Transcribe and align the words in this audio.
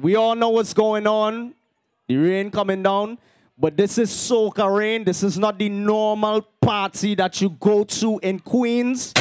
we 0.00 0.16
all 0.16 0.34
know 0.34 0.50
what's 0.50 0.74
going 0.74 1.06
on. 1.06 1.54
The 2.06 2.16
rain 2.16 2.50
coming 2.50 2.82
down. 2.82 3.18
But 3.58 3.76
this 3.76 3.98
is 3.98 4.10
soca 4.10 4.72
rain. 4.74 5.04
This 5.04 5.22
is 5.22 5.36
not 5.36 5.58
the 5.58 5.68
normal 5.68 6.42
party 6.60 7.14
that 7.16 7.40
you 7.40 7.50
go 7.50 7.84
to 7.84 8.18
in 8.22 8.38
Queens. 8.38 9.12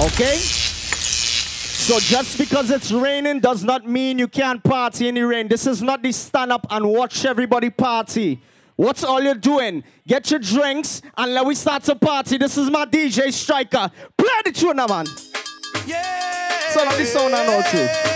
Okay? 0.00 0.36
So 1.84 2.00
just 2.00 2.38
because 2.38 2.70
it's 2.70 2.90
raining 2.90 3.40
does 3.40 3.62
not 3.62 3.86
mean 3.86 4.18
you 4.18 4.26
can't 4.26 4.62
party 4.64 5.06
in 5.06 5.14
the 5.14 5.22
rain. 5.22 5.48
This 5.48 5.66
is 5.66 5.80
not 5.82 6.02
the 6.02 6.10
stand 6.10 6.50
up 6.50 6.66
and 6.70 6.88
watch 6.88 7.24
everybody 7.24 7.70
party. 7.70 8.40
What's 8.76 9.04
all 9.04 9.22
you're 9.22 9.34
doing? 9.34 9.84
Get 10.06 10.30
your 10.30 10.40
drinks 10.40 11.00
and 11.16 11.32
let 11.32 11.46
we 11.46 11.54
start 11.54 11.84
to 11.84 11.94
party. 11.94 12.38
This 12.38 12.58
is 12.58 12.70
my 12.70 12.86
DJ 12.86 13.32
Striker. 13.32 13.90
Play 14.16 14.40
the 14.44 14.52
tune 14.52 14.76
man. 14.76 15.06
Yeah. 15.86 16.70
Son 16.70 16.88
of 16.88 16.96
the 16.96 17.04
sound 17.04 17.34
I 17.34 17.46
know 17.46 17.62
too. 17.70 18.13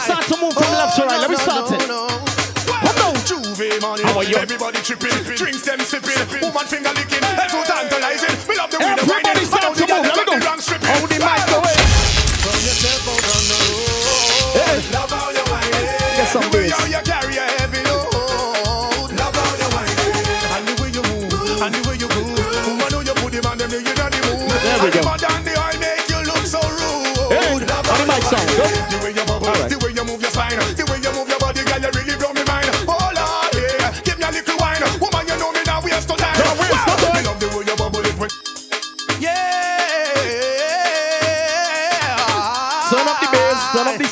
Just 0.00 0.08
start 0.16 0.24
to 0.32 0.36
move 0.40 0.54
from 0.56 0.72
left 0.72 0.96
to 0.96 1.04
right. 1.04 1.20
Let 1.20 1.28
me 1.28 1.36
start 1.36 1.68
it. 1.76 1.84
Juve 3.28 3.80
money, 3.82 4.02
How 4.02 4.16
are 4.16 4.24
you? 4.24 4.36
everybody 4.36 4.78
tripping, 4.80 5.12
drinks 5.36 5.60
them 5.62 5.78
sipping, 5.80 6.16
woman 6.40 6.64
finger 6.64 6.88
licking, 6.96 7.20
so 7.52 7.60
tantalizing. 7.68 8.32
We 8.48 8.56
love 8.56 8.70
the 8.72 8.78
way 8.80 8.96
the 8.96 9.04
Everybody 9.04 9.28
whining, 9.28 9.44
start 9.44 9.60
I 9.60 9.68
know 9.68 9.74
to 9.74 9.80
the 9.80 9.86
girl 9.86 10.00
move. 10.00 10.08
Let 10.08 10.16
me 10.16 10.24
got 10.24 10.32
the 10.32 10.40
go. 10.40 10.46
wrong 10.48 10.60
stripping. 10.60 10.88
Hold 10.88 11.10
the 11.10 11.18
mic 11.20 11.52
away. 11.52 11.76
From 12.40 12.56
yourself 12.64 13.04
out 13.12 13.24
on 13.28 13.42
the 13.44 13.58
road, 14.56 14.82
love 14.96 15.10
how 15.12 15.28
you 15.36 15.44
whining. 15.52 15.84
Get 16.16 16.28
some 16.32 16.48
bass. 16.48 17.09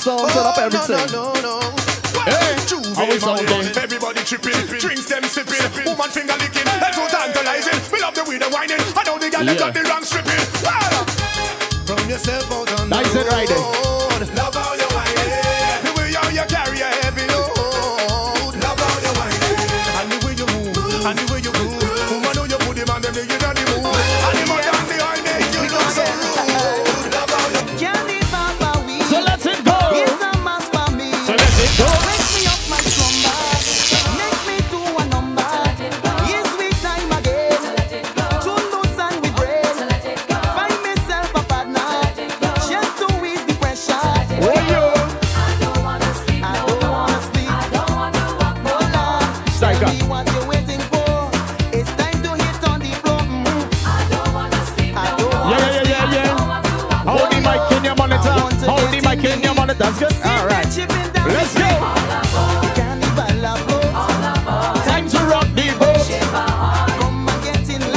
Sound, 0.09 0.33
turn 0.33 0.47
up 0.47 0.57
oh, 0.57 0.65
everything. 0.65 1.13
No, 1.13 1.33
no, 1.33 1.45
no, 1.45 1.61
no. 1.61 1.77
Hey, 2.25 2.57
Juve 2.65 2.97
how 2.97 3.05
we 3.07 3.19
sound 3.21 3.45
money, 3.45 3.69
then? 3.69 3.85
Everybody 3.85 4.21
tripping, 4.25 4.57
drinks 4.81 5.07
them 5.07 5.25
sipping, 5.25 5.85
woman 5.85 6.11
finger 6.11 6.37
licking, 6.41 6.67
head 6.67 6.95
so 6.95 7.05
tantalizing. 7.09 7.79
We 7.93 8.01
love 8.01 8.15
the 8.15 8.25
way 8.25 8.39
the 8.39 8.49
whining. 8.49 8.81
I 8.97 9.03
know 9.05 9.19
the 9.19 9.29
girl 9.29 9.45
Yeah. 9.45 9.53
yeah. 9.53 9.59
got 9.59 9.75
the 9.75 9.83
wrong 9.85 10.05
stripping. 10.05 10.45
Ah! 10.65 10.81
Wow. 10.81 11.05
From 11.85 12.09
yourself 12.09 12.53
out 12.53 12.81
on 12.81 12.89
Nice 12.89 13.13
the 13.13 13.21
and 13.21 13.29
right 13.33 13.49
there. 13.49 13.88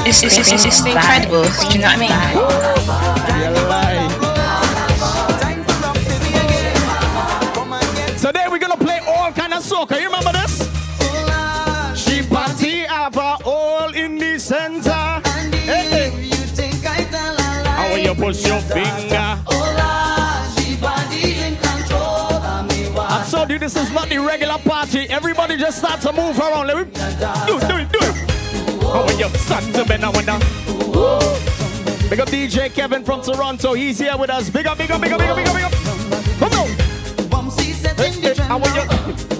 It's, 0.04 0.24
it's, 0.24 0.38
it's, 0.38 0.52
it's 0.66 0.86
incredible. 0.86 1.44
Do 1.44 1.50
you 1.78 1.80
know 1.80 1.88
what 1.88 1.98
I 1.98 2.00
mean? 2.00 2.10
Yeah. 2.10 2.32
Today 8.18 8.46
we're 8.50 8.58
gonna 8.60 8.78
play 8.78 9.00
all 9.08 9.32
kind 9.32 9.54
of 9.54 9.64
soca. 9.64 10.00
You 10.02 10.08
remember 10.08 10.32
this? 10.32 10.68
She 11.96 12.24
party 12.28 12.80
have 12.82 13.16
a 13.16 13.36
hole 13.44 13.94
in 13.94 14.18
the 14.18 14.40
center. 14.40 15.22
Hey, 15.66 15.90
hey. 15.90 16.30
How 17.64 17.96
you 17.96 18.16
push 18.16 18.46
your 18.48 18.60
finger? 18.62 19.38
I 23.04 23.28
told 23.30 23.50
you 23.52 23.60
this 23.60 23.76
is 23.76 23.92
not 23.92 24.10
the 24.10 24.18
regular 24.18 24.58
party. 24.58 25.08
Everybody 25.10 25.58
just 25.58 25.78
start 25.78 26.02
to 26.02 26.12
move 26.12 26.40
around. 26.40 26.68
Let 26.68 26.78
me 26.78 26.84
do 26.86 27.58
it, 27.58 27.68
do 27.68 27.78
it, 27.78 27.92
do 27.92 28.00
it. 28.02 28.31
How 28.92 29.04
are 29.04 29.14
you 29.14 29.30
start 29.38 29.64
to 29.74 29.86
bend 29.86 30.04
and 30.04 30.26
down? 30.26 30.40
Big 32.10 32.20
up 32.20 32.28
DJ 32.28 32.74
Kevin 32.74 33.06
from 33.06 33.22
Toronto. 33.22 33.74
He's 33.74 34.00
here 34.00 34.18
with 34.18 34.30
us. 34.30 34.50
Big 34.50 34.68
up, 34.68 34.78
big 34.78 34.92
up, 34.92 35.00
big 35.00 35.14
up, 35.14 35.20
big 35.20 35.30
up, 35.30 35.38
big 35.38 35.48
up, 35.48 35.56
big 35.56 35.64
up. 35.64 35.74
Come 36.40 36.52
on. 36.60 36.68
Hey, 37.96 38.12
hey, 38.20 38.34
how 38.36 38.60
are 38.60 38.76
you? 38.76 39.31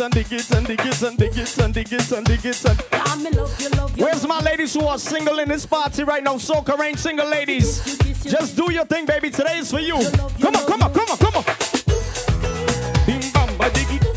And 0.00 0.12
dig 0.12 0.32
it 0.32 0.50
and 0.50 0.66
dig 0.66 0.80
it 0.80 1.02
and 1.02 1.18
dig 1.18 1.36
it 1.36 1.58
and 1.58 1.74
dig 1.74 1.92
it 1.92 2.12
and 2.12 2.24
dig 2.26 2.44
it 2.44 2.64
and 2.64 2.76
dig 2.86 3.36
it 3.36 3.90
and. 3.90 3.96
Where's 3.96 4.26
my 4.26 4.40
ladies 4.40 4.74
who 4.74 4.86
are 4.86 4.98
single 4.98 5.38
in 5.38 5.48
this 5.48 5.64
party 5.64 6.04
right 6.04 6.22
now? 6.22 6.34
Soca 6.34 6.76
Rain 6.78 6.96
single 6.96 7.28
ladies. 7.28 7.98
Just 8.24 8.56
do 8.56 8.72
your 8.72 8.84
thing, 8.84 9.06
baby. 9.06 9.30
Today 9.30 9.58
is 9.58 9.70
for 9.70 9.80
you. 9.80 9.94
Come 10.40 10.56
on, 10.56 10.66
come 10.66 10.82
on, 10.82 10.92
come 10.92 11.10
on, 11.10 11.18
come 11.18 11.36
on. 11.36 11.44
Bim 13.06 13.20
bam 13.32 13.56
ba 13.58 13.70
diggy. 13.70 14.15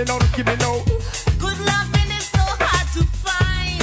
Me 0.00 0.06
now, 0.06 0.18
give 0.34 0.46
me 0.46 0.56
now. 0.56 0.82
Good 1.38 1.58
loving 1.60 2.10
is 2.16 2.24
so 2.24 2.40
hard 2.40 2.88
to 2.94 3.04
find. 3.20 3.82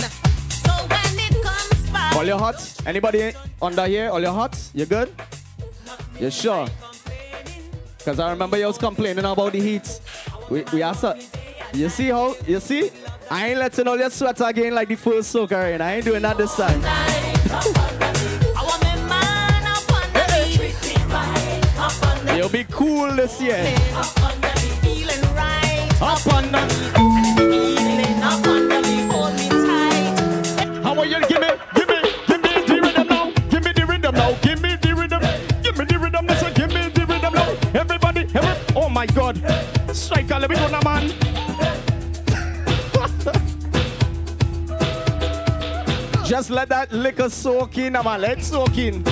So 0.49 0.71
when 0.89 1.19
it 1.19 1.43
comes 1.43 1.91
by, 1.91 2.11
All 2.15 2.25
your 2.25 2.39
hearts? 2.39 2.83
Anybody 2.87 3.33
under 3.61 3.85
here? 3.85 4.09
All 4.09 4.19
your 4.19 4.31
hearts? 4.33 4.71
You 4.73 4.87
good? 4.87 5.13
You 6.19 6.31
sure? 6.31 6.67
Because 7.99 8.19
I 8.19 8.31
remember 8.31 8.57
you 8.57 8.65
was 8.65 8.79
complaining 8.79 9.25
about 9.25 9.51
the 9.53 9.61
heat. 9.61 10.01
We, 10.49 10.63
we 10.73 10.81
are 10.81 10.95
so, 10.95 11.15
You 11.71 11.87
see 11.87 12.07
how? 12.07 12.33
You 12.47 12.61
see? 12.61 12.89
I 13.29 13.49
ain't 13.49 13.59
letting 13.59 13.87
all 13.87 13.99
your 13.99 14.09
sweat 14.09 14.41
again 14.41 14.73
like 14.73 14.87
the 14.87 14.95
first 14.95 15.35
Soca 15.35 15.65
Rain. 15.65 15.81
I 15.81 15.97
ain't 15.97 16.05
doing 16.05 16.23
that 16.23 16.35
this 16.35 16.55
time. 16.55 16.81
You'll 22.35 22.49
be 22.49 22.63
cool 22.63 23.11
this 23.11 23.39
year. 23.39 24.16
Just 46.25 46.49
let 46.49 46.69
that 46.69 46.91
liquor 46.91 47.29
soak 47.29 47.77
in, 47.77 47.93
man. 47.93 48.21
Let 48.21 48.39
it 48.39 48.43
soak 48.43 48.77
in. 48.77 49.03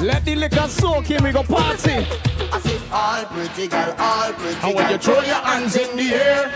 Let 0.00 0.24
the 0.24 0.36
liquor 0.36 0.68
soak 0.68 1.10
in. 1.10 1.22
We 1.24 1.32
go 1.32 1.42
party. 1.42 2.06
I 2.50 2.60
say, 2.60 2.78
all 2.92 3.24
pretty 3.26 3.68
girl, 3.68 3.94
all 3.98 4.32
pretty 4.32 4.60
And 4.62 4.74
when 4.74 4.90
you 4.90 4.98
throw 4.98 5.20
your 5.20 5.34
hands 5.34 5.76
in 5.76 5.96
the 5.96 6.14
air, 6.14 6.52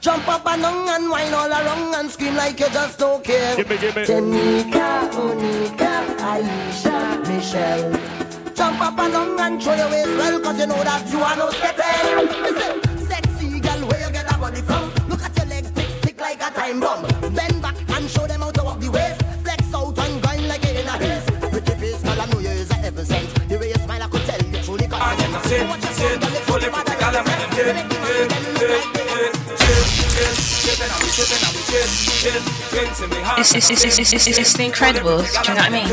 Jump 0.00 0.28
up 0.28 0.46
and 0.46 0.62
down 0.62 0.88
and 0.88 1.10
whine 1.10 1.34
all 1.34 1.50
around 1.50 1.94
and 1.94 2.08
scream 2.08 2.36
like 2.36 2.60
you 2.60 2.68
just 2.70 3.00
don't 3.00 3.22
care. 3.22 3.56
Gimme, 3.56 3.76
gimme. 3.78 4.06
Tanika, 4.06 5.12
Monica, 5.12 6.14
Aisha, 6.22 7.26
Michelle. 7.26 7.92
Jump 8.54 8.80
up 8.80 8.98
and 8.98 9.12
down 9.12 9.40
and 9.40 9.62
throw 9.62 9.74
your 9.74 9.90
waist 9.90 10.08
well, 10.08 10.40
cause 10.40 10.60
you 10.60 10.66
know 10.68 10.84
that 10.84 11.10
you 11.10 11.18
are 11.18 11.36
no. 11.36 11.46
Listen, 11.46 13.06
sexy 13.06 13.60
girl, 13.60 13.88
where 13.88 14.06
you 14.06 14.12
get 14.12 14.28
that 14.28 14.38
body 14.40 14.62
from? 14.62 14.92
Look 15.08 15.22
at 15.22 15.36
your 15.36 15.46
legs, 15.46 15.70
tick, 15.72 15.88
tick 16.00 16.20
like 16.20 16.40
a 16.42 16.50
time 16.54 16.78
bomb. 16.78 17.02
Bend 17.34 17.60
back 17.60 17.76
and 17.90 18.08
show 18.08 18.26
them 18.28 18.40
how 18.40 18.52
to 18.52 18.62
walk 18.62 18.78
the 18.78 18.90
waist. 18.92 19.27
it's, 33.40 34.38
it's, 34.38 34.52
the 34.52 34.64
Incredibles, 34.64 35.32
do 35.42 35.52
you 35.52 35.56
know 35.56 35.62
what 35.62 35.70
I 35.70 35.70
mean? 35.70 35.88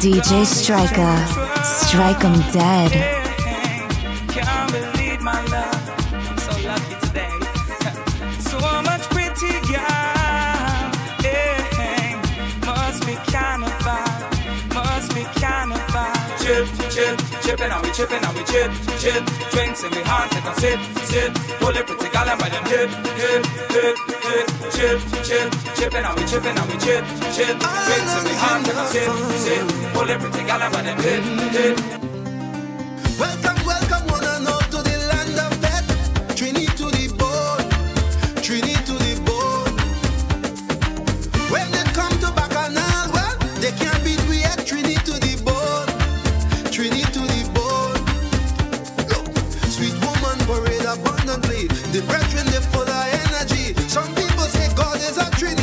DJ 0.00 0.46
Striker, 0.46 1.16
strike 1.62 2.24
'em 2.24 2.40
dead. 2.52 3.27
Chipping, 17.48 17.72
and 17.72 17.82
we 17.82 17.90
chipping, 17.92 18.24
and 18.24 18.36
we 18.36 18.44
chip, 18.44 18.70
chip. 19.00 19.24
Drinks 19.50 19.82
in 19.82 19.90
me 19.90 20.02
heart, 20.04 20.30
take 20.30 20.44
a 20.44 20.52
sip, 20.60 20.78
sip. 21.08 21.32
Pull 21.60 21.76
it 21.76 21.86
pretty 21.86 22.08
girl, 22.12 22.28
and 22.28 22.38
by 22.38 22.48
them 22.52 22.64
hip, 22.68 22.90
hip, 23.16 23.46
hip, 23.72 23.96
hip. 24.28 24.46
Chip, 24.76 24.98
chip, 25.24 25.48
chipping, 25.76 26.04
and 26.04 26.14
we 26.18 26.24
chipping, 26.28 26.56
and 26.60 26.68
we 26.68 26.76
chip, 26.76 27.04
chip. 27.32 27.56
Drinks 27.88 28.14
in 28.18 28.24
me 28.28 28.34
heart, 28.36 28.64
take 28.66 28.76
a 28.76 28.86
sip, 28.92 29.12
sip. 29.44 29.64
Pull 29.94 30.10
it 30.10 30.20
pretty 30.20 30.42
girl, 30.44 30.62
and 30.62 30.72
by 30.74 30.82
them 30.82 30.98
hip, 31.00 31.24
hip. 31.56 31.76
Welcome, 33.18 33.57
The 51.98 52.06
brethren 52.06 52.46
they 52.46 52.62
full 52.70 52.86
of 52.86 53.10
energy. 53.26 53.74
Some 53.88 54.14
people 54.14 54.46
say 54.46 54.72
God 54.76 54.98
is 54.98 55.18
a 55.18 55.26
Trini, 55.34 55.57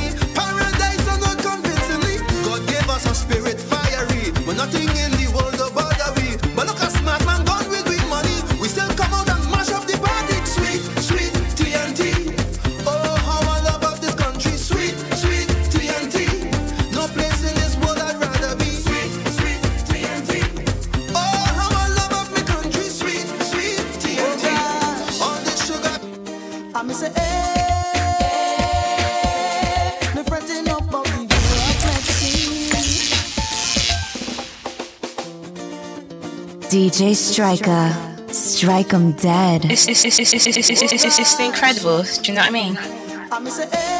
DJ 36.76 37.16
Striker. 37.16 37.96
Strike 38.34 38.94
'em 38.94 39.14
dead. 39.14 39.64
It's, 39.64 39.88
it's, 39.88 40.04
it's, 40.04 40.20
it's, 40.20 40.34
it's, 40.34 40.58
it's, 40.58 40.70
it's, 40.70 41.20
it's 41.20 41.40
incredible. 41.40 42.04
Do 42.04 42.30
you 42.30 42.34
know 42.34 42.42
what 42.42 42.50
I 42.50 42.52
mean? 42.52 43.95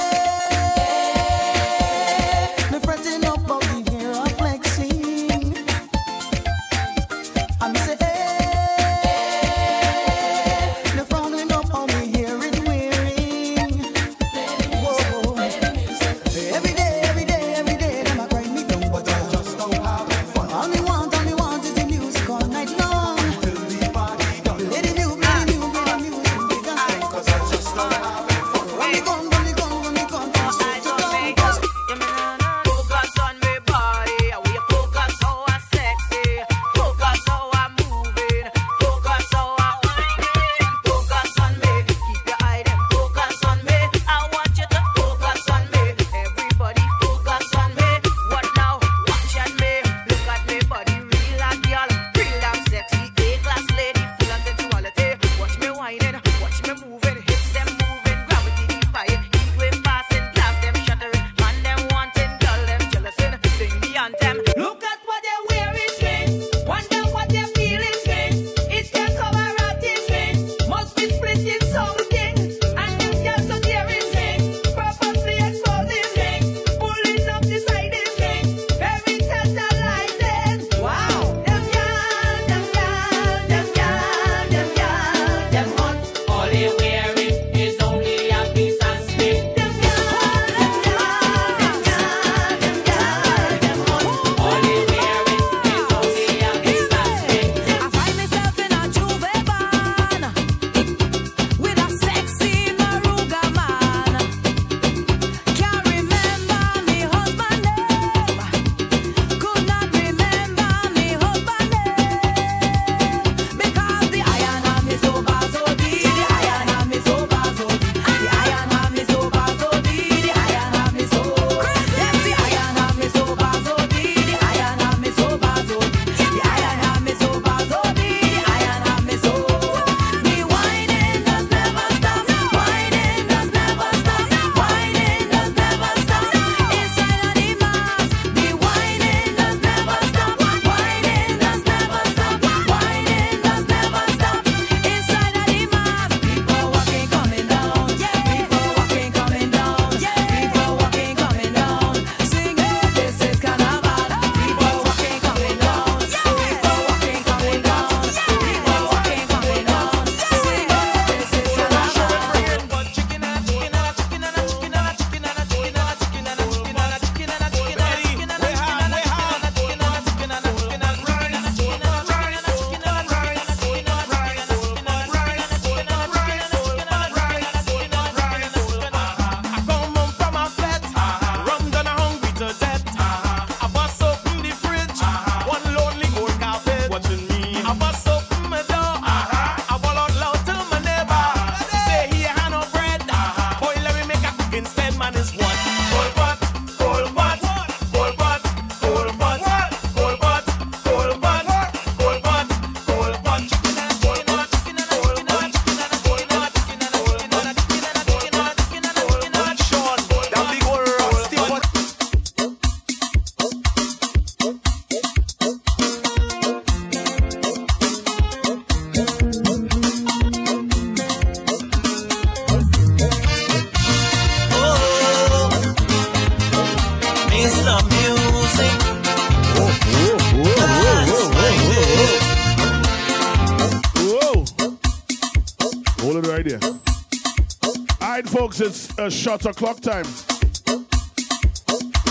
A 239.06 239.12
shot 239.12 239.46
o'clock 239.46 239.80
time. 239.82 240.06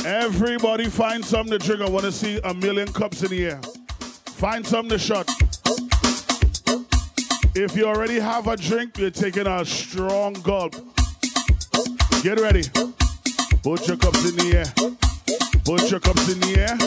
Everybody 0.07 0.89
find 0.89 1.25
something 1.25 1.59
to 1.59 1.67
drink. 1.67 1.83
I 1.83 1.91
want 1.91 2.05
to 2.05 2.13
see 2.13 2.39
a 2.45 2.55
million 2.55 2.87
cups 2.93 3.23
in 3.23 3.31
the 3.31 3.47
air. 3.47 3.61
Find 4.37 4.65
something 4.65 4.91
to 4.91 4.99
shot. 4.99 5.29
If 7.57 7.77
you 7.77 7.87
already 7.87 8.21
have 8.21 8.47
a 8.47 8.57
drink, 8.57 8.97
you're 8.97 9.11
taking 9.11 9.49
a 9.49 9.65
strong 9.65 10.35
gulp. 10.35 10.75
Get 12.23 12.39
ready. 12.39 12.63
Put 13.65 13.89
your 13.89 13.97
cups 13.97 14.29
in 14.29 14.37
the 14.37 14.53
air. 14.55 14.95
Put 15.65 15.91
your 15.91 16.01
cups 16.01 16.29
in 16.33 16.39
the 16.41 16.61
air. 16.61 16.79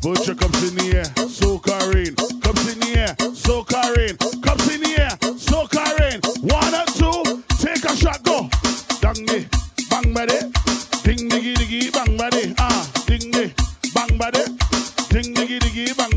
Put 0.00 0.26
your 0.26 0.36
cups 0.36 0.70
in 0.70 0.74
the 0.76 0.96
air. 0.96 1.04
Soca 1.28 1.92
rain. 1.92 2.14
Cups 2.40 2.72
in 2.72 2.80
the 2.80 2.98
air. 2.98 3.14
Soca 3.34 3.96
rain. 3.96 4.17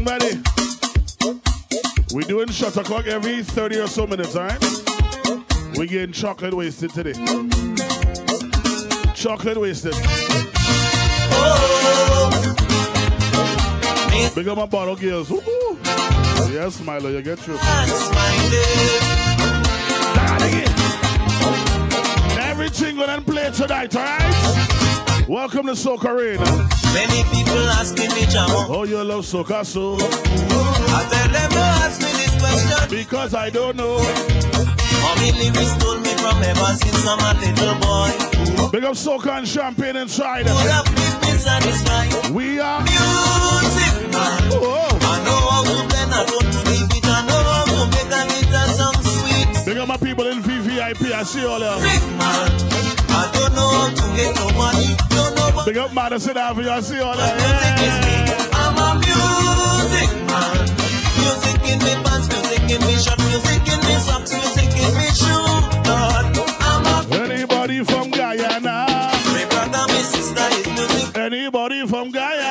Diggy. 0.02 0.06
Bang 0.06 0.20
body. 0.20 0.42
We 2.14 2.24
doing 2.26 2.50
shot 2.50 2.78
o'clock 2.78 3.08
every 3.08 3.44
30 3.44 3.80
or 3.80 3.88
so 3.88 4.06
minutes, 4.08 4.36
alright? 4.36 4.64
We're 5.78 5.86
getting 5.86 6.12
chocolate 6.12 6.54
wasted 6.54 6.92
today. 6.92 7.14
Chocolate 9.14 9.60
wasted. 9.60 9.94
Big 14.36 14.48
up 14.48 14.58
my 14.58 14.66
bottle 14.66 14.96
girls. 14.96 15.30
Woo-hoo. 15.30 15.78
Yes, 16.52 16.82
Milo, 16.84 17.10
you 17.10 17.22
get 17.22 17.46
you. 17.48 17.58
Everything 22.40 22.98
gonna 22.98 23.22
play 23.22 23.52
tonight, 23.52 23.96
alright? 23.96 25.28
Welcome 25.28 25.68
to 25.68 25.74
Soca 25.74 26.16
Rain. 26.18 26.81
Many 26.94 27.24
people 27.32 27.64
asking 27.80 28.12
me, 28.12 28.24
Jamo. 28.28 28.68
Oh, 28.70 28.84
you 28.84 29.02
love 29.04 29.26
Soca 29.26 29.66
so? 29.66 29.96
I 29.96 31.08
tell 31.10 31.30
them 31.32 31.50
no 31.52 31.62
ask 31.84 32.02
me 32.02 32.12
this 32.20 32.36
question. 32.40 32.90
Because 32.90 33.34
I 33.34 33.50
don't 33.50 33.78
know. 33.78 33.98
Mommy 35.02 35.32
lyrics 35.32 35.76
told 35.78 36.02
me 36.04 36.14
from 36.20 36.44
ever 36.44 36.72
since 36.76 37.08
I'm 37.08 37.20
a 37.20 37.32
little 37.40 37.76
boy. 37.80 38.72
Big 38.72 38.84
up 38.84 38.96
Soca 38.96 39.38
and 39.38 39.48
Champagne 39.48 39.96
inside. 39.96 40.46
Good 40.46 40.68
up 40.68 40.86
business 40.96 41.44
satisfied. 41.44 42.32
We 42.32 42.60
are 42.60 42.82
Music 42.82 44.12
man. 44.12 44.50
Oh. 44.52 45.00
I 45.02 45.18
know 45.26 45.42
to 45.64 45.88
blend, 45.88 46.14
I 46.14 46.26
don't 46.26 46.52
to 46.52 46.60
leave 46.70 46.92
it. 46.92 47.06
I 47.06 47.26
know 47.28 47.42
how 47.52 47.66
to 47.72 47.86
make 47.92 48.12
a 48.12 48.22
guitar 48.28 48.68
sound 48.68 49.04
sweet. 49.06 49.66
Big 49.66 49.78
up 49.78 49.88
my 49.88 49.98
people 49.98 50.28
in 50.28 50.42
VVIP. 50.44 51.12
I 51.12 51.24
see 51.24 51.46
all 51.46 51.60
man. 51.60 51.82
I 52.20 53.01
don't 53.34 53.54
know 53.56 53.90
to 53.96 54.06
get 54.18 54.36
no 54.36 54.48
money. 54.58 54.96
Don't 55.10 55.36
know 55.36 55.50
what 55.56 55.66
Big 55.66 55.78
up 55.78 55.94
Madison 55.94 56.38
Avenue. 56.38 56.70
I 56.70 56.82
see 56.82 57.00
all 57.00 57.16
there. 57.16 57.36
music 57.36 57.78
is 57.88 57.98
me. 58.06 58.16
Yeah. 58.30 58.60
I'm 58.62 58.78
a 58.78 58.90
music 59.02 60.12
man. 60.30 60.58
Music 61.20 61.62
in 61.72 61.80
me 61.86 61.94
pants, 62.06 62.28
music 62.34 62.64
in 62.74 62.82
me 62.82 62.96
music 63.32 63.68
in 63.74 63.80
me 63.88 63.96
socks, 64.08 64.32
music 64.34 64.72
in 64.84 64.92
me 64.98 65.08
shoe. 65.20 65.52
I'm 66.64 66.86
a 66.86 67.16
Anybody 67.24 67.84
from 67.84 68.10
Guyana? 68.12 68.88
my 69.34 69.46
brother, 69.50 69.86
my 69.88 70.02
sister 70.14 70.48
is 70.60 70.68
music. 70.68 71.18
Anybody 71.18 71.86
from 71.88 72.12
Guyana? 72.12 72.51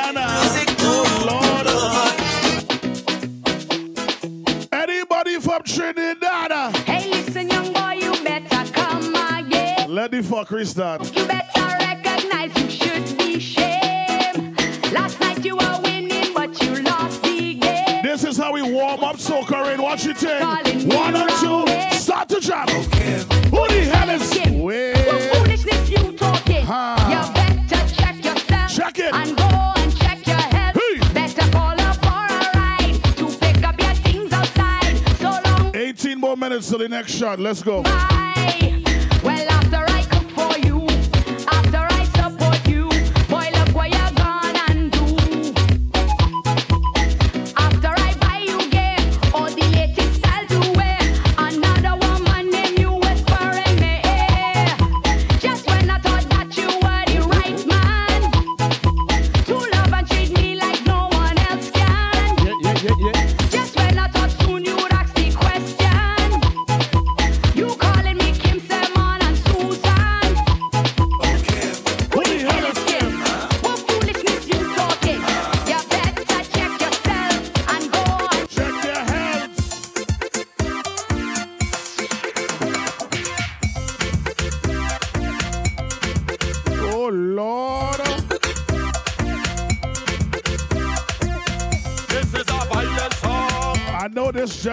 Again. 10.41 10.67
Let 10.77 10.99
the. 11.03 11.19
You 11.21 11.27
better 11.27 11.77
recognize 11.77 12.57
you 12.61 12.69
should 12.69 13.17
be 13.17 13.39
shame. 13.39 14.55
Last 14.93 15.19
night 15.19 15.43
you 15.45 15.55
were 15.55 15.79
winning, 15.83 16.33
but 16.33 16.61
you 16.61 16.81
lost 16.83 17.21
the 17.23 17.55
game. 17.55 18.03
This 18.03 18.23
is 18.23 18.37
how 18.37 18.53
we 18.53 18.61
warm 18.61 19.03
up 19.03 19.17
Soca 19.17 19.65
Rain. 19.65 19.81
Watch 19.81 20.05
it. 20.05 20.17
Calling 20.17 20.87
One 20.89 21.15
and 21.15 21.29
two. 21.39 21.47
wrong 21.47 21.65
way. 21.65 21.89
Start 21.93 22.29
to 22.29 22.39
jam. 22.39 22.67
Who 22.67 23.67
the 23.67 23.89
hell 23.93 24.09
is? 24.09 24.37
What 24.37 24.51
Wait. 24.63 24.95
foolishness 25.33 25.89
you 25.89 26.11
talking? 26.13 26.65
Huh. 26.65 26.97
You 27.09 27.33
better 27.33 27.93
check 27.95 28.23
yourself. 28.23 28.71
Check 28.71 28.99
it. 28.99 29.13
And 29.13 29.37
go 29.37 29.43
and 29.43 29.97
check 29.97 30.25
your 30.27 30.35
head. 30.37 30.75
Hey. 30.75 31.13
Better 31.13 31.51
call 31.51 31.79
up 31.79 31.95
for 31.97 32.25
a 32.33 32.57
ride 32.57 32.99
to 33.17 33.27
pick 33.39 33.63
up 33.63 33.79
your 33.79 33.93
things 33.95 34.31
outside. 34.33 34.97
So 35.19 35.29
long 35.49 35.75
18 35.75 36.19
more 36.19 36.35
minutes 36.37 36.69
till 36.69 36.79
the 36.79 36.89
next 36.89 37.11
shot. 37.13 37.39
Let's 37.39 37.61
go. 37.63 37.83
Bye. 37.83 38.30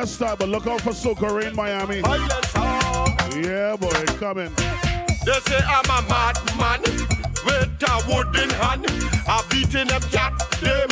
Just 0.09 0.17
started, 0.17 0.39
but 0.39 0.49
look 0.49 0.67
out 0.67 0.81
for 0.81 0.93
Soca 0.93 1.29
in 1.47 1.55
Miami. 1.55 2.01
Yeah, 3.37 3.77
boy, 3.77 3.91
coming. 4.19 4.53
They 5.25 5.39
say 5.47 5.61
I'm 5.67 5.85
a 5.85 6.01
madman 6.09 6.81
with 7.45 7.83
a 7.83 7.95
wooden 8.09 8.51
hand. 8.57 8.87
I 9.29 9.45
beating 9.51 9.89
them 9.89 10.01
cat 10.09 10.33
them, 10.63 10.89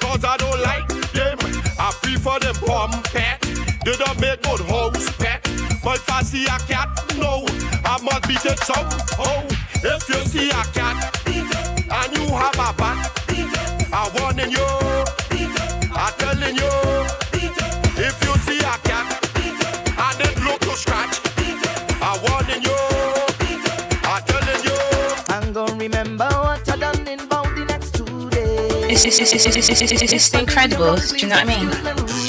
cause 0.00 0.24
I 0.24 0.36
don't 0.38 0.60
like 0.62 0.88
them. 1.12 1.38
I 1.78 1.92
prefer 2.02 2.38
them 2.38 2.54
bomb 2.64 3.02
pet. 3.14 3.40
They 3.84 3.96
don't 3.96 4.20
make 4.20 4.42
good 4.42 4.60
house 4.62 5.10
pet. 5.16 5.42
But 5.84 5.96
if 5.96 6.10
I 6.10 6.22
see 6.22 6.44
a 6.44 6.58
cat, 6.70 6.88
no, 7.18 7.44
I 7.84 8.00
must 8.02 8.26
beat 8.26 8.44
it 8.44 8.58
somehow. 8.60 9.44
If 9.84 10.08
you 10.08 10.20
see 10.24 10.48
a 10.48 10.62
cat 10.72 10.96
and 11.26 12.16
you 12.16 12.26
have 12.34 12.54
a 12.54 12.72
bat, 12.72 13.12
I 13.92 14.10
warning 14.18 14.50
you, 14.50 14.66
I'm 15.94 16.12
telling 16.18 16.56
you. 16.56 17.25
It's, 28.96 29.04
it's, 29.04 29.20
it's, 29.20 29.44
it's, 29.44 29.68
it's, 29.68 29.92
it's, 29.92 30.12
it's, 30.12 30.32
incredible. 30.32 30.96
Do 30.96 31.16
you 31.18 31.28
know 31.28 31.36
what 31.36 31.46
I 31.46 31.60
mean? 31.60 32.25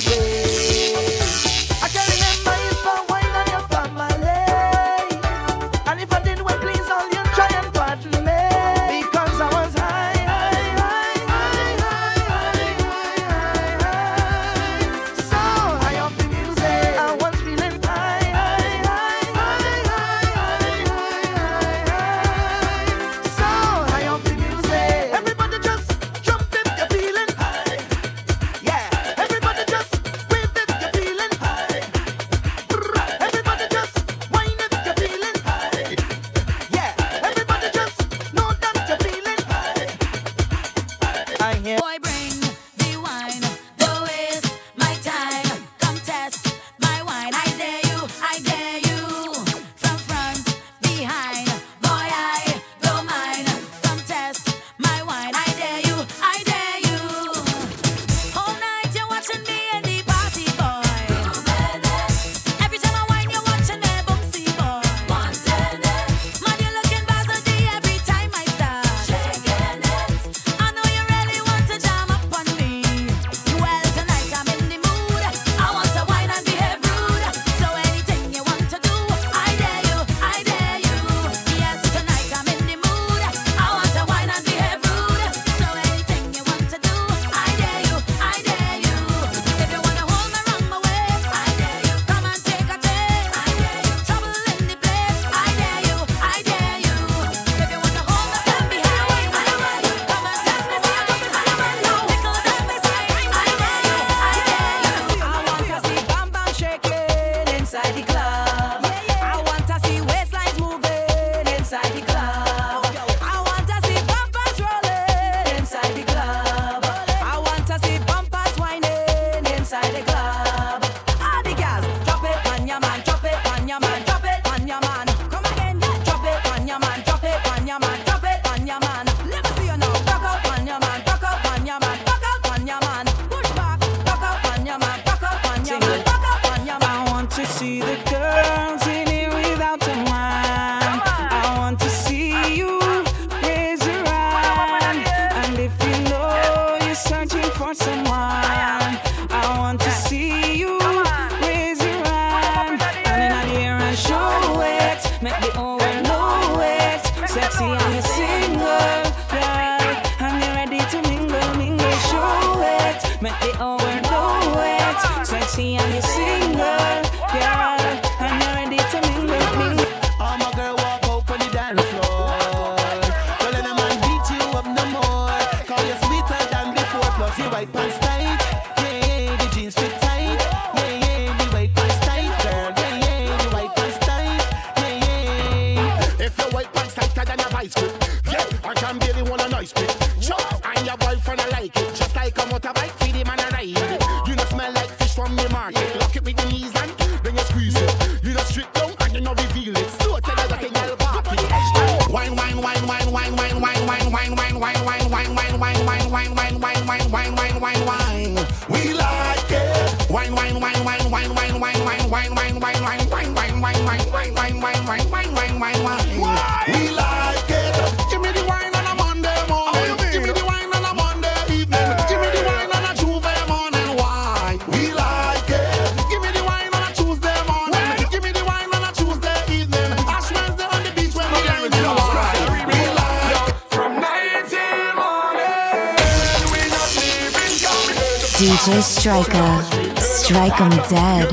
DJ 238.68 238.82
Striker, 238.84 239.64
strike 239.98 240.60
'em 240.60 240.70
dead. 240.90 241.30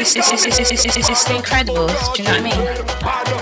It's, 0.00 0.16
it's, 0.16 0.32
it's, 0.32 0.46
it's, 0.46 0.58
it's, 0.72 0.96
it's, 0.96 1.08
it's 1.08 1.30
incredible, 1.30 1.86
do 1.86 2.22
you 2.22 2.28
know 2.28 2.42
what 2.42 2.52
I 3.14 3.36
mean? 3.36 3.41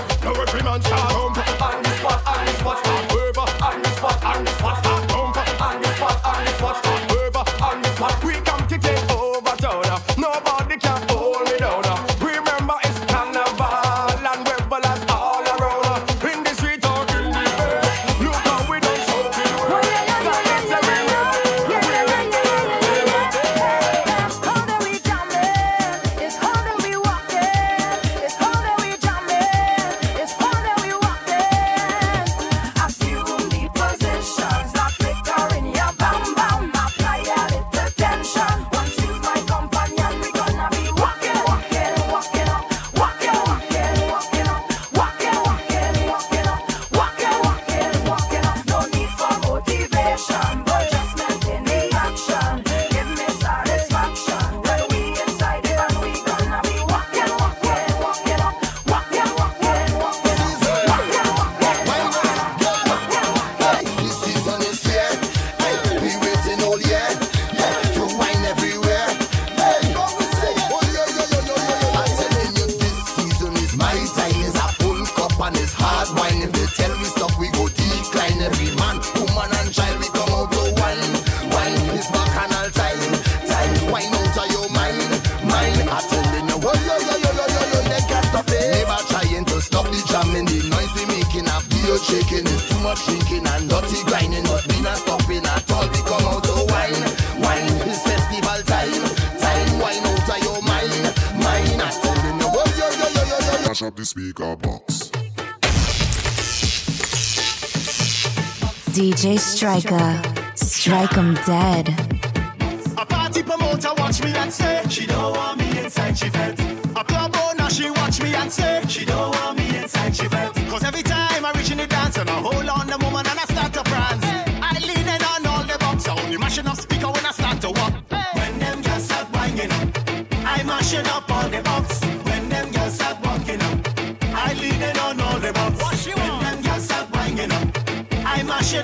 DJ 109.21 109.37
Striker, 109.37 110.19
strike 110.55 111.15
'em 111.15 111.35
dead. 111.45 112.00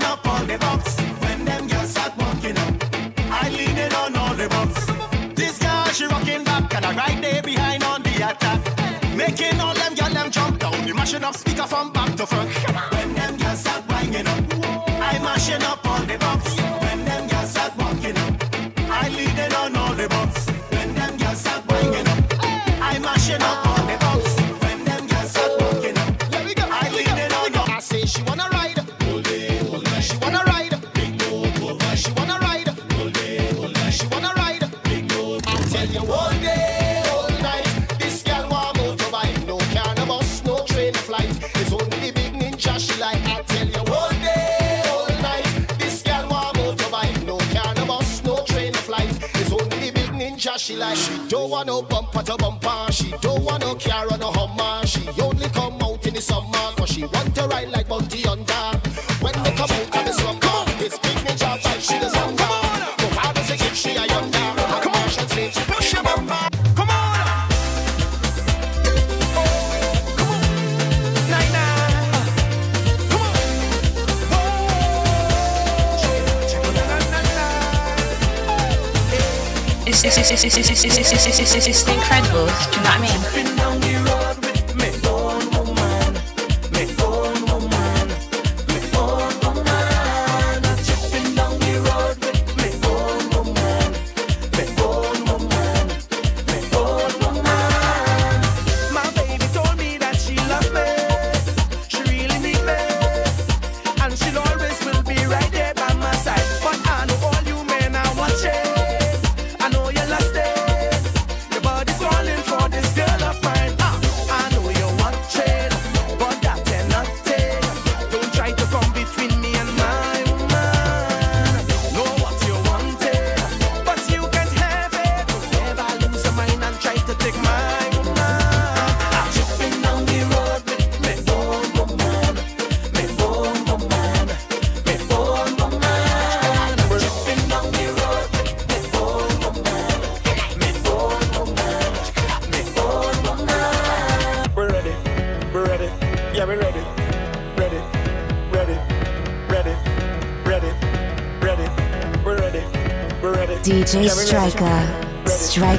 up 0.03 0.25
on 0.27 0.47
the 0.47 0.57
box. 0.57 0.99
When 1.21 1.45
them 1.45 1.67
girls 1.67 1.89
start 1.89 2.13
walking 2.17 2.57
up, 2.57 2.73
I 3.31 3.49
lean 3.49 3.77
it 3.77 3.93
on 3.95 4.15
all 4.15 4.35
the 4.35 4.47
box. 4.49 4.85
This 5.35 5.57
girl, 5.59 5.85
she 5.87 6.05
rocking 6.05 6.43
back, 6.43 6.73
and 6.75 6.85
I 6.85 6.95
right 6.95 7.21
there 7.21 7.41
behind 7.41 7.83
on 7.83 8.01
the 8.03 8.15
attack. 8.29 8.61
Making 9.15 9.59
all 9.59 9.73
them 9.73 9.93
girls 9.95 10.13
them 10.13 10.31
jump 10.31 10.59
down. 10.59 10.85
We 10.85 10.93
mashing 10.93 11.23
up 11.23 11.35
speaker 11.35 11.67
from 11.67 11.91
back 11.91 12.15
to 12.15 12.25
front. 12.25 12.66
one 51.57 51.69
out 51.71 51.89
bumper 51.89 52.21
to 52.21 52.37
bump. 52.37 52.56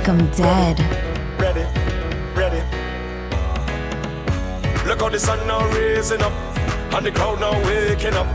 'Em 0.09 0.27
dead. 0.29 0.79
ready, 1.39 1.65
ready. 2.35 2.63
Look 4.87 5.01
how 5.01 5.11
the 5.11 5.19
sun 5.19 5.47
now 5.47 5.67
raising 5.69 6.23
up, 6.23 6.33
and 6.95 7.05
the 7.05 7.13
crowd 7.13 7.41
now 7.41 7.53
waking 7.67 8.15
up. 8.15 8.27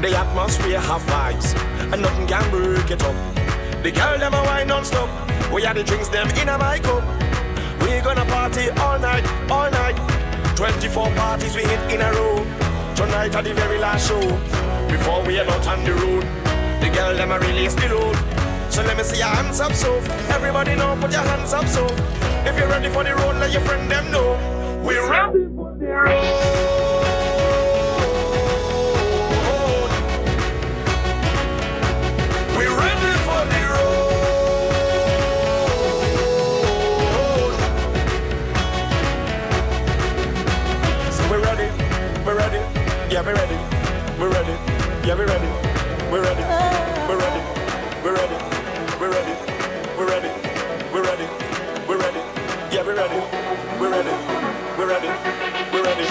The 0.00 0.16
atmosphere 0.16 0.80
have 0.80 1.02
vibes, 1.02 1.54
and 1.92 2.00
nothing 2.00 2.26
can 2.26 2.50
break 2.50 2.90
it 2.90 3.02
up. 3.02 3.14
The 3.82 3.90
girl 3.90 4.18
them 4.18 4.32
a 4.32 4.42
wine 4.42 4.68
non-stop. 4.68 5.08
We 5.52 5.66
are 5.66 5.74
the 5.74 5.84
drinks 5.84 6.08
them 6.08 6.28
in 6.40 6.48
a 6.48 6.56
my 6.56 6.78
cup. 6.78 7.04
We 7.82 8.00
gonna 8.00 8.24
party 8.24 8.70
all 8.70 8.98
night, 8.98 9.24
all 9.50 9.70
night. 9.70 9.96
24 10.56 11.10
parties 11.10 11.54
we 11.54 11.62
hit 11.62 11.92
in 11.92 12.00
a 12.00 12.10
row. 12.12 12.36
Tonight 12.96 13.34
at 13.34 13.44
the 13.44 13.52
very 13.52 13.78
last 13.78 14.08
show. 14.08 14.20
Before 14.88 15.22
we 15.26 15.38
on 15.40 15.84
the 15.84 15.94
road, 15.94 16.24
the 16.80 16.88
girl 16.88 17.14
them 17.14 17.32
a 17.32 17.38
release 17.38 17.74
the 17.74 17.88
load. 17.88 18.31
So 18.72 18.82
let 18.82 18.96
me 18.96 19.04
see 19.04 19.18
your 19.18 19.26
hands 19.26 19.60
up, 19.60 19.74
so 19.74 19.98
everybody 20.30 20.74
know, 20.74 20.96
put 20.98 21.12
your 21.12 21.20
hands 21.20 21.52
up, 21.52 21.66
so 21.68 21.84
if 22.46 22.56
you're 22.56 22.68
ready 22.68 22.88
for 22.88 23.04
the 23.04 23.14
road, 23.14 23.36
let 23.36 23.52
your 23.52 23.60
friend 23.60 23.90
them 23.90 24.10
know. 24.10 24.32
We're 24.82 25.06
ready 25.10 25.44
for 25.54 25.76
the 25.78 25.92
road. 25.92 26.32
We're 32.56 32.74
ready 32.78 33.12
for 33.28 33.44
the 33.52 33.62
road. 33.74 34.12
So 41.12 41.22
we're 41.30 41.42
ready, 41.42 41.68
we're 42.24 42.38
ready, 42.38 42.58
yeah, 43.12 43.20
we're 43.20 43.34
ready, 43.34 43.58
we're 44.18 44.30
ready, 44.30 44.56
yeah, 45.06 45.14
we're 45.14 45.26
ready, 45.26 45.50
we're 46.10 46.22
ready, 46.22 46.42
we're 47.06 47.18
ready, 47.18 47.42
we're 48.02 48.14
ready, 48.16 48.41
ready, 53.92 54.10
we're 54.78 54.88
ready, 54.88 55.08
we're 55.72 55.84
ready. 55.84 56.08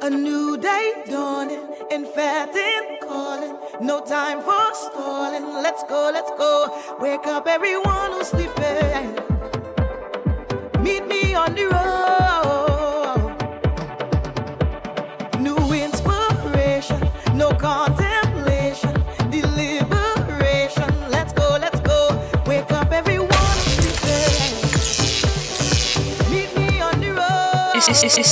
A 0.00 0.08
new 0.08 0.56
day 0.56 1.04
dawning, 1.06 1.60
emphatic 1.90 3.00
calling. 3.02 3.56
No 3.82 4.00
time 4.00 4.40
for 4.40 4.74
stalling. 4.74 5.44
Let's 5.62 5.82
go, 5.84 6.10
let's 6.12 6.30
go. 6.38 6.82
Wake 6.98 7.26
up 7.26 7.46
everyone 7.46 8.12
who's 8.12 8.28
sleeping. 8.28 9.19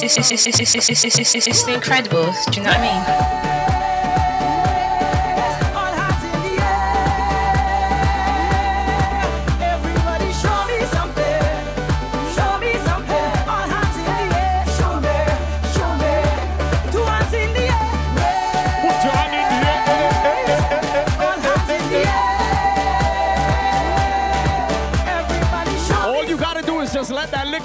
It's, 0.01 0.17
it's, 0.17 0.31
it's, 0.31 0.47
it's, 0.47 0.75
it's, 0.75 1.05
it's, 1.05 1.47
it's, 1.47 1.67
incredible. 1.67 2.33
Do 2.51 2.61
you 2.61 2.63
know 2.63 2.71
what 2.71 2.79
I 2.79 3.33
mean? 3.33 3.38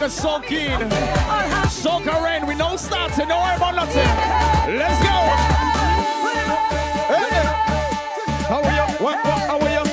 Liquor 0.04 0.22
soak 0.22 0.52
in. 0.52 0.92
Soak. 1.70 2.06
We 2.48 2.56
no 2.56 2.76
starting. 2.76 3.28
No 3.28 3.40
worry 3.40 3.56
about 3.56 3.76
nothing. 3.76 4.08
Let's 4.78 5.02
go. 5.02 5.16
Hey. 7.08 7.44
How 8.50 8.62
are 8.62 8.74
you? 8.74 8.86
What, 9.04 9.16
what, 9.26 9.42
how 9.48 9.60
are 9.60 9.70
you? 9.70 9.84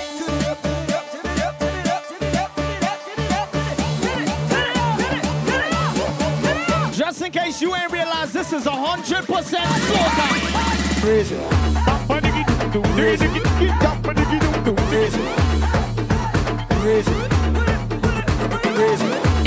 Just 6.93 7.23
in 7.23 7.31
case 7.31 7.63
you 7.63 7.75
ain't 7.75 7.93
realized, 7.93 8.33
this 8.33 8.53
is 8.53 8.65
100% 8.65 9.27
soca. 9.27 10.27
Crazy. 11.01 11.39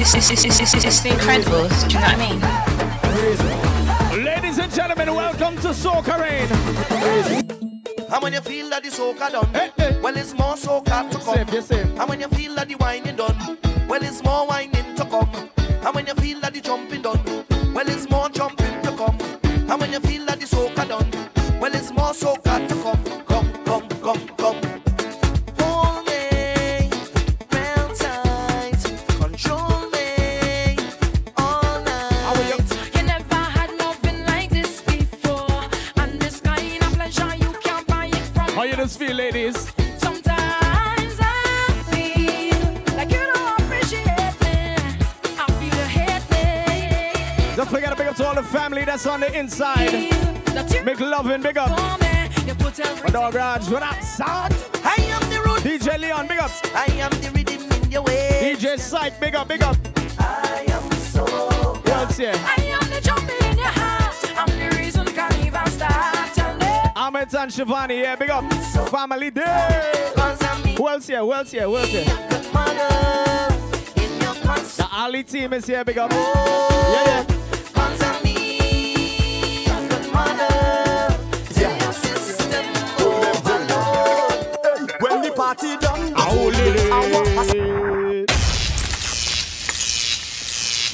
It's, 0.06 0.16
it's, 0.16 0.32
it's, 0.32 0.60
it's, 0.60 0.74
it's, 0.74 0.86
it's 0.86 1.06
incredible. 1.06 1.70
Do 1.70 1.88
you 1.88 1.94
know 1.94 2.02
what 2.02 2.20
I 2.20 4.12
mean? 4.18 4.24
Ladies 4.26 4.58
and 4.60 4.70
gentlemen, 4.70 5.16
welcome 5.16 5.56
to 5.62 5.70
Soca 5.70 6.20
Rain. 6.20 6.50
And 8.12 8.22
when 8.22 8.34
you 8.34 8.42
feel 8.42 8.70
that 8.70 8.84
the 8.84 8.90
soca 8.90 9.32
done, 9.32 9.48
Hey, 9.54 9.72
hey. 9.78 9.98
well, 10.02 10.18
it's 10.18 10.34
more 10.34 10.56
soca 10.56 11.10
to 11.10 11.18
come. 11.20 11.48
Safe, 11.48 11.72
you. 11.72 11.78
And 12.02 12.10
when 12.10 12.20
you 12.20 12.28
feel 12.28 12.54
that 12.56 12.68
the 12.68 12.76
whining 12.76 13.16
done, 13.16 13.58
well, 13.88 14.04
it's 14.04 14.22
more 14.26 14.46
whining 14.46 14.94
to 14.96 15.06
come. 15.06 15.30
And 15.58 15.96
when 15.96 16.06
you 16.06 16.16
feel 16.16 16.42
that 16.42 16.54
the 16.54 16.60
jumping 16.60 17.02
done, 17.02 17.24
well, 17.74 17.88
it's 17.88 18.10
more 18.10 18.28
jumping 18.28 18.82
to 18.82 18.92
come. 18.92 19.18
And 19.72 19.80
when 19.80 19.94
you 19.94 20.02
feel 20.02 20.26
that 20.26 20.38
the 20.38 20.46
soca 20.46 20.86
done, 20.86 21.60
well, 21.62 21.74
it's 21.74 21.92
more 21.92 22.12
soca 22.12 22.43
the 49.04 49.10
on 49.10 49.20
the 49.20 49.38
inside. 49.38 49.92
Make 50.86 51.00
loving 51.00 51.42
big 51.42 51.58
up. 51.58 51.70
My 51.70 53.10
dog 53.12 53.36
Raj, 53.36 53.70
what 53.70 53.84
up, 53.84 54.02
son? 54.02 54.52
I 54.84 54.96
am 55.00 55.30
the 55.30 55.40
root. 55.40 55.60
DJ 55.62 56.00
Leon, 56.00 56.28
big 56.28 56.40
up. 56.40 56.52
I 56.76 56.86
am 56.94 57.12
the 57.22 57.30
rhythm 57.32 57.84
in 57.84 57.92
your 57.92 58.04
way. 58.04 58.40
DJ 58.42 58.80
Psych, 58.80 59.20
big 59.20 59.36
up, 59.36 59.48
big 59.48 59.62
up. 59.62 59.78
I 60.20 60.66
am 60.68 60.92
so. 60.92 61.24
What 61.24 61.90
else 61.90 62.18
here? 62.18 62.34
I 62.36 62.56
am 62.64 62.90
the 62.90 63.02
jumping 63.02 63.36
in 63.52 63.58
your 63.58 63.68
heart. 63.68 64.16
I'm 64.38 64.48
the 64.58 64.78
reason 64.78 65.06
carnival 65.08 65.68
start. 65.68 66.96
Ahmed 66.96 67.34
and 67.36 67.52
Shivani, 67.52 68.02
yeah, 68.02 68.16
big 68.16 68.30
up. 68.30 68.52
Family 68.90 69.32
day. 69.32 70.12
Who 70.78 70.88
else 70.88 71.08
here? 71.08 71.20
Who 71.20 71.34
else 71.34 71.52
here? 71.52 71.64
Who 71.64 71.78
else 71.78 71.90
here? 71.90 72.06
The 74.78 74.88
Ali 74.92 75.24
team 75.24 75.54
is 75.54 75.66
here, 75.66 75.84
big 75.84 75.98
up. 75.98 76.12
Yeah, 76.12 77.06
yeah. 77.06 77.33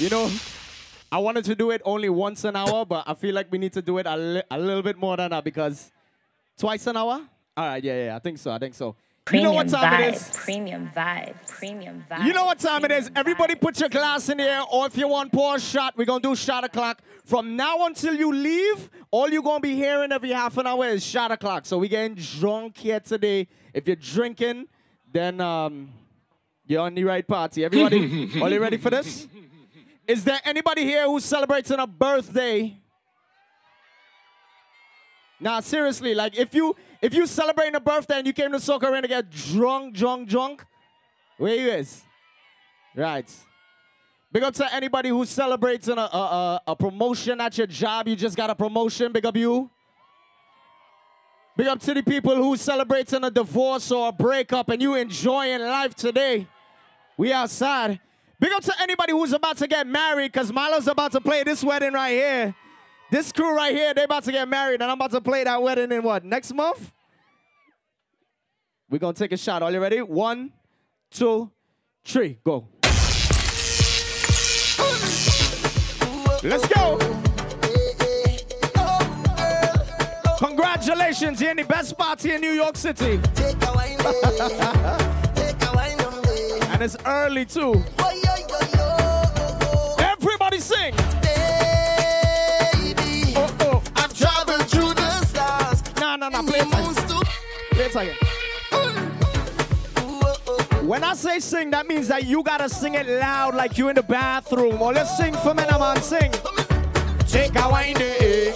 You 0.10 0.16
know, 0.16 0.32
I 1.12 1.20
wanted 1.20 1.46
to 1.46 1.54
do 1.54 1.70
it 1.70 1.84
only 1.86 2.10
once 2.10 2.44
an 2.44 2.56
hour, 2.56 2.84
but 2.84 3.04
I 3.06 3.14
feel 3.14 3.36
like 3.36 3.46
we 3.52 3.60
need 3.60 3.74
to 3.74 3.82
do 3.84 4.00
it 4.00 4.08
a, 4.08 4.18
li- 4.18 4.42
a 4.50 4.58
little 4.58 4.82
bit 4.82 4.98
more 4.98 5.16
than 5.16 5.30
that 5.30 5.44
because 5.44 5.92
twice 6.58 6.88
an 6.88 6.98
hour? 6.98 7.22
All 7.56 7.66
right, 7.68 7.84
yeah, 7.84 8.06
yeah, 8.06 8.16
I 8.16 8.18
think 8.20 8.40
so. 8.40 8.50
I 8.50 8.58
think 8.58 8.74
so. 8.74 8.86
you 8.86 9.44
know 9.44 9.52
Premium 9.52 9.54
what 9.54 9.70
time 9.70 9.94
vibe, 9.94 10.08
it 10.08 10.16
is? 10.16 10.30
premium 10.34 10.90
vibe, 10.96 11.36
premium 11.48 12.04
vibe. 12.10 12.26
You 12.26 12.34
know 12.34 12.46
what 12.46 12.58
time 12.58 12.86
it 12.86 12.92
is? 12.92 13.12
Everybody 13.16 13.54
vibe. 13.54 13.62
put 13.62 13.80
your 13.80 13.90
glass 13.90 14.30
in 14.30 14.40
here, 14.40 14.64
or 14.74 14.88
if 14.88 14.98
you 14.98 15.08
want 15.08 15.32
pour 15.32 15.58
a 15.58 15.60
shot, 15.60 15.96
we're 15.96 16.06
gonna 16.06 16.24
do 16.24 16.36
shot 16.36 16.64
o'clock. 16.64 17.04
From 17.24 17.56
now 17.56 17.86
until 17.86 18.16
you 18.16 18.34
leave, 18.34 18.90
all 19.12 19.30
you're 19.30 19.44
gonna 19.44 19.60
be 19.60 19.76
hearing 19.76 20.12
every 20.12 20.32
half 20.32 20.58
an 20.58 20.66
hour 20.66 20.88
is 20.88 21.06
shot 21.06 21.30
o'clock. 21.32 21.68
So 21.68 21.78
we're 21.78 21.88
getting 21.88 22.16
drunk 22.16 22.78
here 22.78 23.00
today. 23.00 23.48
If 23.76 23.86
you're 23.86 23.96
drinking, 23.96 24.70
then 25.14 25.40
um, 25.40 25.90
you're 26.66 26.82
on 26.82 26.96
the 26.96 27.04
right 27.04 27.28
party. 27.28 27.64
Everybody, 27.64 28.32
are 28.42 28.50
you 28.50 28.60
ready 28.60 28.78
for 28.78 28.90
this? 28.90 29.28
Is 30.10 30.24
there 30.24 30.40
anybody 30.44 30.86
here 30.86 31.06
who's 31.06 31.24
celebrating 31.24 31.78
a 31.78 31.86
birthday? 31.86 32.76
Nah, 35.40 35.60
seriously, 35.60 36.16
like 36.16 36.36
if 36.36 36.56
you 36.56 36.76
if 37.00 37.14
you 37.14 37.28
celebrating 37.28 37.76
a 37.76 37.80
birthday 37.80 38.18
and 38.18 38.26
you 38.26 38.34
came 38.34 38.52
to 38.52 38.76
Arena 38.88 39.04
to 39.04 39.08
get 39.08 39.30
drunk, 39.30 39.94
drunk, 39.94 40.28
drunk, 40.28 40.66
where 41.38 41.54
you 41.54 41.70
is? 41.70 42.02
Right. 42.96 43.32
Big 44.32 44.42
up 44.42 44.56
to 44.56 44.74
anybody 44.74 45.10
who's 45.10 45.30
celebrating 45.30 46.00
a, 46.00 46.02
a, 46.02 46.62
a, 46.70 46.76
promotion 46.76 47.40
at 47.40 47.56
your 47.60 47.68
job. 47.68 48.08
You 48.08 48.16
just 48.16 48.36
got 48.36 48.50
a 48.50 48.56
promotion. 48.56 49.12
Big 49.12 49.28
up 49.28 49.38
you. 49.38 49.70
Big 51.56 51.68
up 51.68 51.80
to 51.82 51.94
the 51.94 52.02
people 52.02 52.36
who's 52.36 52.62
celebrating 52.62 53.24
a 53.24 53.30
divorce 53.30 53.92
or 53.92 54.10
a 54.10 54.12
breakup 54.12 54.70
and 54.70 54.82
you 54.82 54.96
enjoying 54.96 55.62
life 55.62 55.94
today. 55.94 56.48
We 57.16 57.32
outside. 57.32 58.00
Big 58.40 58.54
up 58.54 58.64
to 58.64 58.74
anybody 58.82 59.12
who's 59.12 59.34
about 59.34 59.58
to 59.58 59.68
get 59.68 59.86
married 59.86 60.32
because 60.32 60.52
Milo's 60.52 60.88
about 60.88 61.12
to 61.12 61.20
play 61.20 61.44
this 61.44 61.62
wedding 61.62 61.92
right 61.92 62.12
here. 62.12 62.56
This 63.12 63.32
crew 63.34 63.54
right 63.56 63.76
here, 63.76 63.94
they 63.94 64.04
about 64.04 64.24
to 64.24 64.32
get 64.32 64.48
married 64.48 64.82
and 64.82 64.90
I'm 64.90 64.98
about 64.98 65.12
to 65.12 65.22
play 65.22 65.44
that 65.44 65.62
wedding 65.62 65.92
in 65.92 66.04
what, 66.04 66.24
next 66.24 66.54
month? 66.54 66.94
We're 68.90 69.00
going 69.00 69.14
to 69.14 69.20
take 69.20 69.34
a 69.34 69.38
shot. 69.38 69.62
Are 69.62 69.72
you 69.72 69.80
ready? 69.80 70.02
One, 70.02 70.52
two, 71.12 71.52
three, 72.06 72.40
go. 72.46 72.68
Let's 76.42 76.68
go. 76.70 76.98
Congratulations, 80.38 81.42
you're 81.42 81.52
in 81.52 81.58
the 81.58 81.66
best 81.68 81.98
party 81.98 82.32
in 82.32 82.40
New 82.40 82.52
York 82.54 82.78
City. 82.78 83.20
Take 83.36 83.62
a 83.62 83.74
wine. 83.74 83.98
Take 85.36 85.62
a 85.62 85.72
wine. 85.76 85.98
And 86.72 86.82
it's 86.82 86.96
early 87.06 87.46
too. 87.46 87.84
Sing. 90.60 90.94
Baby, 91.22 91.34
Oh, 93.36 93.48
oh. 93.62 93.82
I've 93.96 94.14
traveled 94.18 94.68
through 94.70 94.94
the 94.94 95.10
stars. 95.26 95.82
No, 96.00 96.16
no. 96.18 96.28
and 96.28 96.48
Play 96.48 96.60
it 96.60 96.68
again. 96.68 96.94
Play 97.72 97.86
it 97.86 97.96
again. 97.96 98.16
Ooh. 100.04 100.86
When 100.86 101.04
I 101.04 101.14
say 101.14 101.40
sing, 101.40 101.70
that 101.72 101.88
means 101.88 102.08
that 102.10 102.26
you 102.26 102.44
gotta 102.44 102.68
sing 102.70 102.96
it 102.96 103.08
loud 103.08 103.56
like 103.56 103.78
you 103.78 103.88
in 103.90 103.96
the 103.96 104.04
bathroom. 104.04 104.82
Or 104.82 104.92
let's 104.94 105.16
sing 105.18 105.34
for 105.36 105.54
me, 105.54 105.64
man. 105.80 106.02
Sing. 106.02 106.32
Take 107.28 107.56
a 107.60 107.70
wine, 107.70 107.96
eh? 108.00 108.54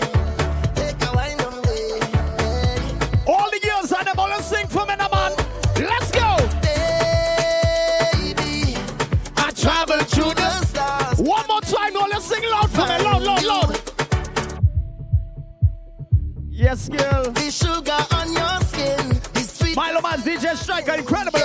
Yes, 16.63 16.87
girl. 16.87 17.23
The 17.23 17.51
sugar 17.51 17.99
on 18.15 18.31
your 18.31 18.59
skin, 18.71 19.19
the 19.33 19.41
sweet. 19.41 19.75
Milo 19.75 19.99
Man's 20.01 20.23
DJ 20.23 20.55
Striker, 20.55 20.93
incredible. 20.93 21.39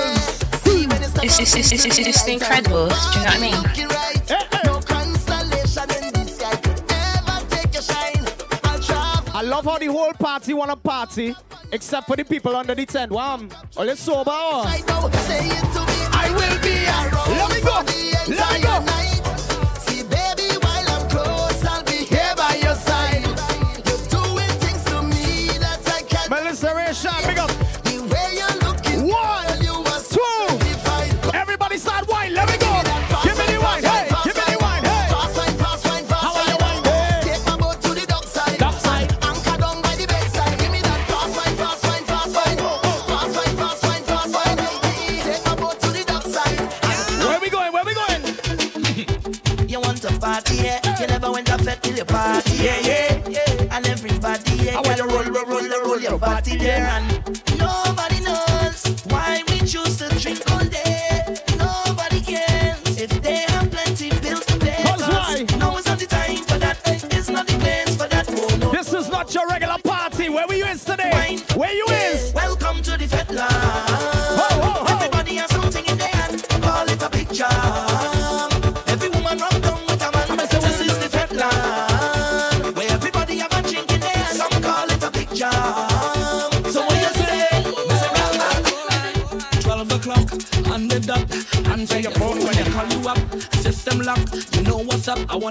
See 0.63 0.87
when 0.87 1.03
it's 1.03 1.17
It's- 1.17 1.41
it's- 1.41 1.73
it's- 1.73 1.73
it's- 1.73 1.99
it's 1.99 2.23
the 2.23 2.39
Incredibles, 2.39 2.95
do 3.13 3.19
you 3.19 3.25
know 3.25 3.31
what 3.31 3.35
I 3.35 3.39
mean? 3.41 3.89
Right. 3.89 4.31
Eh, 4.31 4.45
eh. 4.53 4.61
No 4.65 4.79
constellation 4.79 5.91
in 6.07 6.13
the 6.15 6.25
sky 6.31 6.55
could 6.63 6.83
ever 6.93 7.39
take 7.51 7.75
your 7.75 7.83
shine. 7.83 8.25
I'll 8.63 8.79
travel. 8.79 9.33
I 9.35 9.43
love 9.43 9.65
how 9.65 9.79
the 9.79 9.87
whole 9.87 10.13
party 10.13 10.55
wanna 10.55 10.77
party, 10.77 11.35
except 11.73 12.07
for 12.07 12.15
the 12.15 12.25
people 12.25 12.55
under 12.55 12.77
the 12.77 12.87
tent. 12.87 13.11
Wow. 13.11 13.41
Are 13.77 13.87
you 13.87 13.97
sober? 13.97 14.31
or? 14.31 14.67
I 14.69 14.83
know, 14.87 15.11
say 15.27 15.49
it 15.49 15.67
to 15.75 15.81
me. 15.91 15.99
I 16.13 16.31
will 16.31 16.59
be 16.63 16.77
around 16.87 17.39
Let 17.39 17.51
me 17.55 17.61
go. 17.61 17.83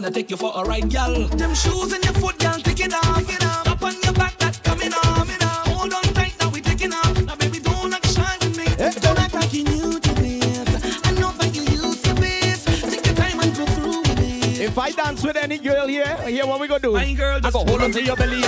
Wanna 0.08 0.16
take 0.16 0.32
you 0.32 0.38
for 0.38 0.54
a 0.56 0.64
ride, 0.64 0.90
gal. 0.90 1.14
Them 1.28 1.54
shoes 1.54 1.92
in 1.94 2.02
your 2.02 2.14
foot, 2.14 2.38
gal, 2.40 2.58
take 2.60 2.80
it 2.80 2.94
off. 2.94 3.18
Take 3.18 3.36
it 3.36 3.46
off. 3.46 3.68
Up 3.68 3.84
on 3.84 3.94
your 4.02 4.14
back, 4.14 4.38
that 4.38 4.64
coming 4.64 4.94
off. 4.94 5.18
Coming 5.18 5.44
off. 5.44 5.68
Hold 5.68 5.94
on 5.94 6.04
tight, 6.14 6.34
now 6.40 6.50
we 6.50 6.62
taking 6.62 6.94
off. 6.94 7.26
Now 7.26 7.36
baby, 7.36 7.60
don't 7.60 7.94
act 7.94 8.08
shy 8.16 8.38
with 8.40 8.58
me. 8.58 8.66
Don't 9.02 9.20
act 9.20 9.34
like 9.34 9.54
you 9.54 9.64
new 9.66 10.00
to 10.00 10.14
this. 10.16 11.04
I 11.04 11.12
know 11.20 11.32
that 11.34 11.54
you 11.54 11.64
used 11.64 12.06
to 12.06 12.14
this. 12.14 12.64
Take 12.64 13.06
your 13.06 13.16
time 13.16 13.40
and 13.42 13.56
go 13.58 13.66
through 13.66 14.00
with 14.00 14.20
it. 14.22 14.62
If 14.62 14.78
I 14.78 14.92
dance 14.92 15.24
with 15.24 15.36
any 15.36 15.58
girl 15.58 15.88
here, 15.88 16.16
here 16.26 16.46
what 16.46 16.62
we 16.62 16.68
gonna 16.68 16.80
do? 16.80 16.94
My 16.94 17.12
girl, 17.14 17.38
I 17.38 17.42
just 17.42 17.54
go 17.54 17.66
hold 17.66 17.82
on 17.82 17.92
to 17.92 18.00
I 18.00 18.06
go. 18.06 18.14
Hold 18.14 18.16
on 18.16 18.16
to 18.16 18.16
your 18.16 18.16
belly, 18.16 18.42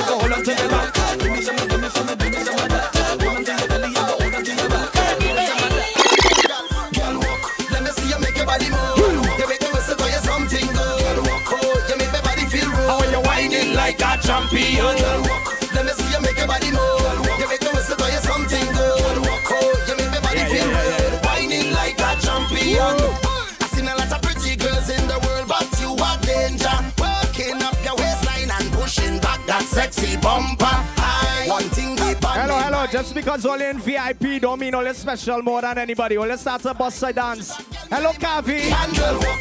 because 33.20 33.46
only 33.46 33.66
in 33.66 33.80
VIP 33.80 34.42
don't 34.42 34.60
mean 34.60 34.74
only 34.74 34.94
special 34.94 35.42
more 35.42 35.62
than 35.62 35.78
anybody. 35.78 36.18
Well, 36.18 36.30
let's 36.30 36.42
start 36.42 36.64
a 36.66 36.74
bus 36.74 36.96
side 36.96 37.16
dance. 37.16 37.54
Hello, 37.90 38.12
Kavi. 38.14 38.62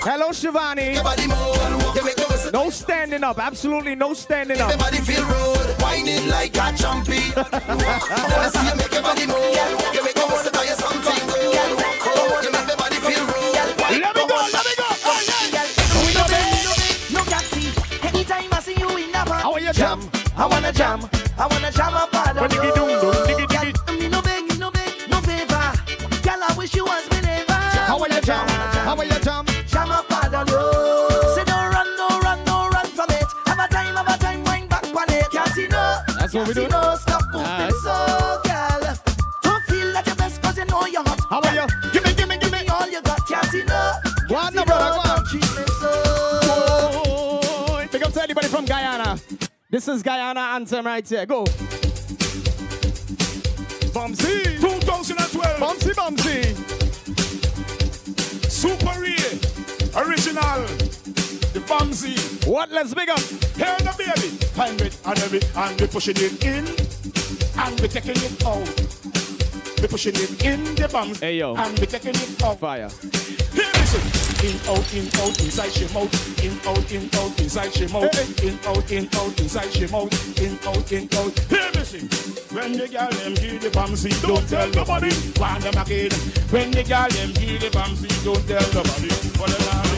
Hello, 0.03 0.31
Shivani. 0.31 0.95
No 2.53 2.71
standing 2.71 3.23
up. 3.23 3.39
Absolutely 3.39 3.95
no 3.95 4.15
standing 4.15 4.61
up. 4.61 4.71
Everybody 4.71 4.99
feel 4.99 5.25
rude, 5.25 5.81
whining 5.81 6.29
like 6.29 6.57
a 6.57 6.73
champion. 6.77 7.33
right 50.99 51.09
here. 51.09 51.27
Go. 51.27 51.45
Bumsy. 53.95 54.59
2012. 54.59 55.61
Bumsy, 55.61 55.93
Bumsy. 55.95 56.55
Super 58.51 59.01
Ray. 59.01 59.39
Original. 59.95 60.67
The 61.55 61.61
Bumsy. 61.69 62.17
What? 62.49 62.73
Let's 62.73 62.95
big 62.95 63.11
up. 63.11 63.21
Here 63.21 63.77
the 63.79 63.95
baby. 63.97 64.29
Find 64.59 64.81
it 64.81 64.99
and 65.05 65.19
every 65.21 65.41
and 65.55 65.81
we 65.81 65.87
pushing 65.87 66.17
it 66.17 66.45
in. 66.45 66.67
And 67.57 67.81
we 67.81 67.89
taking 67.89 68.17
it 68.17 68.45
out. 68.45 68.67
We 69.81 69.87
pushing 69.87 70.17
it 70.17 70.45
in 70.45 70.75
the 70.75 70.89
bums. 70.91 71.21
Hey, 71.21 71.37
yo. 71.39 71.55
And 71.55 71.79
we 71.79 71.87
taking 71.87 72.15
it 72.15 72.43
out. 72.43 72.59
Fire. 72.59 72.91
Here 73.53 73.71
listen. 73.75 74.29
In 74.39 74.55
out, 74.71 74.95
in 74.95 75.07
out, 75.19 75.41
inside 75.43 75.73
she 75.73 75.93
mouth. 75.93 76.45
In 76.45 76.59
out, 76.67 76.93
in 76.93 77.11
out, 77.19 77.41
inside 77.41 77.73
she 77.75 77.87
mouth. 77.89 78.43
In 78.45 78.59
out, 78.67 78.91
in 78.93 79.09
out, 79.17 79.41
inside 79.41 79.73
she 79.73 79.87
mouth. 79.89 80.18
In 80.41 80.59
out, 80.67 80.93
in 80.93 81.09
out. 81.19 81.39
Here 81.51 81.71
listen. 81.75 82.09
When 82.55 82.73
the 82.73 82.87
girl 82.89 83.11
them 83.11 83.37
hear 83.37 83.59
the 83.59 83.71
bumsy, 83.71 84.11
don't 84.23 84.49
tell 84.49 84.71
nobody. 84.71 85.13
One 85.39 85.61
them 85.61 85.77
again. 85.77 86.11
When 86.51 86.71
the 86.71 86.85
girl 86.85 87.09
them 87.09 87.35
hear 87.35 87.59
the 87.59 87.71
bumsy, 87.71 88.09
don't 88.25 88.47
tell 88.47 88.69
nobody. 88.73 89.09
What 89.39 89.51
the 89.51 89.63
hell 89.65 89.89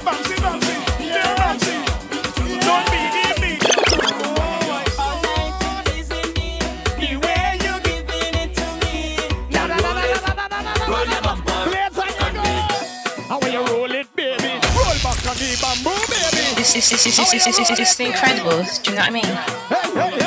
it's, 16.91 17.07
it's, 17.07 17.19
it's, 17.19 17.33
it's, 17.33 17.47
it's, 17.47 17.59
it's, 17.59 17.71
it's, 17.71 17.81
it's 17.81 17.95
the 17.97 18.05
Incredibles. 18.07 18.83
Do 18.83 18.91
you 18.91 18.97
know 18.97 19.03
what 19.03 19.11
I 19.11 19.13
mean? 19.13 19.25
Hey, 19.25 19.91
hey, 19.95 20.19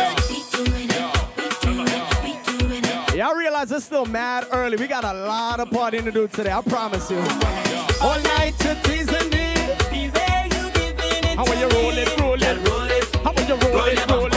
hey. 3.12 3.18
Y'all 3.18 3.36
realize 3.36 3.72
it's 3.72 3.86
still 3.86 4.06
mad 4.06 4.46
early. 4.52 4.78
We 4.78 4.88
got 4.88 5.04
a 5.04 5.14
lot 5.14 5.60
of 5.60 5.70
partying 5.70 6.06
to 6.06 6.12
do 6.12 6.28
today, 6.30 6.52
I 6.52 6.62
promise 6.62 7.12
you. 7.12 7.18
All 8.02 8.20
night 8.22 8.54
to 8.60 8.76
teasing 8.84 9.30
me. 9.32 9.54
How 11.36 11.46
are 11.46 11.56
you 11.56 11.68
rolling, 11.68 12.08
rolling? 12.20 12.66
How 13.24 13.34
are 13.34 13.44
you 13.44 13.56
rolling, 13.56 13.98
rolling? 14.08 14.32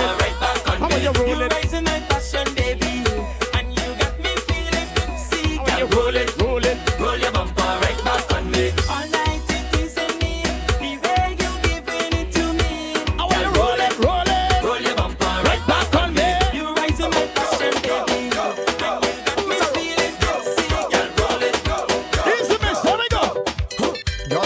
How 0.78 0.88
are 0.90 0.98
you 0.98 1.12
rolling? 1.12 2.17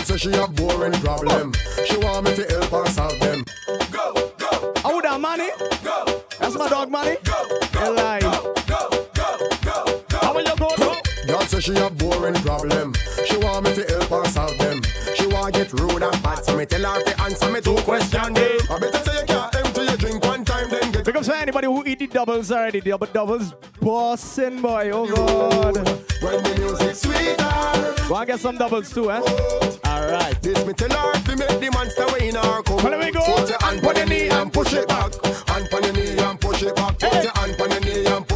Girl 0.02 0.18
say 0.18 0.30
she 0.30 0.36
have 0.36 0.56
boring 0.56 0.92
problem. 0.94 1.52
She 1.86 1.96
want 1.96 2.24
me 2.24 2.34
to 2.34 2.42
help 2.42 2.70
her 2.70 2.86
solve 2.90 3.20
them. 3.20 3.44
Go, 3.92 4.32
go. 4.36 4.72
Oh, 4.84 5.00
that 5.00 5.20
money? 5.20 5.50
Go. 5.84 6.24
That's 6.40 6.56
my 6.56 6.68
dog 6.68 6.90
money. 6.90 7.18
Go, 7.22 7.92
Eli. 7.92 8.18
Go, 8.18 8.52
go, 8.66 9.06
go, 9.14 9.46
lie. 9.62 10.18
How 10.20 10.34
will 10.34 10.42
you 10.42 10.56
go, 10.56 10.74
bro? 10.76 10.94
Girl 11.28 11.40
say 11.42 11.60
she 11.60 11.74
have 11.74 11.96
boring 11.98 12.34
problem. 12.34 12.94
She 13.26 13.36
want 13.36 13.64
me 13.64 13.74
to 13.76 13.82
help 13.84 14.08
her 14.10 14.24
solve 14.30 14.58
them. 14.58 14.82
She 15.14 15.28
want 15.28 15.54
get 15.54 15.72
rude 15.72 16.02
and 16.02 16.22
bad, 16.22 16.44
so 16.44 16.56
me 16.56 16.66
tell 16.66 16.82
her 16.82 17.02
to 17.04 17.22
answer 17.22 17.52
me 17.52 17.60
two 17.60 17.76
questions. 17.76 18.61
Anybody 21.52 21.66
who 21.66 21.86
eat 21.86 21.98
the 21.98 22.06
doubles 22.06 22.50
already, 22.50 22.80
the 22.80 22.90
double 22.90 23.06
doubles 23.06 23.54
bossing 23.80 24.62
boy. 24.62 24.90
Oh 24.92 25.06
God. 25.06 25.76
when 25.76 26.42
the 26.42 26.56
music 26.58 26.94
sweeter. 26.94 28.08
Go 28.08 28.16
and 28.16 28.26
get 28.26 28.40
some 28.40 28.56
doubles 28.56 28.92
too, 28.92 29.10
eh? 29.10 29.20
Alright. 29.86 30.40
This 30.42 30.64
me 30.66 30.72
tell 30.72 30.90
her 30.90 31.12
to 31.12 31.36
make 31.36 31.60
the 31.60 31.70
monster 31.72 32.06
way 32.12 32.28
in 32.28 32.36
her 32.36 32.62
come. 32.62 32.76
Well, 32.76 32.90
let 32.90 33.00
me 33.00 33.10
go. 33.10 33.20
Put 33.20 33.50
your 33.50 33.58
hand 33.60 33.86
on 33.86 33.96
your 33.96 34.06
knee 34.06 34.28
and 34.28 34.52
push 34.52 34.72
it 34.72 34.88
back. 34.88 35.12
Hand 35.48 35.68
on 35.74 35.82
your 35.82 35.92
knee 35.92 36.18
and 36.18 36.40
push 36.40 36.62
it 36.62 36.74
back. 36.74 36.98
Put 36.98 37.22
your 37.22 37.32
hand 37.32 37.60
on 37.60 37.70
your 37.70 37.80
knee 37.80 38.06
and 38.06 38.06
push 38.06 38.10
it 38.10 38.26
back. 38.26 38.31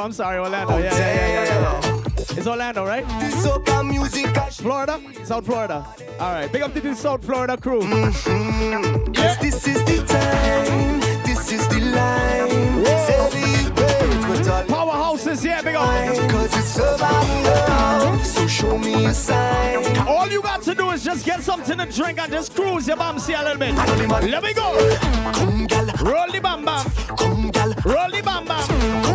I'm 0.00 0.12
sorry, 0.12 0.38
Orlando. 0.38 0.78
Yeah, 0.78 0.96
yeah, 0.96 1.44
yeah, 1.44 1.82
yeah, 1.82 2.36
It's 2.36 2.46
Orlando, 2.46 2.86
right? 2.86 3.04
Florida? 4.60 5.00
South 5.24 5.44
Florida. 5.46 5.86
All 6.18 6.32
right, 6.32 6.50
big 6.50 6.62
up 6.62 6.72
to 6.74 6.80
the 6.80 6.94
South 6.94 7.24
Florida 7.24 7.56
crew. 7.56 7.80
Mm-hmm. 7.80 9.12
Yeah. 9.14 9.36
This 9.40 9.66
is 9.66 9.82
the 9.84 10.04
time. 10.06 11.00
This 11.24 11.52
is 11.52 11.66
the 11.68 11.80
line. 11.80 12.40
Powerhouses, 14.68 15.44
yeah, 15.44 15.62
big 15.62 15.74
up. 15.74 15.86
Cause 16.30 16.56
it's 16.56 16.76
about 16.76 17.44
love, 17.44 18.26
so 18.26 18.46
show 18.46 18.78
me 18.78 19.06
a 19.06 19.14
sign. 19.14 19.96
All 20.06 20.28
you 20.28 20.42
got 20.42 20.62
to 20.62 20.74
do 20.74 20.90
is 20.90 21.04
just 21.04 21.24
get 21.24 21.40
something 21.40 21.78
to 21.78 21.86
drink 21.86 22.18
and 22.18 22.32
just 22.32 22.54
cruise 22.54 22.86
your 22.86 22.96
bum. 22.96 23.18
See 23.18 23.32
a 23.32 23.42
little 23.42 23.58
bit. 23.58 23.74
Let 23.74 24.42
me 24.42 24.52
go. 24.54 24.72
Roll 26.02 26.30
the 26.30 26.40
bamba. 26.42 26.84
Roll 27.84 28.10
the 28.10 28.22
bamba. 28.22 29.09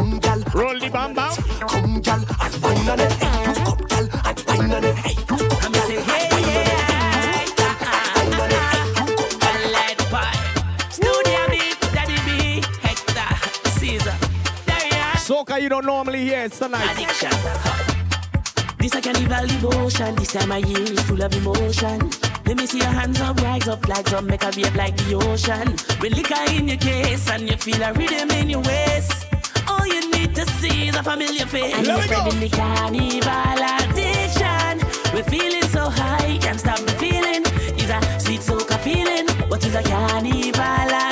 Soca 15.26 15.60
you 15.60 15.70
don't 15.70 15.88
normally 15.88 16.24
hear, 16.24 16.42
it's 16.42 16.60
tonight. 16.60 16.86
Addiction. 16.94 17.32
This 18.78 18.94
a 18.94 19.02
carnival 19.02 19.48
devotion. 19.48 20.14
This 20.18 20.34
time 20.34 20.52
I 20.52 20.58
year 20.60 20.84
is 20.84 21.02
full 21.02 21.20
of 21.20 21.34
emotion. 21.34 22.12
Let 22.46 22.58
me 22.58 22.68
see 22.68 22.78
your 22.78 22.90
hands 22.90 23.20
up, 23.22 23.42
rise 23.42 23.68
up, 23.68 23.88
like 23.88 24.08
some 24.08 24.28
make 24.28 24.44
a 24.44 24.52
wave 24.56 24.76
like 24.76 24.96
the 24.98 25.16
ocean. 25.16 25.72
With 26.00 26.16
liquor 26.16 26.54
in 26.54 26.68
your 26.68 26.78
case 26.78 27.28
and 27.32 27.50
you 27.50 27.58
feel 27.58 27.82
a 27.82 27.92
rhythm 27.94 28.30
in 28.38 28.52
your 28.52 28.62
waist. 28.62 29.26
All 29.68 29.88
you 29.88 30.12
need 30.12 30.36
to 30.36 30.46
see 30.62 30.90
is 30.90 30.96
a 30.96 31.02
familiar 31.02 31.48
face. 31.48 31.74
And 31.74 31.88
Let 31.88 31.98
we're 31.98 32.04
spreading 32.04 32.40
the 32.42 32.50
carnival 32.50 33.62
addiction. 33.82 34.78
We're 35.12 35.24
feeling 35.24 35.68
so 35.70 35.90
high, 35.90 36.38
can't 36.40 36.60
stop 36.60 36.78
the 36.82 36.92
feeling. 37.02 37.42
It's 37.82 37.90
a 37.90 38.20
sweet 38.20 38.42
soca 38.42 38.78
feeling. 38.78 39.28
What 39.50 39.66
is 39.66 39.74
a 39.74 39.82
carnival 39.82 40.62
addiction? 40.62 41.05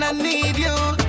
And 0.00 0.04
I 0.04 0.12
need 0.12 0.56
you. 0.56 1.07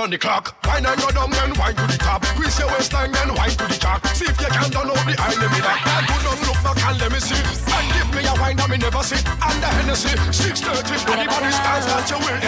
round 0.00 0.12
the 0.12 0.18
clock. 0.18 0.56
Wine 0.64 0.86
on 0.86 0.98
your 0.98 1.12
dumb 1.12 1.32
and 1.32 1.56
wine 1.58 1.74
to 1.74 1.86
the 1.86 1.98
top. 1.98 2.22
Twist 2.36 2.58
your 2.58 2.68
waistline 2.68 3.14
and 3.14 3.36
wine 3.36 3.50
to 3.50 3.66
the 3.68 3.76
chalk. 3.76 4.06
See 4.16 4.24
if 4.24 4.40
you 4.40 4.46
can 4.46 4.70
turn 4.70 4.88
out 4.88 5.04
the 5.04 5.16
enemy 5.28 5.60
that. 5.60 5.78
And 5.92 6.06
do 6.08 6.16
not 6.24 6.38
look 6.48 6.58
back 6.64 6.80
and 6.88 6.96
let 7.00 7.12
me 7.12 7.20
see. 7.20 7.42
And 7.76 7.86
give 7.92 8.08
me 8.16 8.22
a 8.24 8.34
wine 8.40 8.56
that 8.56 8.70
me 8.70 8.78
never 8.78 9.02
see. 9.02 9.20
And 9.20 9.58
the 9.62 9.68
Hennessy, 9.76 10.16
630, 10.32 11.12
anybody 11.12 11.50
stands 11.52 11.86
that 11.92 12.08
you 12.08 12.18
will. 12.24 12.40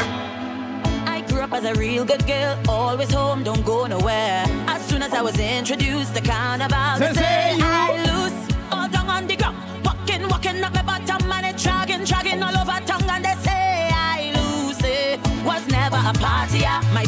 I 1.15 1.21
grew 1.29 1.41
up 1.41 1.53
as 1.53 1.65
a 1.65 1.75
real 1.75 2.05
good 2.05 2.27
girl, 2.27 2.57
always 2.69 3.13
home, 3.13 3.45
don't 3.45 3.65
go 3.65 3.87
nowhere. 3.87 4.45
As 4.67 4.81
soon 4.87 5.03
as 5.03 5.13
I 5.13 5.21
was 5.21 5.39
introduced, 5.39 6.15
the 6.15 6.23
carnival 6.23 6.97
say, 6.99 7.13
say 7.13 7.59
I 7.61 8.01
lose 8.09 8.37
all 8.73 8.89
down 8.89 9.09
on 9.09 9.27
the 9.27 9.37
ground, 9.37 9.59
walking, 9.85 10.27
walking 10.29 10.65
up 10.65 10.73
my 10.73 10.83
bottom, 10.83 11.31
and 11.31 11.47
it 11.47 11.59
dragging, 11.59 12.05
dragging 12.05 12.43
all 12.43 12.57
over 12.57 12.81
tongue 12.87 13.09
and 13.11 13.32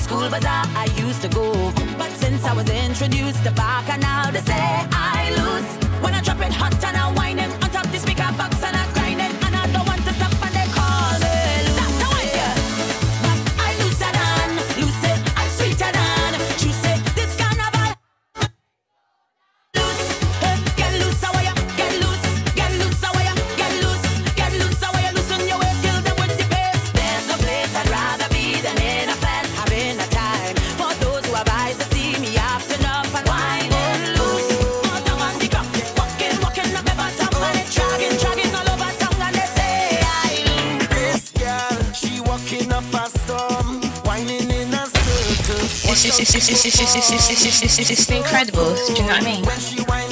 school 0.05 0.29
bazaar 0.29 0.65
I 0.77 0.87
used 1.07 1.23
to 1.23 1.29
go. 1.29 1.47
But 2.01 2.11
since 2.23 2.45
I 2.45 2.53
was 2.53 2.69
introduced 2.69 3.43
to 3.45 3.51
Bacchanal, 3.61 4.33
they 4.33 4.45
say 4.53 4.67
I 5.17 5.21
lose. 5.39 5.69
When 6.03 6.13
I 6.15 6.21
drop 6.21 6.41
it 6.47 6.53
hot 6.53 6.75
and 6.89 6.97
I 6.97 7.07
whine 7.17 7.39
it 7.39 7.51
on 7.63 7.71
top 7.71 7.87
this 7.95 8.05
it's, 46.21 46.35
it's, 46.35 46.49
it's, 46.49 46.65
it's, 46.65 46.81
it's, 46.81 47.79
it's, 47.79 47.91
it's, 47.91 48.11
incredible. 48.11 48.75
Do 48.75 48.93
you 48.93 49.01
know 49.01 49.15
what 49.15 49.23
I 49.23 49.25
mean? 49.25 50.04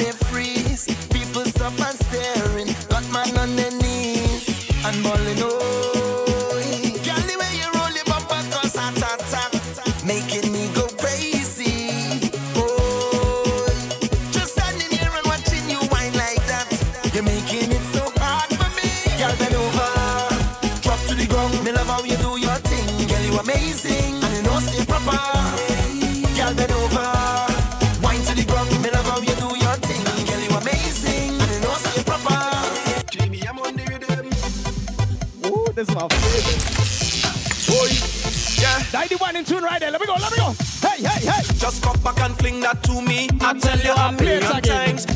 in 39.37 39.45
tune 39.45 39.63
right 39.65 39.81
there. 39.81 39.91
Let 39.91 40.01
me 40.01 40.07
go, 40.07 40.15
let 40.15 40.33
me 40.33 40.39
go. 40.39 40.55
Hey, 40.81 41.03
hey, 41.03 41.27
hey. 41.27 41.43
Just 41.59 41.83
come 41.83 41.99
back 42.01 42.21
and 42.21 42.37
fling 42.39 42.61
that 42.61 42.83
to 42.85 43.03
me. 43.03 43.29
I 43.41 43.59
tell 43.59 43.79
you 43.79 43.93
a 43.93 44.13
million 44.13 44.63
times. 44.63 45.07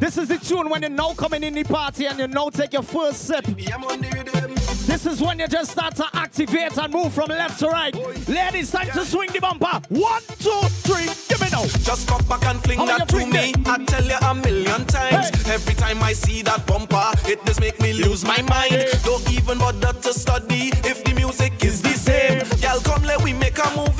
This 0.00 0.16
is 0.16 0.28
the 0.28 0.38
tune 0.38 0.70
when 0.70 0.80
you're 0.82 0.90
now 0.90 1.12
coming 1.14 1.44
in 1.44 1.54
the 1.54 1.62
party 1.62 2.06
and 2.06 2.18
you 2.18 2.26
now 2.26 2.48
take 2.48 2.72
your 2.72 2.82
first 2.82 3.26
sip. 3.26 3.44
This 3.44 5.06
is 5.06 5.20
when 5.20 5.38
you 5.38 5.46
just 5.46 5.70
start 5.72 5.94
to 5.96 6.06
activate 6.14 6.76
and 6.78 6.92
move 6.92 7.12
from 7.12 7.28
left 7.28 7.60
to 7.60 7.68
right. 7.68 7.94
Ladies, 8.28 8.72
time 8.72 8.88
to 8.88 9.04
swing 9.04 9.30
the 9.32 9.40
bumper. 9.40 9.80
One, 9.88 10.22
two, 10.38 10.60
three, 10.82 11.06
give 11.28 11.40
me 11.40 11.48
now. 11.52 11.64
Just 11.84 12.08
come 12.08 12.24
back 12.26 12.44
and 12.46 12.62
fling 12.64 12.78
that 12.86 13.08
to 13.10 13.26
me. 13.26 13.54
I 13.66 13.84
tell 13.84 14.04
you 14.04 14.16
a 14.20 14.34
million 14.34 14.84
times. 14.86 15.30
Every 15.48 15.74
time 15.74 16.02
I 16.02 16.12
see 16.12 16.42
that 16.42 16.66
bumper, 16.66 17.12
it 17.30 17.44
just 17.46 17.60
make 17.60 17.78
me 17.80 17.92
lose 17.92 18.24
my 18.24 18.40
mind. 18.42 18.86
Don't 19.04 19.30
even 19.30 19.58
bother 19.58 19.92
to 19.92 20.12
study 20.12 20.59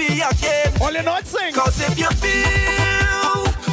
movie 0.00 0.20
again. 0.20 0.72
All 0.80 0.92
you 0.92 1.02
know 1.02 1.16
it's 1.16 1.30
sing. 1.30 1.52
Cause 1.52 1.80
if 1.80 1.98
you 1.98 2.08
feel 2.10 2.40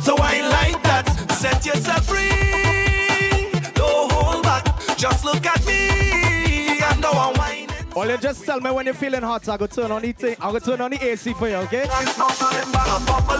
so 0.01 0.15
I 0.19 0.41
like 0.47 0.81
that, 0.83 1.05
set 1.31 1.65
yourself 1.65 2.05
free. 2.05 3.51
Don't 3.73 4.11
hold 4.11 4.43
back. 4.43 4.65
Just 4.97 5.25
look 5.25 5.45
at 5.45 5.65
me. 5.65 6.81
I 6.81 6.97
know 7.01 7.11
I'm 7.11 7.33
whining. 7.35 7.69
All 7.95 8.07
you 8.07 8.17
just 8.17 8.45
tell 8.45 8.59
me 8.61 8.71
when 8.71 8.85
you're 8.85 8.95
feeling 8.95 9.23
hot, 9.23 9.47
I 9.49 9.57
go 9.57 9.67
turn 9.67 9.91
on 9.91 10.01
the 10.01 10.11
thing. 10.11 10.35
I 10.39 10.51
go 10.51 10.59
turn 10.59 10.81
on 10.81 10.91
the 10.91 11.03
AC 11.03 11.33
for 11.33 11.49
you, 11.49 11.55
okay? 11.55 11.87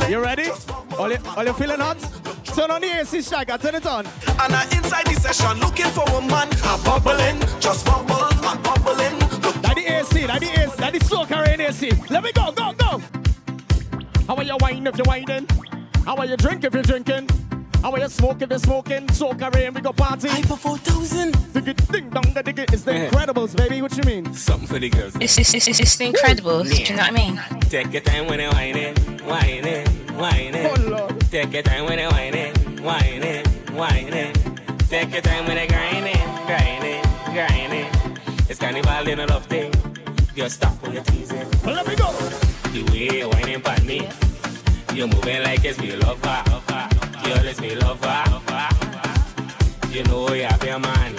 You 0.09 0.19
ready? 0.19 0.49
All 0.97 1.11
you, 1.11 1.17
all 1.35 1.45
you 1.45 1.53
feeling 1.53 1.79
hot? 1.79 1.99
Turn 2.43 2.71
on 2.71 2.81
the 2.81 2.99
AC. 2.99 3.21
I 3.35 3.45
turn 3.57 3.75
it 3.75 3.85
on. 3.85 4.05
And 4.05 4.53
I 4.53 4.63
inside 4.75 5.05
the 5.05 5.13
session 5.13 5.59
looking 5.59 5.91
for 5.91 6.03
a 6.03 6.21
man. 6.21 6.49
I'm 6.63 6.83
bubbling, 6.83 7.39
just 7.59 7.85
bubble 7.85 8.25
and 8.25 8.63
bubbling. 8.63 9.26
That 10.25 10.39
the 10.41 10.47
AC, 10.47 10.55
that 10.55 10.57
the 10.57 10.61
AC, 10.61 10.75
that 10.77 10.93
the 10.93 10.99
soca 10.99 11.53
in 11.53 11.61
AC. 11.61 11.91
Let 12.09 12.23
me 12.23 12.31
go, 12.31 12.51
go, 12.51 12.73
go. 12.73 13.01
How 14.27 14.35
are 14.35 14.43
you 14.43 14.57
wine 14.59 14.87
if 14.87 14.97
you're 14.97 15.05
whining? 15.05 15.47
How 16.05 16.15
are 16.15 16.25
you 16.25 16.37
drink 16.37 16.63
if 16.63 16.73
you're 16.73 16.83
drinking? 16.83 17.29
How 17.81 17.91
are 17.91 17.99
you 17.99 18.09
smoke 18.09 18.41
if 18.41 18.49
you're 18.49 18.59
smoking? 18.59 19.07
Soca 19.07 19.55
in, 19.55 19.73
we 19.73 19.81
go 19.81 19.93
party. 19.93 20.27
Hyper 20.27 20.55
4000. 20.57 21.53
Dig 21.53 21.67
it, 21.69 21.91
ding 21.91 22.09
dong, 22.09 22.33
da 22.33 22.41
dig 22.41 22.59
it. 22.59 22.73
It's 22.73 22.83
the 22.83 22.93
Yeah. 22.93 23.09
Incredibles, 23.09 23.55
baby. 23.55 23.81
What 23.81 23.95
you 23.95 24.03
mean? 24.03 24.33
Something 24.33 24.67
for 24.67 24.79
the 24.79 24.89
girls. 24.89 25.15
It's, 25.21 25.37
it's, 25.37 25.53
it's, 25.53 25.67
it's 25.79 25.95
the 25.95 26.11
Incredibles. 26.11 26.69
Do 26.73 26.81
you 26.83 26.97
know 26.97 27.03
what 27.03 27.11
I 27.11 27.11
mean? 27.11 27.39
Take 27.69 27.93
your 27.93 28.01
time 28.01 28.27
when 28.27 28.39
you're 28.39 28.51
whining, 28.51 28.95
whining, 29.25 29.87
whining. 30.17 30.65
Oh, 30.93 31.07
Take 31.31 31.53
your 31.53 31.63
time 31.63 31.85
when 31.85 31.99
you're 31.99 32.09
whining, 32.11 32.53
whining, 32.83 33.45
whining. 33.75 34.33
Take 34.89 35.11
your 35.13 35.21
time 35.21 35.45
when 35.45 35.57
you're 35.57 35.67
grinding, 35.67 36.17
grinding, 36.47 37.03
grinding. 37.33 38.17
It's 38.49 38.59
carnival 38.59 39.07
in 39.07 39.19
a 39.19 39.25
love 39.27 39.45
thing. 39.45 39.71
Girl, 40.37 40.49
stop 40.49 40.79
when 40.83 40.93
you're 40.93 41.03
teasing. 41.05 41.49
Let 41.65 41.87
me 41.87 41.95
go. 41.95 42.11
The 42.69 42.83
way 42.91 43.17
you're 43.17 43.27
whining 43.27 43.59
for 43.59 43.83
me. 43.83 44.07
You're 44.93 45.07
moving 45.07 45.41
like 45.41 45.65
it's 45.65 45.79
me 45.79 45.95
lover. 45.95 46.43
Girl, 47.23 47.47
it's 47.47 47.59
me 47.59 47.73
lover. 47.73 48.23
You 49.89 50.03
know 50.03 50.31
you 50.33 50.43
have 50.43 50.63
your 50.63 50.77
man. 50.77 51.15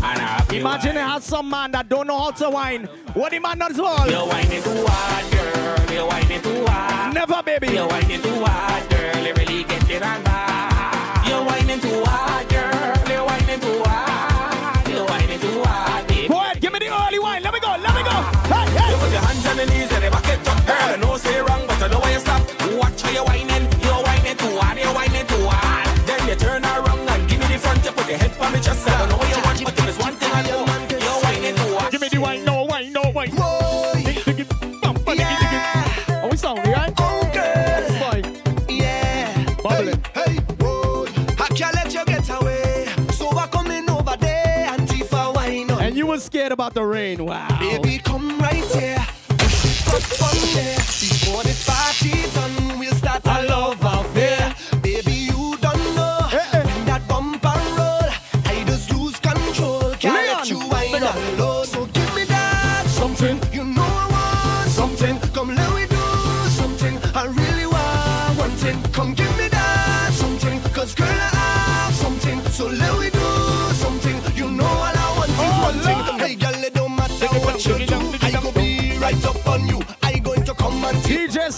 Have 0.00 0.52
Imagine 0.52 0.94
you 0.94 1.00
have 1.00 1.24
some 1.24 1.50
man 1.50 1.72
that 1.72 1.88
don't 1.88 2.06
know 2.06 2.20
how 2.20 2.30
to 2.30 2.48
wine. 2.50 2.84
What 3.14 3.32
the 3.32 3.40
man 3.40 3.58
does 3.58 3.80
all? 3.80 4.08
You're 4.08 4.28
whining 4.28 4.62
too 4.62 4.84
hard, 4.86 5.32
girl. 5.32 5.92
You're 5.92 6.06
whining 6.06 6.40
too 6.40 6.66
hard. 6.66 7.14
Never, 7.14 7.42
baby. 7.42 7.66
You're 7.74 7.88
whining 7.88 8.22
too 8.22 8.44
hard, 8.44 8.88
girl. 8.88 9.26
You 9.26 9.34
really 9.34 9.64
get 9.64 9.90
it 9.90 10.02
on 10.04 10.22
bad. 10.22 11.28
You're 11.28 11.44
whining 11.44 11.80
too 11.80 12.00
hard, 12.06 12.48
girl. 12.48 13.10
You're 13.10 13.26
whining 13.26 13.58
too 13.58 13.82
hard. 13.84 14.88
You're 14.88 15.04
whining 15.04 15.40
too 15.40 15.64
hard, 15.64 16.06
baby. 16.06 16.28
Go 16.28 16.36
ahead, 16.36 16.60
give 16.60 16.72
me 16.72 16.78
the 16.78 16.94
early 16.94 17.18
wine. 17.18 17.42
Let 17.42 17.55
on 19.58 19.66
the 19.66 19.72
knees 19.72 19.90
and 19.92 20.02
they 20.04 20.10
back 20.10 20.28
it 20.28 20.48
up. 20.48 20.66
Girl, 20.66 20.76
I 20.76 20.96
know 20.96 21.16
say 21.16 21.40
wrong, 21.40 21.66
but 21.66 21.82
I 21.82 21.88
know 21.88 21.98
why 21.98 22.12
you 22.12 22.20
stop. 22.20 22.42
Watch 22.76 23.00
how 23.02 23.10
you're 23.10 23.24
whining. 23.24 23.64
You're 23.80 24.02
whining 24.04 24.36
too 24.36 24.56
hard. 24.58 24.78
You're 24.78 24.94
whining 24.94 25.26
too 25.26 25.46
hard. 25.48 25.86
Then 26.06 26.28
you 26.28 26.34
turn 26.34 26.64
around 26.64 27.08
and 27.08 27.28
give 27.28 27.40
me 27.40 27.46
the 27.46 27.58
front. 27.58 27.84
You 27.84 27.92
put 27.92 28.08
your 28.08 28.18
head 28.18 28.32
on 28.40 28.52
me 28.52 28.60
chest. 28.60 28.88
I 28.88 28.98
don't 28.98 29.08
know 29.08 29.16
what 29.16 29.28
you 29.28 29.42
want, 29.42 29.64
but 29.64 29.76
there's 29.76 29.98
one 29.98 30.14
thing 30.14 30.32
I 30.32 30.42
know, 30.42 30.64
you're 31.04 31.20
whining 31.24 31.54
too 31.56 31.76
hard. 31.76 31.92
Give 31.92 32.00
me 32.00 32.08
the 32.08 32.18
wine, 32.20 32.44
no 32.44 32.64
wine, 32.64 32.92
no 32.92 33.02
wine. 33.14 33.30
Dig, 34.04 34.24
dig 34.24 34.40
it, 34.40 34.48
bump, 34.82 35.04
dig 35.06 35.20
it, 35.20 35.40
dig 35.40 35.52
it. 35.52 36.10
Are 36.22 36.28
we 36.28 36.36
sounding 36.36 36.70
right? 36.70 36.92
Oh, 36.98 37.30
girl. 37.32 37.82
Fine. 38.00 38.26
Yeah. 38.68 39.54
Bubbling. 39.62 40.02
Hey, 40.14 40.36
whoa. 40.60 41.06
I 41.38 41.48
can't 41.54 41.74
let 41.74 41.94
you 41.94 42.04
get 42.04 42.28
away. 42.28 42.88
So 43.12 43.28
I 43.36 43.46
coming 43.46 43.88
over 43.88 44.16
there 44.16 44.68
and 44.70 44.86
Tifa 44.88 45.34
wine 45.34 45.70
on. 45.70 45.82
And 45.82 45.96
you 45.96 46.06
were 46.06 46.18
scared 46.18 46.52
about 46.52 46.74
the 46.74 46.84
rain. 46.84 47.24
Wow. 47.24 47.48
Baby, 47.58 47.98
come 47.98 48.38
right 48.38 48.64
here. 48.76 49.04
There. 49.98 50.76
Before 50.76 51.42
this 51.42 51.64
party 51.64 52.35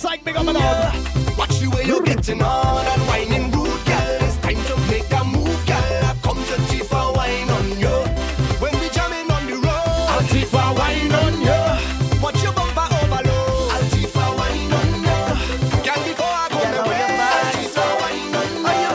DJ 0.09 0.25
big 0.25 0.37
up 0.37 0.47
and 0.47 0.59
yeah. 0.59 1.37
Watch 1.37 1.59
the 1.59 1.69
way 1.69 1.85
you're 1.85 2.03
getting 2.03 2.43
on 2.43 2.87
and 2.87 3.03
whining 3.09 3.51
rude, 3.51 3.85
girl. 3.85 4.19
It's 4.25 4.37
time 4.39 4.61
to 4.65 4.77
make 4.89 5.11
a 5.13 5.25
move, 5.25 5.61
girl. 5.67 6.05
I 6.09 6.17
come 6.23 6.41
to 6.49 6.57
Tifa 6.69 7.15
wine 7.15 7.51
on 7.51 7.79
you. 7.79 7.97
When 8.59 8.73
we 8.81 8.89
jamming 8.89 9.31
on 9.31 9.45
the 9.47 9.57
road, 9.57 10.09
I'll 10.09 10.23
Tifa 10.33 10.65
wine 10.79 11.13
on 11.13 11.35
you. 11.45 12.23
Watch 12.23 12.43
your 12.43 12.53
bumper 12.53 12.89
overload. 12.89 13.73
I'll 13.75 13.85
Tifa 13.93 14.25
wine 14.39 14.73
on 14.79 14.91
you. 15.07 15.21
Girl, 15.85 16.01
before 16.09 16.33
I 16.33 16.49
go 16.51 16.61
my 16.73 16.89
way, 16.89 17.05
I'll 17.29 17.53
Tifa 17.53 17.85
wine 18.01 18.35
on 18.41 18.51
you. 18.65 18.89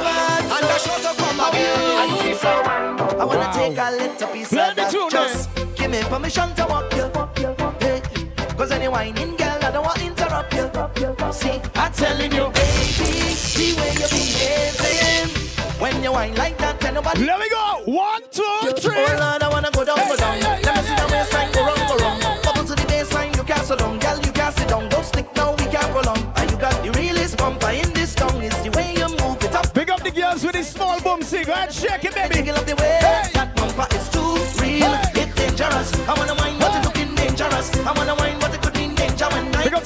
And 0.55 0.65
shot 0.81 0.99
to 1.05 1.11
come 1.21 1.41
again. 1.45 1.77
I'll 2.01 2.17
Tifa 2.21 2.53
wine. 2.65 3.21
I 3.21 3.23
wanna 3.25 3.49
take 3.53 3.77
a 3.77 3.91
little 3.91 4.27
piece 4.29 4.51
of 4.51 4.75
the 4.75 4.81
that. 4.81 5.11
Just 5.11 5.49
eh? 5.57 5.65
give 5.75 5.91
me 5.91 6.01
permission 6.09 6.53
to 6.55 6.65
walk 6.65 6.91
you. 6.95 7.05
Hey, 7.79 8.01
Cause 8.57 8.71
any 8.71 8.87
whining 8.87 9.42
See, 11.31 11.61
I'm 11.75 11.91
telling 11.93 12.31
you, 12.31 12.51
baby, 12.51 13.33
the 13.55 13.75
way 13.79 13.93
you 13.93 14.07
behaving. 14.09 15.29
When 15.79 16.03
you 16.03 16.11
whine 16.11 16.35
like 16.35 16.57
that, 16.59 16.79
tell 16.79 16.93
nobody. 16.93 17.25
Let 17.25 17.39
me 17.39 17.49
go. 17.49 17.81
One, 17.85 18.21
two, 18.31 18.43
three. 18.77 18.95
Oh 18.97 19.17
Lord, 19.19 19.43
I 19.43 19.49
wanna 19.49 19.71
go 19.71 19.83
down, 19.83 19.97
go 19.97 20.15
down. 20.15 20.39
Let 20.39 20.75
me 20.75 20.81
see 20.83 20.95
the 20.95 21.07
waistline, 21.11 21.51
go 21.51 21.65
wrong, 21.65 21.87
go 21.87 21.97
wrong. 22.03 22.19
Bubble 22.43 22.63
to 22.63 22.75
the 22.75 22.85
baseline, 22.87 23.35
you 23.35 23.43
can't 23.43 23.65
sit 23.65 23.79
down, 23.79 23.99
girl, 23.99 24.19
you 24.19 24.31
can't 24.31 24.55
sit 24.55 24.67
down. 24.67 24.89
Don't 24.89 25.05
stick 25.05 25.27
now, 25.35 25.51
we 25.51 25.65
can't 25.65 25.89
prolong. 25.91 26.21
And 26.37 26.51
you 26.51 26.57
got 26.57 26.83
the 26.83 26.91
realest 26.91 27.37
bumper 27.37 27.71
in 27.71 27.91
this 27.93 28.15
town. 28.15 28.41
It's 28.41 28.61
the 28.61 28.71
way 28.71 28.93
you 28.95 29.09
move 29.09 29.43
it 29.43 29.53
up. 29.55 29.73
Big 29.73 29.89
up 29.89 30.03
the 30.03 30.11
girls 30.11 30.43
with 30.43 30.53
the 30.53 30.63
small 30.63 30.99
bum 31.01 31.21
sing. 31.23 31.45
Go 31.45 31.53
ahead, 31.53 31.73
shake 31.73 32.05
it, 32.05 32.13
baby. 32.15 32.33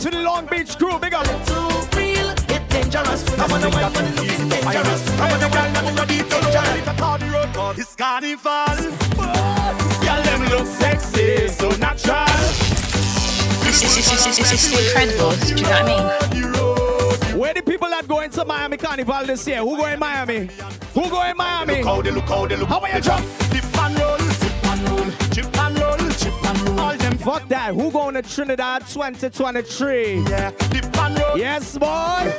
When 0.05 0.13
I 0.13 0.17
Big 0.17 0.17
up 0.17 0.17
to 0.17 0.17
the 0.17 0.21
Long 0.21 0.45
Beach 0.45 0.77
crew. 0.77 0.99
Big 0.99 1.13
up. 1.13 1.25
too 1.45 1.97
real. 1.97 2.29
It's 2.29 2.67
dangerous. 2.73 3.39
I 3.39 3.47
wanna 3.47 3.69
wine, 3.69 3.91
but 3.93 4.03
it 4.03 4.15
looking 4.15 4.49
dangerous. 4.49 5.09
I 5.19 5.31
wanna 5.31 5.49
wine, 5.49 5.73
but 5.73 5.83
it 5.83 5.93
looking 5.95 6.29
dangerous. 6.29 7.79
It's 7.79 7.95
carnival. 7.95 8.75
Y'all 10.03 10.23
them 10.23 10.41
look 10.49 10.65
sexy, 10.65 11.47
so 11.47 11.69
natural. 11.77 12.25
It's, 13.67 13.83
it's, 13.83 13.97
it's, 13.97 14.25
it's, 14.25 14.39
it's, 14.39 14.51
it's 14.53 14.67
the 14.69 14.77
Do 15.45 15.61
you 15.61 15.67
know 15.67 15.71
what 15.71 15.81
I 15.81 16.41
mean? 17.31 17.39
Where 17.39 17.53
the 17.53 17.61
people 17.61 17.89
that 17.89 18.07
going 18.07 18.29
to 18.31 18.45
Miami 18.45 18.77
Carnival 18.77 19.25
this 19.25 19.45
year? 19.47 19.59
Who 19.59 19.77
going 19.77 19.99
Miami? 19.99 20.49
Who 20.93 21.09
going 21.09 21.37
Miami? 21.37 21.75
Look 21.75 21.85
how 21.85 22.01
they 22.01 22.11
look 22.11 22.27
how 22.27 22.47
they 22.47 22.55
look. 22.55 22.69
How 22.69 22.79
about 22.79 22.93
you 22.95 23.01
jump? 23.01 23.25
Fuck 27.27 27.49
that. 27.49 27.75
Who 27.75 27.91
going 27.91 28.13
to 28.13 28.21
Trinidad 28.21 28.87
2023? 28.87 30.23
yeah, 30.29 30.51
dip 30.71 30.97
and 30.97 31.19
roll, 31.19 31.37
Yes, 31.37 31.77
boy. 31.77 32.33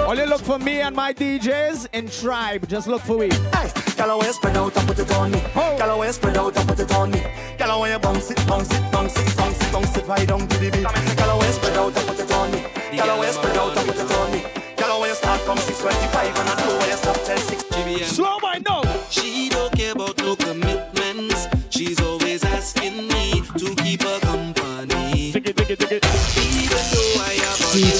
Only 0.00 0.24
look 0.24 0.40
for 0.40 0.58
me 0.58 0.80
and 0.80 0.96
my 0.96 1.12
DJs 1.12 1.88
in 1.92 2.08
Tribe. 2.08 2.66
Just 2.66 2.88
look 2.88 3.02
for 3.02 3.18
we. 3.18 3.26
Hey, 3.26 3.70
girl, 3.98 4.22
spread 4.22 4.56
out 4.56 4.74
and 4.78 4.88
put 4.88 4.98
it 4.98 5.12
on 5.12 5.30
me. 5.30 5.42
Oh. 5.54 6.10
Spread 6.10 6.38
out 6.38 6.56
and 6.56 6.66
put 6.66 6.80
it 6.80 6.94
on 6.94 7.10
me. 7.10 7.20
Girl, 7.58 7.70
I 7.72 7.76
want 7.76 7.92
you 7.92 7.98
bounce 7.98 8.30
it, 8.30 8.46
bounce 8.46 8.72
it, 8.72 8.90
bounce 8.90 9.14
it, 9.14 9.36
bounce 9.36 9.60
it, 9.60 9.70
bounce 9.70 9.94
it 9.94 10.06
right 10.06 10.26
down 10.26 10.48
to 10.48 10.56
the 10.56 10.70
beat. 10.70 11.18
Girl, 11.18 11.42
spread 11.42 11.76
out 11.76 11.94
and 11.94 12.06
put 12.08 12.18
it 12.18 12.32
on 12.32 12.50
me. 12.50 12.60
Girl, 12.96 13.22
spread 13.24 13.56
out 13.58 13.76
and 13.76 13.86
put 13.86 13.98
it 13.98 14.10
on 14.10 14.32
me. 14.32 14.40
Girl, 14.78 14.90
I 14.90 14.98
want 15.00 15.10
you 15.10 15.16
start 15.16 15.40
from 15.42 15.58
625 15.58 16.48
and 16.48 16.53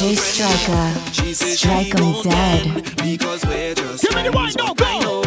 DJ 0.05 0.39
girlfriend, 0.39 0.97
Striker. 0.99 1.13
she 1.15 1.33
Strike 1.35 1.87
she 1.87 1.93
'em 1.93 2.13
won't 2.13 2.25
dead. 2.31 2.97
Because 2.97 3.47
we're 3.47 3.75
just 3.75 4.03
Give 4.03 4.15
me 4.15 4.23
the 4.25 4.33
friends, 4.33 4.57
wine, 4.57 4.67
no, 4.67 4.75
but 4.75 4.87
I 4.87 5.01
go. 5.01 5.24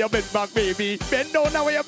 You 0.00 0.08
bend 0.08 0.32
back, 0.32 0.54
baby. 0.54 0.96
Bend 1.10 1.32
down 1.32 1.52
now 1.52 1.64
where 1.64 1.76
you 1.76 1.82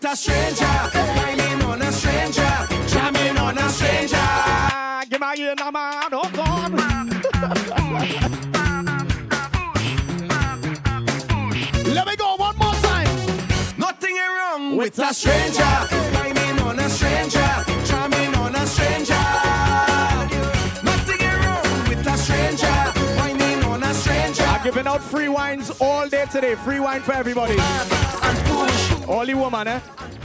with 0.00 0.12
a 0.12 0.16
stranger. 0.16 0.64
Whining 0.64 1.62
on 1.62 1.82
a 1.82 1.92
stranger. 1.92 2.68
Jamming 2.86 3.38
on 3.38 3.58
a 3.58 3.68
stranger. 3.68 4.16
Give 5.08 5.20
my 5.20 5.34
ear, 5.38 5.54
now, 5.56 5.70
man. 5.70 6.10
Oh, 6.12 6.30
God. 6.34 6.72
Let 11.94 12.06
me 12.06 12.16
go 12.16 12.36
one 12.36 12.56
more 12.58 12.74
time. 12.74 13.06
Nothing 13.78 14.16
ain't 14.16 14.36
wrong 14.38 14.76
with 14.76 14.98
a 14.98 15.14
stranger. 15.14 15.62
Whining 16.14 16.60
on 16.60 16.78
a 16.78 16.88
stranger. 16.88 17.64
Jamming 17.84 18.34
on 18.34 18.54
a 18.54 18.66
stranger. 18.66 19.14
Nothing 20.82 21.22
ain't 21.22 21.44
wrong 21.44 21.88
with 21.88 22.06
a 22.06 22.16
stranger. 22.18 22.76
Whining 23.18 23.64
on 23.64 23.82
a 23.82 23.94
stranger. 23.94 24.42
I'm 24.42 24.64
giving 24.64 24.86
out 24.86 25.02
free 25.02 25.28
wines 25.28 25.70
all 25.80 26.08
day 26.08 26.26
today. 26.30 26.54
Free 26.56 26.80
wine 26.80 27.02
for 27.02 27.12
everybody. 27.12 27.56
The 29.06 29.34
woman, 29.34 29.68
eh? 29.68 29.80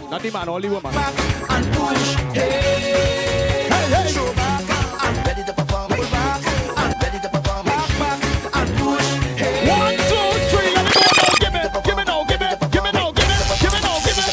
Not 0.10 0.22
the 0.24 0.32
man, 0.32 0.46
the 0.48 0.52
woman. 0.68 0.94
and 0.96 1.66
push. 1.76 2.16
Hey, 2.34 3.70
hey, 3.70 4.08
Show 4.10 4.34
back. 4.34 4.64
I'm 5.02 5.16
ready 5.24 5.44
to 5.46 5.54
perform. 5.54 5.92
Pull 5.92 6.06
back. 6.10 6.42
I'm 6.76 6.92
ready 7.00 7.20
to 7.22 7.30
perform. 7.30 7.66
Back, 7.68 7.90
back, 8.00 8.20
and 8.58 8.70
push. 8.82 9.06
Hey. 9.38 9.70
One, 9.70 9.98
two, 10.10 10.34
three, 10.50 10.74
let 10.74 10.86
me 10.86 10.92
go. 10.98 11.02
Give 11.38 11.54
it, 11.54 11.70
give 11.86 12.00
it 12.00 12.08
now, 12.08 12.24
give 12.26 12.42
it, 12.42 12.58
give 12.72 12.86
it 12.86 12.94
now, 12.94 13.12
give 13.12 13.30
it, 13.30 13.62
give 13.62 13.74
it 13.74 13.84
now, 13.86 14.00
give 14.02 14.18
it. 14.18 14.26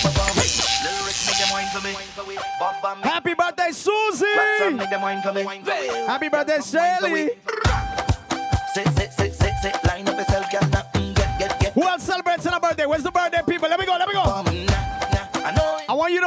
Happy 3.04 3.34
birthday, 3.34 3.70
Susie! 3.72 4.24
Happy 6.06 6.28
birthday, 6.30 6.58
Shelly! 6.62 7.30
Sit, 8.72 8.88
sit, 8.96 9.12
sit, 9.12 9.34
sit, 9.34 9.52
sit. 9.60 9.84
Line 9.84 10.08
up 10.08 10.16
yourself, 10.16 10.50
girl. 10.50 10.68
Now, 10.70 10.82
get, 10.94 11.38
get, 11.38 11.60
get. 11.60 11.72
Who 11.74 11.82
else 11.82 12.02
celebrates 12.02 12.46
a 12.46 12.58
birthday? 12.60 12.86
Where's 12.86 13.02
the 13.02 13.10
birthday 13.10 13.42
people? 13.46 13.68
Let 13.68 13.78
me 13.78 13.86
go, 13.86 13.92
let 13.98 14.07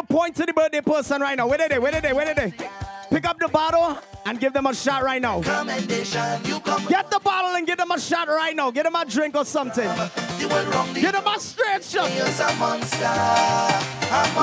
to 0.02 0.14
point 0.14 0.36
to 0.36 0.46
the 0.46 0.54
birthday 0.54 0.82
person 0.82 1.22
right 1.22 1.38
now. 1.38 1.48
Where 1.48 1.62
are 1.62 1.70
they? 1.70 1.80
Where 1.80 1.96
are 1.96 2.02
they? 2.02 2.14
Where 2.14 2.30
are 2.30 2.34
they? 2.34 2.54
Pick 3.10 3.26
up 3.26 3.40
the 3.40 3.48
bottle 3.50 3.98
and 4.26 4.40
give 4.40 4.54
them 4.54 4.66
a 4.66 4.74
shot 4.74 5.04
right 5.04 5.22
now. 5.22 5.42
Get 5.42 7.10
the 7.10 7.20
bottle 7.24 7.56
and 7.56 7.68
give 7.68 7.78
them 7.78 7.92
a 7.92 8.00
shot 8.00 8.28
right 8.28 8.56
now. 8.56 8.72
Get 8.72 8.84
them 8.84 8.96
a 8.96 9.06
drink 9.06 9.36
or 9.36 9.46
something. 9.46 9.90
Get 10.96 11.14
them 11.14 11.28
a 11.28 11.40
straight 11.40 11.84
shot. 11.84 12.10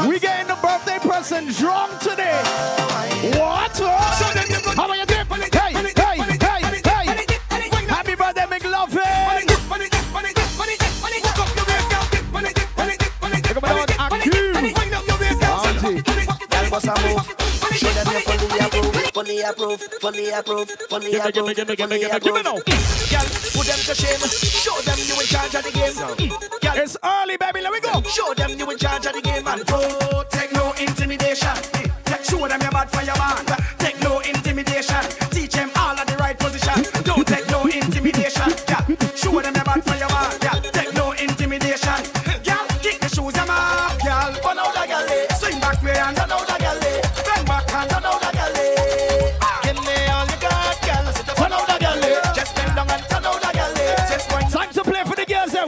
We 0.06 0.18
getting 0.18 0.48
the 0.48 0.58
birthday 0.60 0.98
person 0.98 1.46
drunk 1.52 1.98
today. 2.00 2.42
What? 3.38 3.78
How 3.78 4.88
are 4.88 4.96
you 4.96 5.06
doing? 5.06 5.26
Hey, 5.52 5.72
hey, 5.72 6.18
hey, 6.18 6.62
hey. 6.84 7.06
Happy 7.88 8.14
birthday, 8.14 8.42
McLovin. 8.42 9.48
Look 13.54 13.64
at 13.64 13.74
Lord 13.74 13.88
Akeem. 13.88 14.74
Girl, 14.90 14.97
bust 16.80 16.86
a 16.86 17.08
move. 17.08 17.26
Show 17.74 17.90
them 17.90 18.06
you 18.12 18.20
fully 18.20 18.58
approve, 18.60 18.94
fully 19.12 19.40
approve, 19.40 19.80
fully 20.00 20.30
approve, 20.30 20.70
fully 20.88 21.10
Give 21.10 21.24
approve, 21.24 21.34
give 21.34 21.46
me, 21.46 21.54
give 21.54 21.68
me, 21.68 21.76
fully 21.76 21.76
give 21.76 21.90
me, 21.90 21.98
give 21.98 22.12
me, 22.12 22.20
give 22.20 22.34
me 22.34 22.40
approve. 22.40 22.44
now. 22.44 22.54
Girl, 22.54 23.26
put 23.54 23.66
them 23.66 23.80
to 23.86 23.94
shame. 23.94 24.22
Show 24.62 24.76
them 24.82 24.98
you 24.98 25.14
in 25.20 25.26
charge 25.26 25.54
of 25.54 25.64
the 25.64 25.72
game. 25.72 25.94
Girl, 26.60 26.76
It's 26.82 26.96
early, 27.02 27.36
baby. 27.36 27.60
Let 27.60 27.72
me 27.72 27.80
go. 27.80 28.02
show 28.02 28.32
them 28.34 28.58
you 28.58 28.70
in 28.70 28.78
charge 28.78 29.06
of 29.06 29.12
the 29.12 29.22
game 29.22 29.46
and 29.46 29.64
don't 29.66 30.30
take 30.30 30.52
no 30.52 30.72
intimidation. 30.78 31.54
Show 32.22 32.46
them 32.46 32.60
you're 32.60 32.70
bad 32.70 32.90
for 32.90 33.02
your 33.02 33.18
man. 33.18 33.44
Take 33.78 34.00
no 34.02 34.20
intimidation. 34.20 35.02
Teach 35.30 35.52
them 35.52 35.70
all 35.76 35.96
at 35.96 36.06
the 36.06 36.16
right 36.16 36.38
position. 36.38 36.82
Don't 37.04 37.26
take 37.26 37.48
no 37.50 37.62
intimidation. 37.64 38.07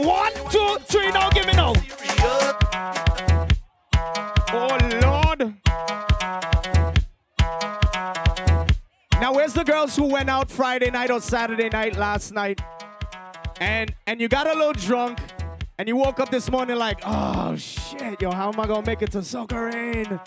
One, 0.03 0.33
two, 0.49 0.79
three. 0.85 1.11
Now 1.11 1.29
give 1.29 1.47
me 1.47 1.53
now. 1.53 1.75
Oh 4.53 4.79
Lord. 5.03 5.55
Now 9.21 9.35
where's 9.35 9.53
the 9.53 9.63
girls 9.63 9.95
who 9.95 10.05
went 10.05 10.31
out 10.31 10.51
Friday 10.51 10.91
night 10.91 11.11
or 11.11 11.21
Saturday 11.21 11.69
night 11.69 11.97
last 11.97 12.33
night? 12.33 12.63
And 13.61 13.95
and 14.07 14.23
you 14.23 14.29
got 14.29 14.47
a 14.47 14.55
little 14.55 14.73
drunk 14.73 15.19
and 15.79 15.87
you 15.87 15.97
woke 15.97 16.19
up 16.19 16.31
this 16.31 16.51
morning 16.51 16.79
like, 16.79 17.01
oh 17.05 17.55
shit, 17.57 18.23
yo, 18.23 18.31
how 18.31 18.51
am 18.51 18.59
I 18.59 18.67
gonna 18.67 18.87
make 18.87 19.03
it 19.03 19.13
to 19.13 19.19
Soca 19.19 19.71
Rain? 19.71 20.19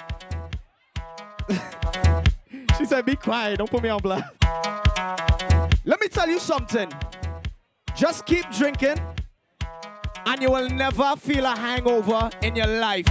she 2.78 2.86
said, 2.86 3.07
be 3.07 3.15
quiet, 3.15 3.57
don't 3.57 3.71
put 3.71 3.82
me 3.82 3.89
on 3.89 4.01
blast. 4.01 4.32
Let 5.84 5.99
me 5.99 6.09
tell 6.09 6.30
you 6.30 6.39
something. 6.39 6.91
Just 7.95 8.28
keep 8.28 8.47
drinking 8.51 8.97
and 10.26 10.41
you 10.41 10.51
will 10.51 10.69
never 10.69 11.15
feel 11.17 11.45
a 11.45 11.55
hangover 11.55 12.30
in 12.41 12.55
your 12.55 12.67
life. 12.67 13.05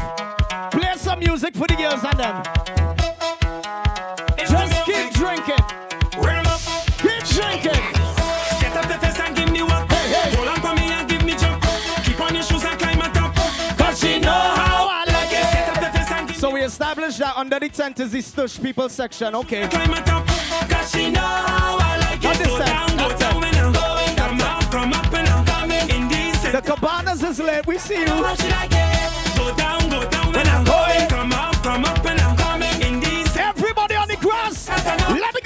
Play 0.71 0.93
some 0.97 1.19
music 1.21 1.55
for 1.55 1.67
the 1.67 1.75
girls 1.75 2.05
and 2.05 2.19
them. 2.19 2.43
Just 4.39 4.85
keep 4.85 5.13
drinking. 5.15 5.65
Keep 6.99 7.25
drinking. 7.37 7.83
Get 8.61 8.77
up 8.77 8.89
the 8.89 8.99
face 9.01 9.21
and 9.21 9.37
give 9.37 9.51
me 9.51 9.63
one. 9.63 9.87
Hold 9.89 10.49
on 10.49 10.61
for 10.61 10.75
me 10.75 10.93
and 10.93 11.09
give 11.09 11.25
me 11.25 11.35
jump. 11.35 11.63
Keep 12.05 12.21
on 12.21 12.35
your 12.35 12.43
shoes 12.43 12.65
and 12.65 12.79
climb 12.79 13.01
on 13.01 13.13
top. 13.13 13.35
Cause 13.79 14.01
she 14.01 14.19
know 14.19 14.31
how 14.31 14.89
I 14.91 15.05
like 15.07 15.31
Get 15.31 15.69
up 15.69 15.93
the 15.93 15.99
face 15.99 16.11
and 16.11 16.31
it. 16.31 16.37
So 16.37 16.51
we 16.51 16.63
established 16.63 17.19
that 17.19 17.37
under 17.37 17.59
the 17.59 17.69
tent 17.69 18.01
is 18.01 18.13
the 18.13 18.19
stush 18.19 18.63
people 18.63 18.89
section. 18.89 19.35
Okay. 19.35 19.69
climb 19.69 19.91
on 19.91 20.05
top. 20.05 20.27
Cause 20.69 20.91
she 20.91 21.11
know 21.11 21.21
how 21.21 21.79
I 21.81 21.97
like 21.99 22.19
it. 22.19 22.23
Go 22.23 22.29
Understand? 22.31 22.67
down, 22.67 22.93
the 26.53 26.61
cabanas 26.61 27.23
is 27.23 27.39
lit. 27.39 27.67
We 27.67 27.79
see 27.79 28.01
you. 28.01 28.05
Go 28.05 29.57
down, 29.57 29.89
go 29.89 30.07
down, 30.11 30.33
When 30.35 30.47
I'm 30.47 30.65
going. 30.65 31.09
Come 31.09 31.33
up, 31.33 31.55
come 31.63 31.87
up, 31.87 32.05
and 32.05 32.21
I'm 32.21 32.37
coming 32.37 32.83
in 32.83 33.01
these. 33.01 33.35
Everybody 33.39 33.95
on 33.95 34.07
the 34.07 34.17
grass. 34.17 34.69
Let 34.69 35.35
me 35.35 35.42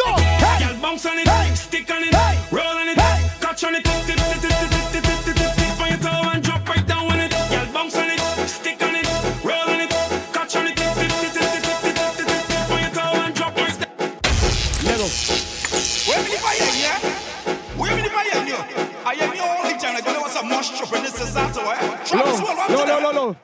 Low, 22.16 22.84
low, 22.84 23.00
low, 23.00 23.12
low, 23.12 23.36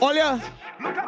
All 0.00 0.14
your, 0.14 0.42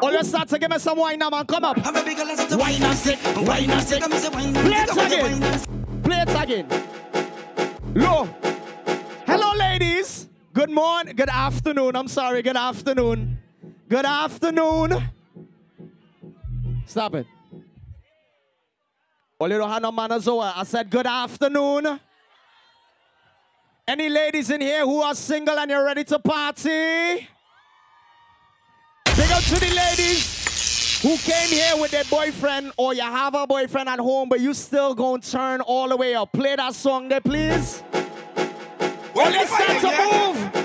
all 0.01 0.11
your 0.11 0.23
to 0.23 0.57
give 0.59 0.71
me 0.71 0.79
some 0.79 0.97
wine 0.97 1.19
now, 1.19 1.29
man. 1.29 1.45
Come 1.45 1.63
up. 1.63 1.77
Wine 1.77 2.83
and 2.83 2.97
sick, 2.97 3.19
wine 3.47 3.69
and 3.69 3.83
sick. 3.83 4.01
Play 4.01 4.81
it 4.81 4.89
again. 4.91 6.01
Play 6.01 6.21
it 6.21 6.43
again. 6.43 6.67
Low. 7.93 8.27
Hello, 9.27 9.55
ladies. 9.55 10.27
Good 10.53 10.71
morning. 10.71 11.15
Good 11.15 11.29
afternoon. 11.29 11.95
I'm 11.95 12.07
sorry. 12.07 12.41
Good 12.41 12.57
afternoon. 12.57 13.37
Good 13.87 14.05
afternoon. 14.05 15.03
Stop 16.87 17.15
it. 17.15 17.27
Well, 19.39 19.51
you 19.51 19.57
don't 19.57 19.69
have 19.69 19.81
no 19.81 19.91
manners 19.91 20.27
over. 20.27 20.51
I 20.55 20.63
said 20.63 20.89
good 20.89 21.05
afternoon. 21.05 21.99
Any 23.87 24.09
ladies 24.09 24.49
in 24.49 24.61
here 24.61 24.83
who 24.83 25.01
are 25.03 25.13
single 25.13 25.59
and 25.59 25.69
you're 25.69 25.85
ready 25.85 26.03
to 26.05 26.17
party? 26.17 27.27
Big 29.15 29.31
up 29.31 29.43
to 29.43 29.59
the 29.59 29.71
ladies 29.75 30.99
who 31.03 31.15
came 31.17 31.49
here 31.49 31.79
with 31.79 31.91
their 31.91 32.03
boyfriend 32.05 32.71
or 32.77 32.95
you 32.95 33.03
have 33.03 33.35
a 33.35 33.45
boyfriend 33.45 33.87
at 33.87 33.99
home 33.99 34.27
but 34.27 34.39
you 34.39 34.55
still 34.55 34.95
gonna 34.95 35.21
turn 35.21 35.61
all 35.61 35.87
the 35.87 35.95
way 35.95 36.15
up. 36.15 36.31
Play 36.31 36.55
that 36.55 36.73
song 36.73 37.09
there, 37.09 37.21
please. 37.21 37.83
Well, 39.13 39.31
it's 39.31 39.51
time 39.51 39.81
to 39.81 40.53
move. 40.55 40.64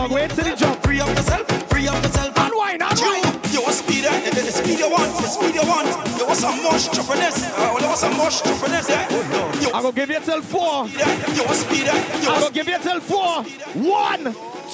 dog. 0.00 0.12
Wait 0.12 0.30
till 0.30 0.44
the 0.44 0.56
drop. 0.56 0.76
Free 0.82 1.00
up 1.00 1.08
yourself. 1.08 1.46
Free 1.68 1.88
up 1.88 2.02
yourself. 2.02 2.38
And 2.38 2.52
why 2.54 2.76
not? 2.76 2.98
You, 3.00 3.14
you 3.52 3.62
was 3.66 3.78
speed, 3.78 4.04
eh, 4.04 4.08
eh, 4.08 4.30
eh? 4.30 4.50
speed 4.50 4.78
you 4.78 4.90
want, 4.90 5.10
speed 5.24 5.54
you 5.54 5.66
want. 5.66 5.88
You 6.18 6.26
want 6.26 6.38
some 6.38 6.62
mush 6.62 6.88
choppiness. 6.88 7.36
Uh, 7.44 7.56
ah, 7.58 7.80
you 7.80 7.88
was 7.88 8.00
some 8.00 8.16
mush 8.16 8.40
choppiness, 8.42 8.88
eh? 8.90 9.06
Oh, 9.10 9.22
no. 9.32 9.60
You, 9.60 9.74
I 9.74 9.82
go 9.82 9.92
give 9.92 10.10
you 10.10 10.20
till 10.20 10.42
four. 10.42 10.86
You 10.88 11.44
want 11.44 11.56
speed, 11.56 11.86
eh? 11.86 12.22
You 12.22 12.28
eh, 12.28 12.34
I 12.34 12.40
go 12.40 12.50
give 12.50 12.68
you 12.68 12.78
till 12.78 13.00
four. 13.00 13.42
One, 13.74 14.24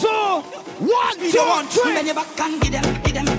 two, 0.01 0.43
one. 0.79 1.19
Bend 1.19 2.07
your 2.07 2.15
back 2.15 2.41
and 2.41 2.61
give 2.61 2.73
them, 2.73 3.03
give 3.03 3.15
them. 3.15 3.36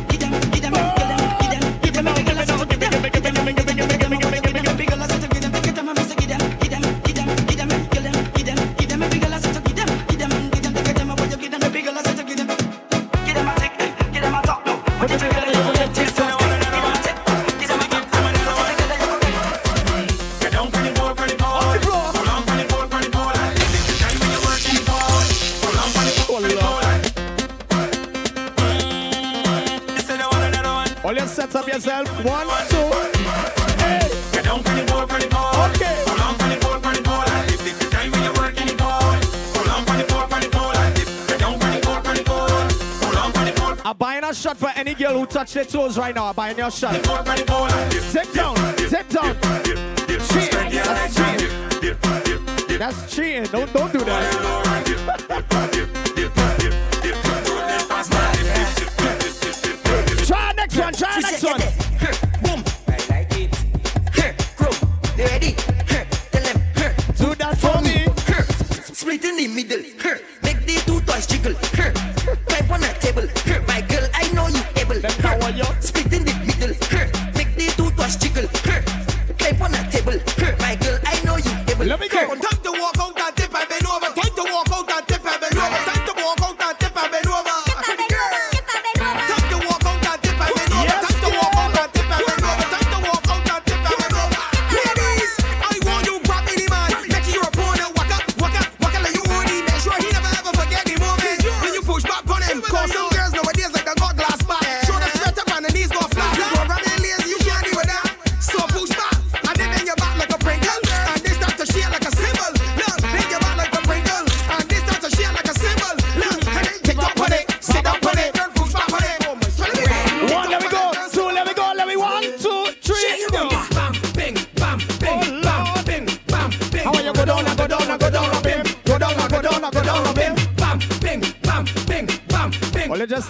touch 45.27 45.53
their 45.53 45.65
toes 45.65 45.97
right 45.97 46.15
now 46.15 46.33
by 46.33 46.51
your 46.51 46.71
shot. 46.71 46.93
Zip 46.95 48.33
down, 48.33 48.55
zip 48.77 49.09
down. 49.09 49.35
Cheer, 50.29 50.83
that's 50.83 51.15
cheating. 51.15 52.79
That's 52.79 53.15
cheating. 53.15 53.43
Don't, 53.45 53.73
don't 53.73 53.91
do 53.91 53.99
that. 53.99 54.46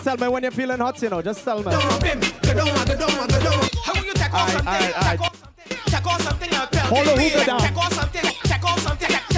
sell 0.07 0.17
me 0.17 0.27
when 0.29 0.41
you're 0.41 0.51
feeling 0.51 0.79
hot, 0.79 1.01
you 1.01 1.09
know. 1.09 1.21
Just 1.21 1.43
sell 1.43 1.61
me. 1.61 1.71
How 1.71 1.81
you 4.01 4.13
Hold 6.87 7.05
the 7.05 7.15
hookah 7.21 7.45
down. 7.45 7.59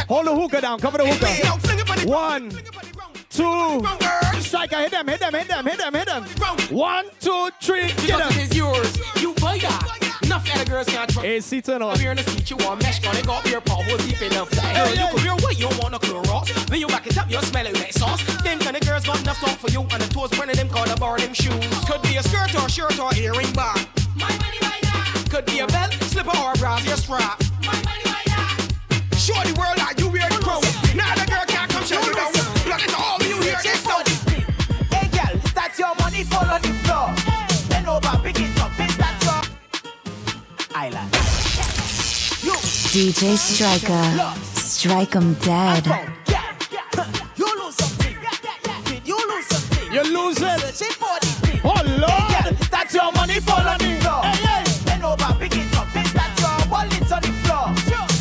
Hold 0.08 0.26
the 0.52 0.62
down. 0.62 0.80
Cover 0.80 0.98
the 1.00 1.06
hookah. 1.08 2.08
One, 2.08 2.52
two. 3.32 3.84
Striker, 4.42 4.78
hit 4.78 4.92
them, 4.92 5.08
hit 5.08 5.20
them, 5.20 5.34
hit 5.34 5.48
them, 5.48 5.66
hit 5.66 5.78
them, 5.80 5.94
hit 5.94 6.06
them. 6.06 6.24
One, 6.70 7.06
two, 7.20 7.50
three. 7.62 7.88
Get 8.06 8.20
them. 8.20 8.32
Yours. 8.52 9.00
You 9.20 9.34
buy 9.34 9.58
that. 9.58 9.99
Enough 10.30 10.54
other 10.54 10.66
girls 10.66 10.86
can't 10.86 11.10
trust. 11.10 11.26
Hey, 11.26 11.40
see, 11.40 11.60
turn 11.60 11.82
on. 11.82 11.90
I'm 11.90 12.00
here 12.00 12.12
in 12.12 12.18
the 12.18 12.22
seat, 12.22 12.52
you 12.52 12.58
want 12.58 12.84
mesh, 12.84 13.00
gonna 13.00 13.24
got 13.24 13.44
beer 13.44 13.60
pot, 13.62 13.84
whole 13.84 13.98
deep 13.98 14.22
enough. 14.22 14.52
Girl, 14.52 14.94
you 14.94 15.08
could 15.10 15.24
wear 15.26 15.36
what 15.42 15.58
you 15.58 15.68
want, 15.82 15.92
no 15.94 15.98
Clorox. 15.98 16.54
Then 16.68 16.80
you 16.80 16.86
back 16.86 17.08
it 17.08 17.18
up, 17.18 17.32
you 17.32 17.42
smell 17.42 17.66
it 17.66 17.74
wet 17.74 17.96
sauce. 17.96 18.22
Them 18.44 18.60
kind 18.60 18.78
of 18.78 18.86
girls 18.86 19.08
got 19.08 19.20
enough 19.22 19.40
talk 19.40 19.58
for 19.58 19.72
you, 19.72 19.82
and 19.82 20.00
the 20.00 20.08
toes 20.14 20.30
burning 20.30 20.56
them 20.56 20.70
caught 20.70 20.92
a 20.92 20.96
bar 20.98 21.18
them 21.18 21.34
shoes. 21.34 21.66
Could 21.90 22.04
be 22.04 22.18
a 22.18 22.22
skirt 22.22 22.54
or 22.62 22.70
shirt 22.70 23.00
or 23.00 23.10
earring 23.16 23.52
bar. 23.54 23.74
My 24.14 24.30
money 24.38 24.62
right 24.62 24.84
there. 24.86 25.24
Could 25.34 25.46
be 25.48 25.66
a 25.66 25.68
belt, 25.68 25.94
slipper 26.14 26.38
or 26.38 26.54
brassiere 26.62 26.98
strap. 26.98 27.42
My 27.66 27.74
money 27.82 28.06
right 28.06 28.30
there. 28.30 29.18
Show 29.18 29.42
the 29.50 29.58
world 29.58 29.82
that 29.82 29.98
you 29.98 30.10
wear 30.14 30.30
the 30.30 30.38
crown. 30.46 30.62
Now 30.94 31.10
the 31.18 31.26
girl 31.26 31.46
can't 31.50 31.72
come 31.72 31.84
show 31.90 31.98
you 32.06 32.14
down. 32.14 32.30
Blood 32.70 32.86
at 32.86 32.94
all, 32.94 33.18
you 33.26 33.42
hear 33.42 33.58
it's 33.66 33.82
so 33.82 33.98
Hey, 34.94 35.10
girl, 35.10 35.34
is 35.42 35.54
that 35.58 35.74
your 35.80 35.96
money? 35.98 36.22
Follow 36.22 36.60
the 36.62 36.79
Island. 40.82 41.12
You, 42.42 42.54
DJ 42.94 43.36
Striker. 43.38 44.04
Strike 44.56 45.14
'em 45.16 45.34
dead. 45.36 45.86
you 47.36 47.48
lose 47.60 47.76
something. 47.76 48.16
Did 48.86 49.08
you 49.08 49.18
lose 49.30 49.46
something? 49.48 49.92
You 49.94 50.04
lose 50.04 50.38
it. 50.42 50.60
Searching 50.62 50.96
for 51.02 51.16
the 51.20 51.28
thing. 51.44 51.60
Oh 51.66 51.82
Lord. 52.00 52.12
Hey, 52.12 52.44
girl, 52.44 52.68
that's 52.72 52.94
your 52.94 53.12
money 53.12 53.40
fall 53.42 53.68
on 53.68 53.78
the 53.78 53.92
floor. 54.02 54.24
Hey, 54.24 54.40
hey. 54.48 54.64
Bend 54.86 55.04
over, 55.04 55.34
pick 55.40 55.56
it 55.58 55.76
up, 55.78 55.88
it's 55.96 56.14
that 56.14 56.32
your 56.40 56.72
wallet 56.72 57.12
on 57.12 57.22
the 57.28 57.32
floor. 57.44 57.66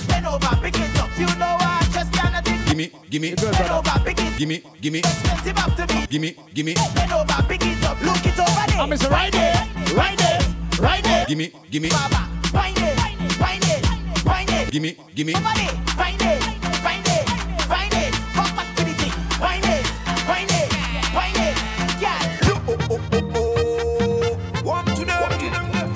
Bend 0.08 0.26
over, 0.26 0.56
pick 0.62 0.78
it 0.80 0.98
up, 0.98 1.10
you 1.16 1.26
know 1.38 1.54
I 1.60 1.86
just 1.92 2.12
cannot 2.12 2.44
think. 2.44 2.66
Gimme, 2.66 2.86
gimme, 3.10 3.34
Bend 3.36 3.70
over, 3.70 3.98
pick 4.04 4.18
it 4.20 4.36
gimme, 4.38 4.62
gimme, 4.80 4.98
expensive 4.98 5.58
up 5.58 5.78
me. 5.78 6.06
gimme, 6.10 6.30
gimme, 6.54 6.74
Bend 6.94 7.12
over, 7.12 7.42
pick 7.48 7.62
it 7.64 7.84
up, 7.84 8.00
look 8.02 8.26
it 8.26 8.38
over 8.38 8.64
there. 8.66 8.80
I'm 8.82 8.90
Mr. 8.90 9.08
Right 9.10 9.32
there, 9.32 9.62
right 9.94 10.18
there, 10.18 10.40
right 10.80 11.04
there. 11.04 11.26
gimme, 11.26 11.52
gimme, 11.70 11.88
Baba, 11.90 12.20
find 12.50 12.76
it, 12.78 12.98
find 13.36 13.64
it, 13.64 13.86
find 14.20 14.50
it. 14.50 14.70
gimme, 14.70 14.96
gimme. 15.14 15.34
Over 15.34 15.54
there, 15.54 15.74
find 15.96 16.20
it, 16.22 16.42
find 16.84 17.06
it, 17.06 17.28
find 17.68 17.94
it. 17.94 18.12
Come 18.34 18.56
back 18.56 18.76
to 18.76 18.84
the 18.84 18.92
thing. 18.94 19.12
Find 19.38 19.64
it, 19.64 19.86
find 20.28 20.50
it, 20.50 20.72
find 21.16 21.36
it. 21.36 21.56
Yeah. 22.00 22.18
One 24.62 24.84
to 24.86 25.04
them. 25.04 25.18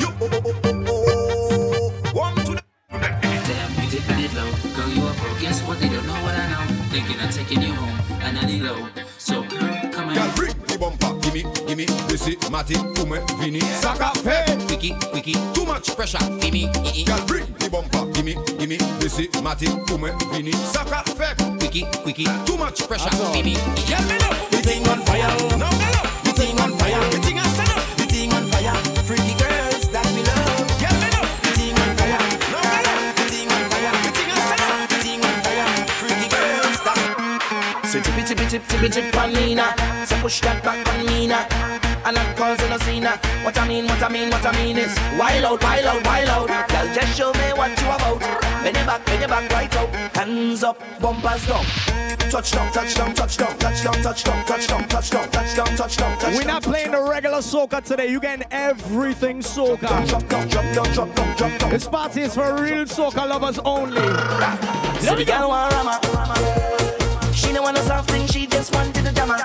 You. 0.00 0.08
oh, 0.08 0.22
oh, 0.22 0.30
oh, 0.32 0.42
oh, 0.44 0.62
oh. 0.64 0.72
oh, 0.74 2.14
oh, 2.14 2.34
oh. 2.36 2.42
To 2.44 2.52
them. 2.54 2.64
Damn, 2.90 3.70
you 3.82 3.90
dipping 3.90 4.20
it 4.20 4.32
low. 4.34 4.50
Girl, 4.76 4.88
you 4.88 5.06
a 5.06 5.12
pro. 5.14 5.30
Guess 5.40 5.62
what? 5.66 5.78
They 5.80 5.88
don't 5.88 6.06
know 6.06 6.20
what 6.24 6.34
I 6.34 6.46
know. 6.50 6.64
Thinking 6.90 7.20
of 7.20 7.30
taking 7.30 7.62
you 7.62 7.72
home. 7.74 7.98
And 8.22 8.38
I 8.38 8.46
need 8.46 8.62
low. 8.62 8.88
So, 9.18 9.42
girl, 9.42 9.90
come 9.92 10.08
on. 10.08 10.14
Girl, 10.14 10.32
bring 10.36 10.54
the 10.66 10.78
bumper. 10.78 11.21
Gimme, 11.32 11.50
gimme. 11.66 11.86
This 12.08 12.26
is 12.28 12.50
Matty, 12.50 12.74
Fume, 12.74 13.18
Vini. 13.40 13.60
Saka, 13.60 14.12
Fe. 14.20 14.44
Quickie, 14.66 14.94
quickie. 15.12 15.36
Too 15.54 15.64
much 15.64 15.96
pressure. 15.96 16.18
Gimme. 16.40 16.68
Girl, 17.06 17.26
bring 17.26 17.46
the 17.58 17.70
bumper. 17.70 18.04
Gimme, 18.12 18.34
gimme. 18.58 18.76
This 19.00 19.18
is 19.18 19.42
Matty, 19.42 19.66
Fume, 19.86 20.12
Vini. 20.30 20.52
Saka, 20.52 21.02
Fe. 21.16 21.32
Quickie, 21.58 21.86
quickie. 22.02 22.26
Too 22.44 22.58
much 22.58 22.86
pressure. 22.86 23.08
Gimme. 23.32 23.54
Girl, 23.88 24.02
me 24.08 24.18
love. 24.18 24.50
The 24.50 24.58
thing 24.58 24.86
on 24.88 25.00
fire. 25.06 25.32
No, 25.56 25.70
me 25.70 25.88
love. 25.96 26.24
The 26.24 26.32
thing 26.36 26.60
on 26.60 26.76
fire. 26.76 27.00
The 27.10 27.18
thing 27.24 27.38
on 27.38 27.48
fire. 27.56 27.80
The 27.96 28.04
thing 28.04 28.32
on 28.34 28.46
fire. 28.50 28.74
Freaky 29.04 29.34
girls 29.38 29.51
tip 38.52 38.66
tippy 38.68 38.88
tip 38.90 39.16
on 39.16 39.32
Nina. 39.32 39.74
So 40.04 40.14
push 40.20 40.42
that 40.42 40.62
back 40.62 40.86
on 40.86 41.06
Nina. 41.06 41.48
And 42.04 42.18
I'm 42.18 42.36
causing 42.36 42.70
a 42.70 42.78
scene. 42.80 43.04
What 43.44 43.56
I 43.56 43.66
mean, 43.66 43.86
what 43.86 44.02
I 44.02 44.10
mean, 44.10 44.28
what 44.28 44.44
I 44.44 44.52
mean 44.62 44.76
is 44.76 44.94
wild 45.18 45.44
out, 45.44 45.62
wild 45.62 45.86
out, 45.86 46.04
wild 46.04 46.50
out. 46.50 46.68
Girl, 46.68 46.94
just 46.94 47.16
show 47.16 47.32
me 47.32 47.48
what 47.56 47.70
you 47.80 47.88
about. 47.88 48.20
Bend 48.62 48.76
your 48.76 48.84
back, 48.84 49.06
bend 49.06 49.20
your 49.20 49.28
back 49.30 49.50
right 49.52 49.74
out. 49.76 49.88
Hands 50.14 50.62
up, 50.64 50.78
bumpers 51.00 51.46
go. 51.46 51.62
Touch 52.28 52.52
down. 52.52 52.70
Touchdown, 52.72 53.14
touchdown, 53.14 53.56
touchdown, 53.56 53.94
touchdown, 54.02 54.44
touchdown, 54.44 54.44
touchdown, 54.44 55.30
touchdown, 55.30 55.30
touchdown, 55.30 55.76
touchdown, 55.76 56.18
touchdown. 56.18 56.34
We're 56.34 56.44
not 56.44 56.62
playing 56.62 56.90
the 56.90 57.02
regular 57.02 57.38
soca 57.38 57.82
today. 57.82 58.10
You 58.10 58.20
getting 58.20 58.44
everything 58.50 59.40
soca. 59.40 59.80
Down, 59.80 60.28
down, 60.28 61.48
down. 61.48 61.70
This 61.70 61.88
party 61.88 62.22
is 62.22 62.34
for 62.34 62.60
real 62.60 62.84
soca 62.84 63.26
lovers 63.26 63.58
only. 63.60 64.02
So 65.00 65.16
the 65.16 65.24
girl 65.24 65.48
want 65.48 65.72
rama. 65.72 66.71
She 67.52 67.56
don't 67.56 67.64
want 67.64 67.76
a 67.76 67.82
soft 67.82 68.10
thing, 68.10 68.26
she 68.28 68.46
just 68.46 68.74
wanted 68.74 69.06
a 69.06 69.12
drama. 69.12 69.36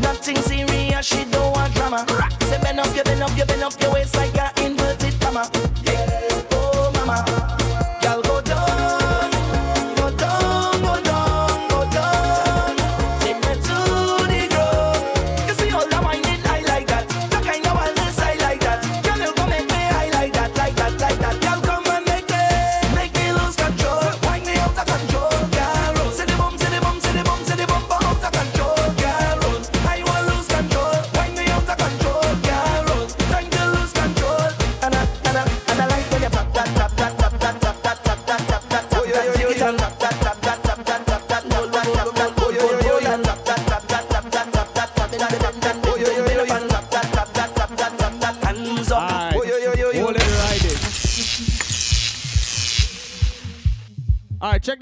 Nothing 0.00 0.34
serious, 0.38 1.06
she 1.06 1.24
don't 1.26 1.52
want 1.52 1.72
drama. 1.74 2.04
Say 2.40 2.60
bend 2.60 2.80
up, 2.80 2.92
you 2.96 3.04
bend 3.04 3.22
up, 3.22 3.38
you 3.38 3.44
bend 3.44 3.62
up 3.62 3.80
your 3.80 3.92
waist 3.92 4.16
like 4.16 4.35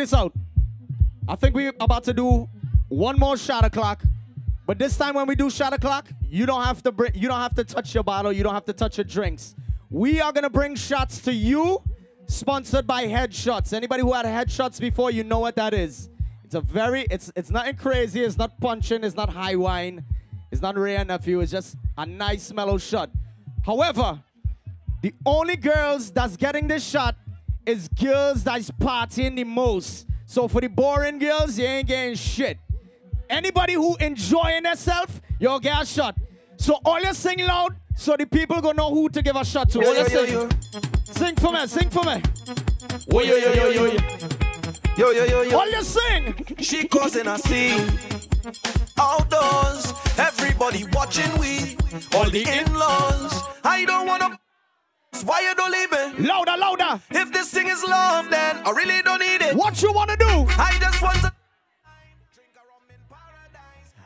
this 0.05 0.13
out. 0.13 0.35
I 1.27 1.35
think 1.35 1.55
we're 1.55 1.73
about 1.81 2.05
to 2.05 2.13
do 2.13 2.47
one 2.89 3.19
more 3.19 3.39
shot 3.39 3.65
o'clock. 3.65 4.03
But 4.67 4.79
this 4.79 4.99
time 4.99 5.15
when 5.15 5.27
we 5.27 5.35
do 5.35 5.49
shot 5.49 5.73
o'clock, 5.73 6.09
you 6.29 6.45
don't 6.45 6.63
have 6.63 6.83
to 6.83 6.93
bring, 6.93 7.15
you 7.15 7.27
don't 7.27 7.41
have 7.41 7.55
to 7.55 7.65
touch 7.65 7.95
your 7.95 8.05
bottle, 8.05 8.31
you 8.31 8.43
don't 8.43 8.53
have 8.53 8.67
to 8.67 8.75
touch 8.75 8.99
your 8.99 9.05
drinks. 9.05 9.55
We 9.89 10.21
are 10.21 10.31
gonna 10.31 10.51
bring 10.51 10.75
shots 10.75 11.21
to 11.23 11.33
you, 11.33 11.83
sponsored 12.27 12.87
by 12.87 13.07
Headshots. 13.07 13.73
Anybody 13.73 14.03
who 14.03 14.13
had 14.13 14.27
headshots 14.27 14.79
before, 14.79 15.11
you 15.11 15.25
know 15.25 15.39
what 15.39 15.57
that 15.57 15.73
is. 15.73 16.11
It's 16.45 16.55
a 16.55 16.61
very, 16.61 17.07
it's 17.11 17.33
it's 17.35 17.51
nothing 17.51 17.77
crazy, 17.77 18.23
it's 18.23 18.37
not 18.37 18.61
puncheon, 18.61 19.05
it's 19.05 19.17
not 19.17 19.31
high 19.31 19.57
wine, 19.57 20.05
it's 20.53 20.61
not 20.61 20.77
rare 20.77 21.03
nephew, 21.03 21.41
it's 21.41 21.53
just 21.53 21.77
a 21.97 22.05
nice 22.05 22.53
mellow 22.53 22.77
shot. 22.77 23.09
However, 23.65 24.23
the 25.01 25.15
only 25.25 25.57
girls 25.57 26.11
that's 26.11 26.37
getting 26.37 26.69
this 26.69 26.85
shot 26.87 27.17
is 27.67 27.89
girls 27.89 28.45
that's 28.45 28.71
partying 28.73 29.37
the 29.37 29.45
most. 29.45 30.07
So 30.27 30.49
for 30.49 30.61
the 30.61 30.69
boring 30.69 31.19
girls, 31.19 31.59
you 31.59 31.65
ain't 31.65 31.89
getting 31.89 32.15
shit. 32.17 32.59
Anybody 33.31 33.75
who 33.75 33.97
enjoying 33.97 34.63
themselves, 34.65 35.21
you'll 35.39 35.61
get 35.61 35.83
a 35.83 35.87
shot. 35.87 36.17
So 36.57 36.79
all 36.85 37.01
you 37.01 37.13
sing 37.15 37.41
loud, 37.41 37.77
so 37.97 38.17
the 38.17 38.27
people 38.27 38.61
gonna 38.61 38.75
know 38.75 38.91
who 38.93 39.09
to 39.11 39.23
give 39.23 39.37
a 39.37 39.45
shot 39.45 39.71
to. 39.71 39.81
Yo, 39.81 39.87
All 39.89 39.95
you 39.95 40.01
yo, 40.01 40.07
yo, 40.09 40.25
sing. 40.25 40.33
yo. 40.33 40.49
Sing 41.05 41.37
for 41.37 41.53
me, 41.53 41.67
sing 41.67 41.91
for 41.91 42.05
me. 42.05 42.23
Yo, 43.09 43.21
yo, 43.21 43.37
yo, 43.37 43.69
yo, 43.71 43.85
yo. 43.85 43.99
Yo, 44.97 45.11
yo, 45.11 45.25
yo, 45.25 45.43
yo. 45.43 45.59
All 45.59 45.71
you 45.71 45.83
sing. 45.83 46.35
She 46.59 46.87
causing 46.89 47.27
a 47.27 47.39
scene. 47.39 47.99
Outdoors, 48.99 49.93
everybody 50.19 50.85
watching 50.93 51.31
we. 51.39 51.77
All 52.17 52.29
the 52.31 52.45
in-laws. 52.49 53.43
I 53.65 53.85
don't 53.85 54.07
wanna. 54.07 54.39
Why 55.23 55.41
you 55.43 55.55
don't 55.55 55.71
leave 55.71 55.91
me? 55.93 56.27
Louder, 56.27 56.57
louder. 56.59 57.01
If 57.11 57.33
this 57.33 57.51
thing 57.51 57.69
is 57.69 57.83
love, 57.85 58.29
then 58.31 58.57
I 58.67 58.71
really 58.71 59.01
don't 59.03 59.21
need 59.21 59.43
it. 59.43 59.55
What 59.57 59.81
you 59.83 59.93
wanna 59.93 60.17
do? 60.17 60.47
I 60.59 60.77
just 60.81 61.01
want 61.03 61.21
to. 61.23 61.33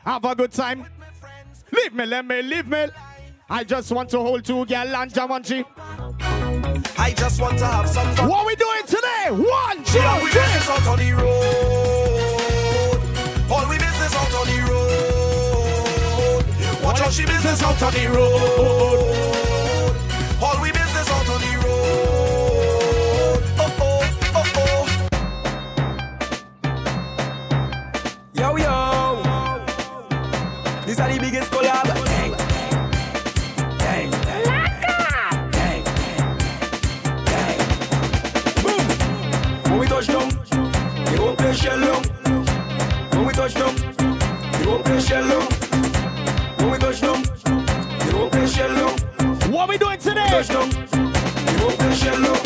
Have 0.05 0.25
a 0.25 0.35
good 0.35 0.51
time. 0.51 0.85
Leave 1.71 1.93
me, 1.93 2.05
let 2.05 2.25
me, 2.25 2.41
leave 2.41 2.67
me. 2.67 2.87
I 3.49 3.63
just 3.63 3.91
want 3.91 4.09
to 4.09 4.19
hold 4.19 4.43
two 4.45 4.65
girl 4.65 4.95
and 4.95 5.11
Jamanchi. 5.11 5.65
I 6.99 7.13
just 7.13 7.39
want 7.41 7.57
to 7.59 7.65
have 7.65 7.87
some 7.89 8.15
fun. 8.15 8.29
What 8.29 8.41
are 8.41 8.45
we 8.47 8.55
doing 8.55 8.85
today? 8.85 9.29
One, 9.29 9.83
two, 9.83 9.99
All 9.99 10.21
we 10.23 10.29
three. 10.31 10.41
business 10.41 10.69
out 10.69 10.87
on 10.87 10.97
the 10.99 11.11
road. 11.13 12.99
All 13.51 13.67
we 13.69 13.77
business 13.77 14.15
out 14.15 14.33
on 14.33 14.47
the 14.47 14.61
road. 14.69 16.43
Watch 16.83 17.01
out, 17.01 17.11
she 17.13 17.25
business 17.25 17.61
out 17.63 17.81
on 17.83 17.93
the 17.93 18.07
road. 18.07 19.38
These 30.99 31.07
are 31.07 31.13
the 31.13 31.19
biggest 31.21 31.49
collab. 31.51 31.85
Boom. 38.63 38.83
When 39.71 39.79
we 39.79 39.87
touch 39.87 40.07
down, 40.07 40.29
they 41.05 41.17
won't 41.17 41.37
play 41.37 41.53
shell 41.53 41.77
long. 41.77 42.03
When 43.11 43.25
we 43.27 43.31
touch 43.31 43.53
down, 43.53 43.75
they 44.51 44.65
won't 44.65 44.83
play 44.83 44.99
shell 44.99 45.23
long. 45.23 45.47
When 46.57 46.71
we 46.71 46.77
touch 46.77 46.99
down, 46.99 47.23
they 47.99 48.13
won't 48.13 48.33
play 48.33 48.47
shell 48.47 48.71
long. 48.71 49.53
What 49.53 49.69
we 49.69 49.77
doing 49.77 49.99
today? 49.99 50.27
Touch 50.27 50.49
down, 50.49 50.69
they 50.69 51.63
won't 51.63 51.79
play 51.79 51.95
shell 51.95 52.19
long. 52.19 52.43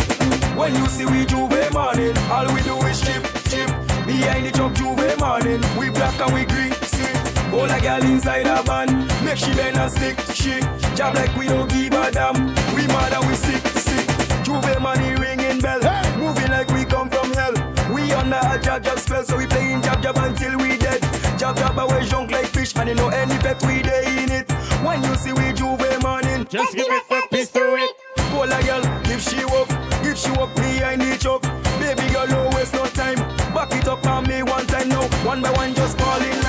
When 0.56 0.76
you 0.76 0.86
see 0.89 1.06
we 1.06 1.26
J'ouvert 1.26 1.74
morning, 1.74 2.16
all 2.30 2.45
we 2.54 2.62
do 2.62 2.78
is 2.86 3.01
chip, 3.01 3.24
chip. 3.49 3.70
Behind 4.06 4.45
the 4.45 4.51
truck 4.54 4.74
J'ouvert 4.74 5.20
morning, 5.20 5.60
we 5.76 5.89
black 5.89 6.22
and 6.22 6.34
we 6.36 6.45
green. 6.45 7.32
All 7.54 7.70
a 7.70 7.80
girl 7.80 8.04
inside 8.04 8.47
a 8.47 8.62
van. 8.64 9.08
Make 9.24 9.38
she 9.38 9.54
bend 9.54 9.78
and 9.78 9.91
stick. 9.91 10.18
She 10.34 10.60
job 10.95 11.16
like 11.16 11.36
we 11.38 11.47
don't 11.47 11.70
give 11.70 11.93
a 11.93 12.12
damn. 12.12 12.36
We 12.74 12.88
mad 12.88 13.14
and 13.14 13.28
we 13.28 13.36
sick, 13.36 13.66
sick. 13.78 14.08
J'ouvert 14.43 14.82
money 14.82 15.14
ringing 15.16 15.60
bell. 15.62 15.80
Hey. 15.82 16.18
Moving 16.18 16.49
like 16.49 16.70
we 16.70 16.84
come 16.84 17.10
from 17.10 17.32
hell. 17.34 17.54
We 17.93 18.12
under 18.14 18.41
a 18.41 18.60
jab 18.60 18.84
jab 18.84 18.97
spell, 18.97 19.24
so 19.24 19.38
we 19.38 19.45
playing 19.45 19.82
jab 19.84 20.01
jab 20.01 20.18
until 20.18 20.58
we 20.58 20.78
dead. 20.78 21.01
Jab 21.38 21.56
jab 21.56 21.78
away 21.78 22.04
junk 22.06 22.32
like 22.32 22.47
fish, 22.47 22.76
and 22.76 22.89
you 22.89 22.95
know 22.95 23.10
any 23.10 23.38
pet 23.38 23.62
we 23.66 23.82
day 23.82 24.04
in 24.24 24.32
it. 24.32 24.51
When 24.84 25.04
you 25.04 25.16
see 25.16 25.34
we 25.34 25.54
J'ouvert 25.54 26.01
money 26.01 26.45
just 26.45 26.76
give 26.76 26.88
us 26.89 27.04
a 27.12 27.28
piece 27.30 27.49
to 27.51 27.76
it. 27.76 27.91
Pull 28.32 28.51
a 28.51 28.64
girl, 28.64 28.84
if 29.06 29.22
she 29.22 29.43
up, 29.43 29.70
if 30.04 30.18
she 30.18 30.32
up, 30.32 30.49
me 30.58 30.84
I 30.84 30.95
need 30.95 31.20
chop. 31.22 31.43
Baby 31.80 32.12
girl, 32.14 32.28
don't 32.28 32.54
waste 32.56 32.74
no 32.74 32.86
time. 32.88 33.18
Back 33.54 33.74
it 33.74 33.88
up 33.88 34.06
on 34.08 34.28
me 34.28 34.41
one 34.41 34.66
time 34.66 34.89
now. 34.89 35.08
One 35.26 35.41
by 35.41 35.51
one, 35.51 35.74
just 35.76 35.97
callin'. 35.97 36.42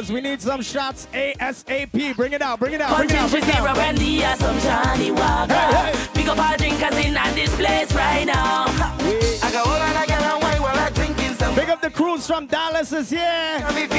because 0.00 0.12
we 0.14 0.20
need 0.22 0.40
some 0.40 0.62
shots 0.62 1.06
ASAP. 1.12 2.16
Bring 2.16 2.32
it 2.32 2.40
out, 2.40 2.58
bring 2.58 2.72
it 2.72 2.80
out, 2.80 2.96
bring 2.96 3.10
it 3.10 3.16
out. 3.16 3.30
Bring 3.30 3.42
it 3.42 3.50
out. 3.50 3.74
Bring 3.74 4.18
it 4.18 4.24
out. 4.24 4.38
Some 4.38 4.58
Johnnie 4.60 5.10
Walker. 5.10 5.52
Hey, 5.52 5.92
hey. 5.92 6.06
Pick 6.14 6.28
up 6.28 6.38
all 6.38 6.56
drinkers 6.56 7.04
in 7.04 7.16
at 7.16 7.34
this 7.34 7.54
place 7.54 7.92
right 7.92 8.24
now. 8.24 8.64
I 8.66 9.50
got 9.52 9.66
all 9.66 9.74
I 9.74 10.06
get 10.06 10.22
on 10.22 10.40
while 10.40 10.78
I 10.78 10.88
drinking 10.94 11.34
some. 11.34 11.54
Pick 11.54 11.68
up 11.68 11.82
the 11.82 11.90
crews 11.90 12.26
from 12.26 12.46
Dallas 12.46 12.92
is 12.94 13.10
here. 13.10 13.58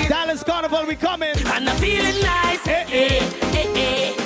Dallas 0.09 0.43
Carnival, 0.43 0.85
we 0.87 0.95
coming. 0.95 1.35
And 1.37 1.69
I'm 1.69 1.77
feeling 1.77 2.19
nice. 2.23 2.65
Hey, 2.65 2.85
hey. 2.87 3.19
Hey, 3.51 3.73
hey. 3.75 4.20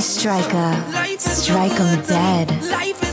Striker. 0.00 0.84
Strike 1.18 1.80
'em 1.80 2.00
dead. 2.06 3.07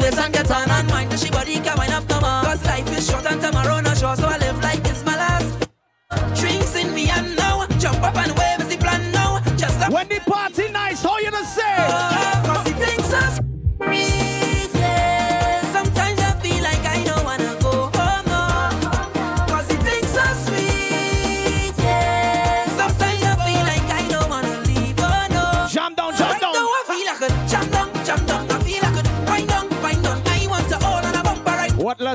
waist 0.00 0.18
and 0.18 0.32
get 0.32 0.50
on 0.50 0.70
and 0.70 0.90
wine. 0.90 1.08
Cause 1.10 1.22
she 1.22 1.30
body 1.30 1.60
can 1.60 1.76
wine 1.76 1.97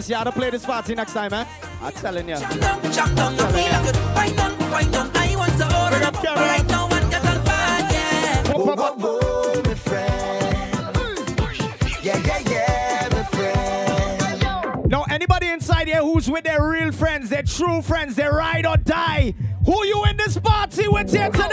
Yes, 0.03 0.09
you 0.09 0.15
ought 0.17 0.25
to 0.25 0.33
play 0.33 0.49
this 0.49 0.65
party 0.65 0.95
next 0.95 1.13
time, 1.13 1.31
eh? 1.31 1.45
I'm 1.81 1.93
telling 1.93 2.27
you. 2.27 2.35
No 2.35 2.45
now 2.59 2.77
Now, 14.87 15.05
anybody 15.09 15.47
inside 15.47 15.87
here 15.87 16.01
who's 16.01 16.29
with 16.29 16.43
their 16.43 16.67
real 16.67 16.91
friends, 16.91 17.29
their 17.29 17.43
true 17.43 17.81
friends, 17.81 18.15
their 18.17 18.33
ride 18.33 18.65
or 18.65 18.75
die, 18.75 19.33
who 19.65 19.85
you 19.85 20.03
in 20.09 20.17
this 20.17 20.37
party 20.37 20.89
with 20.89 21.13
here 21.13 21.29
today? 21.29 21.52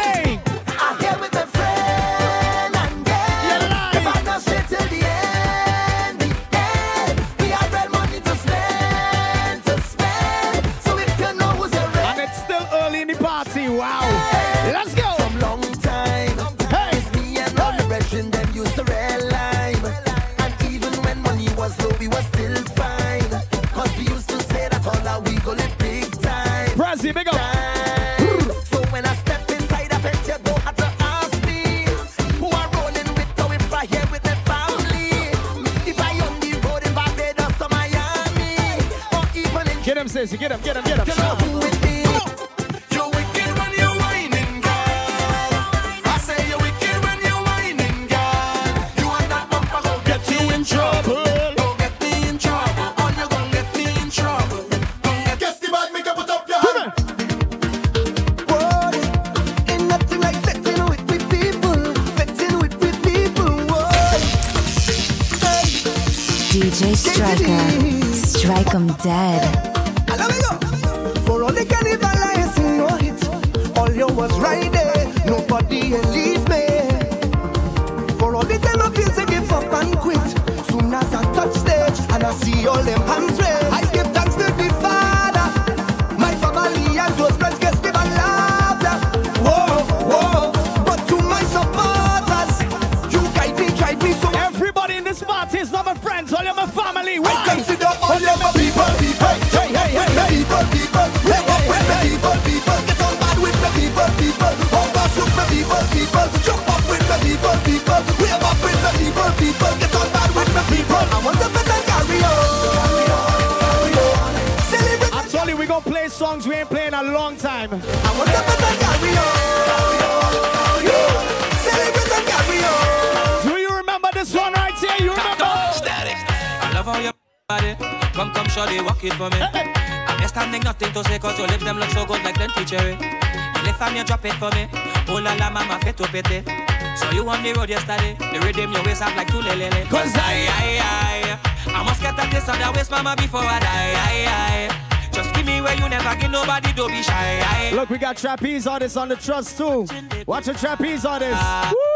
Yesterday. 137.71 138.17
The 138.19 138.41
rhythm 138.41 138.73
your 138.73 138.83
waist 138.85 139.01
up 139.03 139.15
like 139.17 139.29
two 139.31 139.39
lele. 139.41 139.71
Cause 139.87 140.13
I, 140.17 140.51
I, 140.51 141.39
I, 141.39 141.73
I 141.73 141.85
must 141.85 142.03
get 142.03 142.15
a 142.19 142.27
taste 142.31 142.49
of 142.49 142.59
that 142.59 142.75
waist, 142.75 142.91
mama, 142.91 143.15
before 143.17 143.41
I 143.41 143.59
die. 143.61 143.95
I, 143.95 144.69
I. 144.75 145.11
Just 145.13 145.33
give 145.35 145.47
me 145.47 145.61
where 145.61 145.75
you 145.79 145.89
never 145.89 146.15
give 146.21 146.31
nobody, 146.31 146.73
don't 146.73 146.91
be 146.91 147.03
shy. 147.03 147.41
I, 147.43 147.71
Look, 147.75 147.91
we 147.91 147.99
got 147.99 148.17
trapeze 148.17 148.67
artists 148.67 148.97
on 148.97 149.09
the 149.09 149.17
trust 149.17 149.57
too. 149.57 149.87
Watch 150.27 150.47
the 150.47 150.55
trapeze 150.55 151.05
artists. 151.05 151.43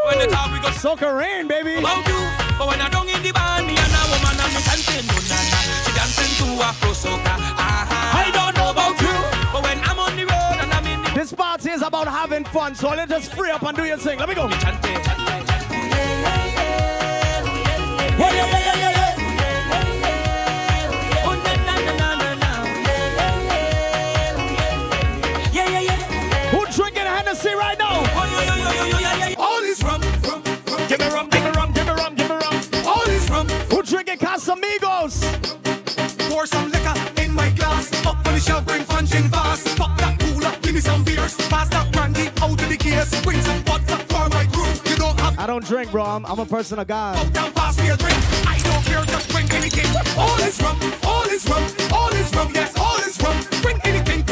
when 0.07 0.19
the 0.19 0.27
top 0.31 0.51
we 0.51 0.59
go 0.59 0.69
Soca 0.69 1.11
rain, 1.17 1.47
baby. 1.47 1.75
about 1.75 2.07
you. 2.07 2.19
But 2.57 2.67
when 2.67 2.79
I 2.81 2.89
don't 2.89 3.07
in 3.09 3.21
the 3.21 3.31
band, 3.31 3.67
me 3.67 3.75
and 3.75 3.91
a 3.91 4.01
woman 4.11 4.35
and 4.39 4.51
me 4.55 4.61
dancing, 4.63 5.05
no 5.07 5.15
na 5.27 5.39
na. 5.51 5.59
She 5.83 5.91
dancing 5.95 6.31
to 6.39 6.63
Afro 6.63 6.91
soca. 6.91 7.35
Uh-huh. 7.35 8.19
I 8.23 8.31
don't 8.31 8.55
know 8.55 8.71
about 8.71 8.95
you, 9.01 9.15
but 9.51 9.63
when 9.63 9.79
I'm 9.83 9.99
on 9.99 10.15
the 10.15 10.23
road 10.23 10.57
and 10.63 10.71
I'm 10.73 10.85
in 10.85 11.01
the 11.03 11.11
This 11.19 11.33
party 11.33 11.71
is 11.71 11.81
about 11.81 12.07
having 12.07 12.43
fun, 12.45 12.75
so 12.75 12.89
let 12.89 13.11
us 13.11 13.27
free 13.27 13.49
up 13.51 13.63
and 13.63 13.75
do 13.75 13.83
your 13.85 13.97
thing. 13.97 14.19
Let 14.19 14.29
me 14.29 14.35
go. 14.35 14.47
Yeah, 14.47 14.79
yeah, 14.83 14.99
yeah, 15.47 15.64
me 30.99 31.07
rum, 31.09 31.29
give 31.29 31.43
me 31.43 31.49
rum, 31.49 31.71
give 31.73 31.87
me 31.87 31.93
rum. 31.93 32.15
Give 32.15 32.29
me 32.29 32.35
rum. 32.35 32.61
All 32.87 33.05
these 33.05 33.29
rum, 33.29 33.47
who 33.69 33.83
drinks 33.83 34.11
a 34.11 34.17
cast 34.17 34.49
of 34.49 34.59
me 34.59 34.77
goes 34.79 35.23
for 36.29 36.45
some 36.45 36.69
beers. 36.69 36.75
Pass 39.31 39.63
that 39.63 40.17
pool 40.19 40.41
give 40.61 40.73
me 40.73 40.79
some 40.79 41.03
beers, 41.03 41.35
pasta, 41.49 41.87
brandy 41.91 42.29
out 42.41 42.61
of 42.61 42.69
the 42.69 42.77
case. 42.77 43.21
Bring 43.21 43.41
some 43.41 43.61
vodka 43.63 44.14
I 45.45 45.47
don't 45.47 45.63
drink, 45.63 45.91
bro. 45.91 46.03
I'm, 46.03 46.25
I'm 46.25 46.39
a 46.39 46.45
person 46.47 46.79
of 46.79 46.87
God. 46.87 47.31
down 47.31 47.51
pass 47.53 47.77
me 47.77 47.89
a 47.89 47.95
drink. 47.95 48.17
I 48.47 48.57
don't 48.63 48.83
care, 48.83 49.05
just 49.05 49.31
anything. 49.35 49.85
All 50.17 50.39
is 50.39 50.59
rum, 50.59 50.75
all 51.03 51.21
is 51.29 51.47
rum, 51.47 51.63
all 51.93 52.11
is 52.13 52.33
rum. 52.33 52.51
Yes, 52.51 52.75
all 52.79 52.97
is 52.97 53.21
rum. 53.21 53.37
Anything, 53.83 54.24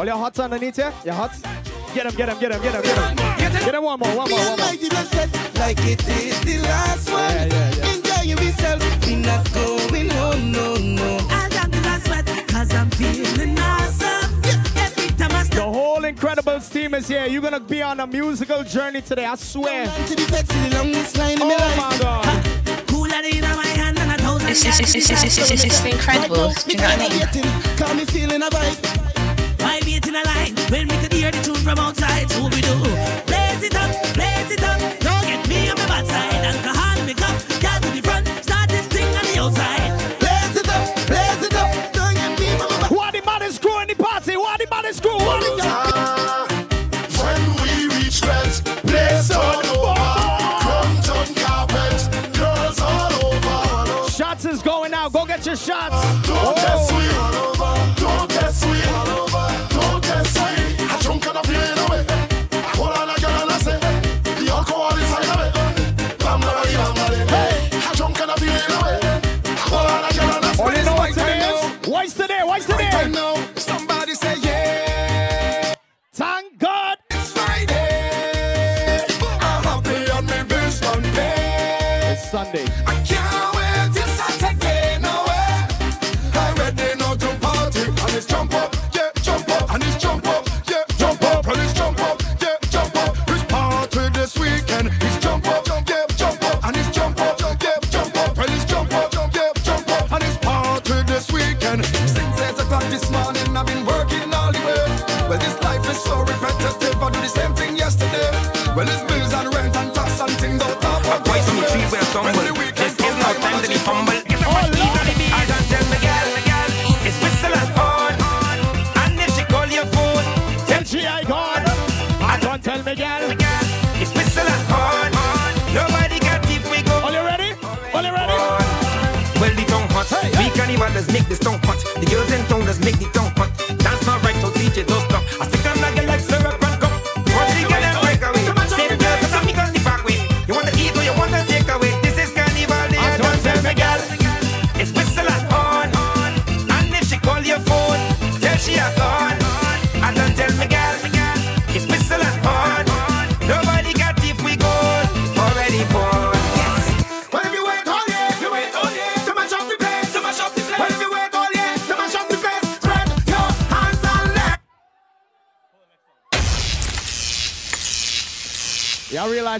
All 0.00 0.06
your 0.06 0.16
hots 0.16 0.38
underneath 0.38 0.78
you? 0.78 0.90
You 1.04 1.12
hot? 1.12 1.30
Get 1.92 2.06
him, 2.06 2.14
get 2.14 2.30
him, 2.30 2.38
get 2.38 2.52
him, 2.52 2.62
get 2.62 2.74
him, 2.74 2.82
get 2.82 3.52
him. 3.52 3.64
Get 3.66 3.74
him 3.74 3.82
one 3.84 4.00
more, 4.00 4.16
one 4.16 4.30
more, 4.30 4.38
one 4.38 4.48
more. 4.48 4.56
Like 4.56 4.80
it 5.84 6.08
is 6.08 6.40
the 6.40 6.58
last 6.62 7.10
one. 7.10 7.20
Yeah, 7.20 7.44
yeah, 7.44 7.74
yeah. 7.76 8.24
Enjoy 8.24 8.44
yourself. 8.46 9.06
We 9.06 9.16
not 9.16 9.52
going 9.52 10.08
home, 10.08 10.52
no, 10.52 10.74
no. 10.76 11.18
I 11.28 11.50
got 11.50 11.70
the 11.70 11.82
last 11.82 12.06
sweat 12.06 12.24
cause 12.48 12.72
I'm 12.72 12.88
feeling 12.92 13.58
awesome. 13.58 14.40
Every 14.78 15.08
time 15.18 15.32
I 15.32 15.44
The 15.44 15.64
whole 15.70 16.00
Incredibles 16.00 16.72
team 16.72 16.94
is 16.94 17.06
here. 17.06 17.26
You're 17.26 17.42
gonna 17.42 17.60
be 17.60 17.82
on 17.82 18.00
a 18.00 18.06
musical 18.06 18.64
journey 18.64 19.02
today, 19.02 19.26
I 19.26 19.34
swear. 19.34 19.84
To 19.84 20.14
the 20.16 20.26
bed, 20.30 20.48
to 20.48 20.58
the 20.60 20.76
longest 20.78 21.18
line 21.18 21.42
in 21.42 21.46
my 21.46 21.56
Oh 21.60 21.76
my 21.76 21.98
god. 21.98 22.88
cooler 22.88 23.20
in 23.22 23.42
my 23.42 23.66
hand 23.76 23.98
and 23.98 24.12
a 24.12 24.16
thousand 24.16 24.48
It's, 24.48 24.64
it's, 24.64 24.80
it's, 24.80 24.94
it's, 24.94 25.10
it's, 25.10 25.50
it's, 25.50 25.64
it's 25.64 25.80
the 25.80 25.90
Incredibles. 25.90 26.64
Do 26.64 26.72
you 26.72 26.78
know 26.78 26.84
what 26.88 27.00
I 27.00 27.34
mean? 27.34 29.19
Call 29.70 29.78
me 29.86 30.00
feeling 30.00 30.00
a 30.00 30.00
wait 30.00 30.06
in 30.08 30.14
a 30.16 30.22
line 30.24 30.54
when 30.70 30.88
we 30.88 30.96
could 30.98 31.12
hear 31.12 31.30
the 31.30 31.40
tune 31.42 31.54
from 31.56 31.78
outside? 31.78 32.30
So 32.30 32.44
we 32.44 32.60
do. 32.60 32.74
Blaze 33.26 33.62
it 33.62 33.74
up, 33.76 33.90
blaze 34.14 34.50
it 34.50 34.62
up. 34.64 34.78
Don't 35.00 35.22
get 35.26 35.48
me 35.48 35.70
on 35.70 35.76
my 35.78 35.86
bad 35.86 36.06
side. 36.06 36.44
Alcohol, 36.44 37.06
make 37.06 37.22
up, 37.22 37.36
get 37.60 37.82
to 37.82 37.90
the 37.90 38.02
front. 38.02 38.26
Start 38.42 38.68
this 38.68 38.86
thing 38.88 39.06
on 39.16 39.24
the 39.30 39.38
outside. 39.38 40.18
Blaze 40.18 40.56
it 40.56 40.68
up, 40.68 40.82
blaze 41.06 41.42
it 41.46 41.54
up. 41.54 41.92
Don't 41.92 42.14
get 42.14 42.38
me 42.40 42.58
mama. 42.58 42.86
Who 42.88 42.98
are 42.98 43.12
the 43.12 43.20
baddest 43.20 43.62
crew 43.62 43.78
in 43.80 43.88
the 43.88 43.94
party? 43.94 44.32
Who 44.34 44.42
are 44.42 44.58
the 44.58 44.66
baddest 44.66 45.02
crew? 45.02 45.18
Who 45.18 45.28
are 45.28 45.40
the- 45.40 45.50
When 47.22 47.42
we 47.62 47.94
reach 47.96 48.18
French, 48.20 48.64
place 48.90 49.30
all 49.30 49.66
over. 49.70 49.94
Crumpton 50.64 51.34
carpet, 51.36 51.98
girls 52.34 52.80
all 52.80 53.12
over. 53.26 54.10
Shots 54.10 54.44
is 54.46 54.62
going 54.62 54.94
out. 54.94 55.12
Go 55.12 55.24
get 55.26 55.46
your 55.46 55.56
shots. 55.56 55.94
Don't 56.26 56.58
Oh. 56.58 57.09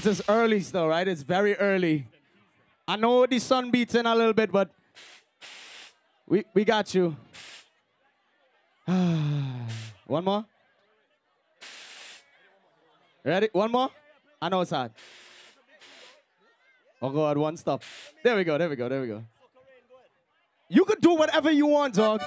Y'all 0.02 0.12
it's 0.12 0.22
early 0.28 0.60
still, 0.60 0.89
right? 0.89 1.06
It's 1.06 1.22
very 1.22 1.55
early. 1.56 2.06
I 2.89 2.97
know 2.97 3.27
the 3.27 3.39
sun 3.39 3.70
beats 3.70 3.94
in 3.94 4.06
a 4.06 4.14
little 4.14 4.32
bit, 4.32 4.51
but 4.51 4.70
we 6.27 6.44
we 6.55 6.64
got 6.64 6.94
you. 6.94 7.16
One 8.86 10.24
more. 10.24 10.44
Ready? 13.24 13.48
One 13.52 13.70
more? 13.70 13.90
I 14.40 14.48
know 14.48 14.62
it's 14.62 14.70
hard. 14.70 14.93
Oh 17.02 17.10
God, 17.10 17.36
one 17.36 17.56
stop. 17.56 17.82
There 18.22 18.36
we 18.36 18.44
go, 18.44 18.56
there 18.59 18.68
we 18.68 18.77
go, 18.77 18.89
there 18.89 19.01
we 19.01 19.06
go. 19.06 19.22
You 20.68 20.85
could 20.85 21.01
do 21.01 21.14
whatever 21.14 21.51
you 21.51 21.66
want, 21.66 21.94
dog. 21.94 22.22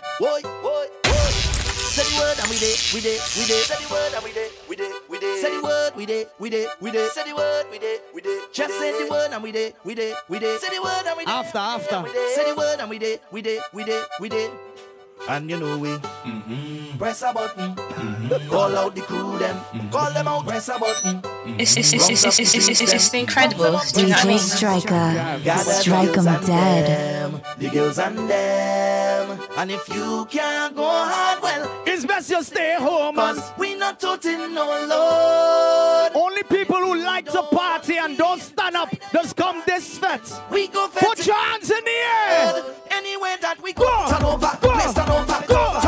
Say 1.93 2.03
the 2.03 2.19
word 2.19 2.37
and 2.39 2.49
we 2.49 2.57
did, 2.57 2.79
we 2.93 3.01
did, 3.01 3.21
we 3.37 3.45
did. 3.45 3.65
Say 3.65 3.83
the 3.83 3.93
word 3.93 4.13
and 4.15 4.23
we 4.23 4.33
did, 4.33 4.51
we 4.67 4.75
did, 4.75 4.91
did. 5.23 5.41
Say 5.41 5.55
the 5.55 5.63
word, 5.63 5.91
we 5.95 6.05
did, 6.05 6.27
we 6.39 6.49
did, 6.49 6.69
we 6.79 6.91
did. 6.91 7.11
Say 7.11 7.23
the 7.29 7.35
word, 7.35 7.65
we 7.71 7.79
did, 7.79 8.01
we 8.13 8.21
did. 8.21 8.53
Just 8.53 8.73
say 8.77 8.91
the 9.03 9.09
word 9.09 9.31
and 9.31 9.41
we 9.43 9.51
did, 9.51 9.73
we 9.83 9.95
did, 9.95 10.15
we 10.29 10.39
did. 10.39 10.59
Say 10.61 10.75
the 10.75 10.81
word 10.83 11.03
and 11.07 11.17
we 11.17 11.25
did. 11.25 11.31
After, 11.31 11.57
after. 11.57 12.03
Say 12.35 12.49
the 12.49 12.55
word 12.55 12.79
and 12.79 12.89
we 12.89 12.99
did, 12.99 13.19
we 13.31 13.41
did, 13.41 13.61
we 13.73 13.83
did, 13.83 14.03
we 14.19 14.29
did. 14.29 14.51
And 15.29 15.49
you 15.49 15.57
know 15.57 15.77
we 15.77 15.87
mm-hmm. 15.87 16.97
press 16.97 17.21
a 17.21 17.31
button, 17.31 17.75
call 18.49 18.75
out 18.75 18.93
the 18.93 19.01
crew 19.01 19.37
them, 19.39 19.57
call 19.89 20.11
them 20.11 20.27
out, 20.27 20.45
press 20.45 20.67
a 20.67 20.77
button. 20.77 21.21
It's, 21.57 21.77
it's, 21.77 21.93
it's, 21.93 22.09
it's, 22.09 22.25
it's, 22.25 22.39
it's, 22.39 22.55
it's, 22.55 22.81
it's, 22.81 22.93
it's 22.93 23.13
incredible. 23.13 23.79
Do 23.93 24.01
you 24.01 24.07
know 24.09 24.15
what 24.15 24.25
I 24.25 24.33
DJ? 24.33 24.39
Striker, 24.39 25.43
Gather 25.43 25.71
strike 25.71 26.13
girls 26.13 26.27
'em 26.27 26.41
dead. 26.45 27.43
the 27.57 27.69
girls 27.69 27.99
and 27.99 28.17
them. 28.29 29.12
And 29.55 29.69
if 29.69 29.87
you 29.93 30.25
can't 30.31 30.75
go 30.75 30.83
hard, 30.83 31.41
well, 31.43 31.83
it's 31.85 32.05
best 32.05 32.29
you 32.29 32.41
stay 32.41 32.75
home, 32.79 33.15
man. 33.15 33.35
Cause 33.35 33.51
we 33.57 33.75
not 33.75 33.99
toting 33.99 34.53
no 34.53 34.65
load. 34.65 36.09
Only 36.15 36.41
people 36.43 36.77
who 36.77 36.95
like 36.95 37.31
to 37.31 37.43
party 37.43 37.97
and 37.97 38.17
don't 38.17 38.41
stand 38.41 38.75
up 38.75 38.89
just 39.11 39.35
come 39.35 39.61
this 39.67 39.99
fete. 39.99 40.33
We 40.49 40.67
go 40.69 40.87
Put 40.87 41.25
your 41.27 41.35
hands 41.35 41.69
in 41.69 41.83
the 41.83 41.91
air. 41.91 42.63
Anywhere 42.91 43.37
that 43.41 43.61
we 43.61 43.73
go, 43.73 44.07
turn 44.09 44.23
over, 44.23 44.47
place 44.59 44.93
turn 44.93 45.09
over, 45.09 45.45
go, 45.47 45.79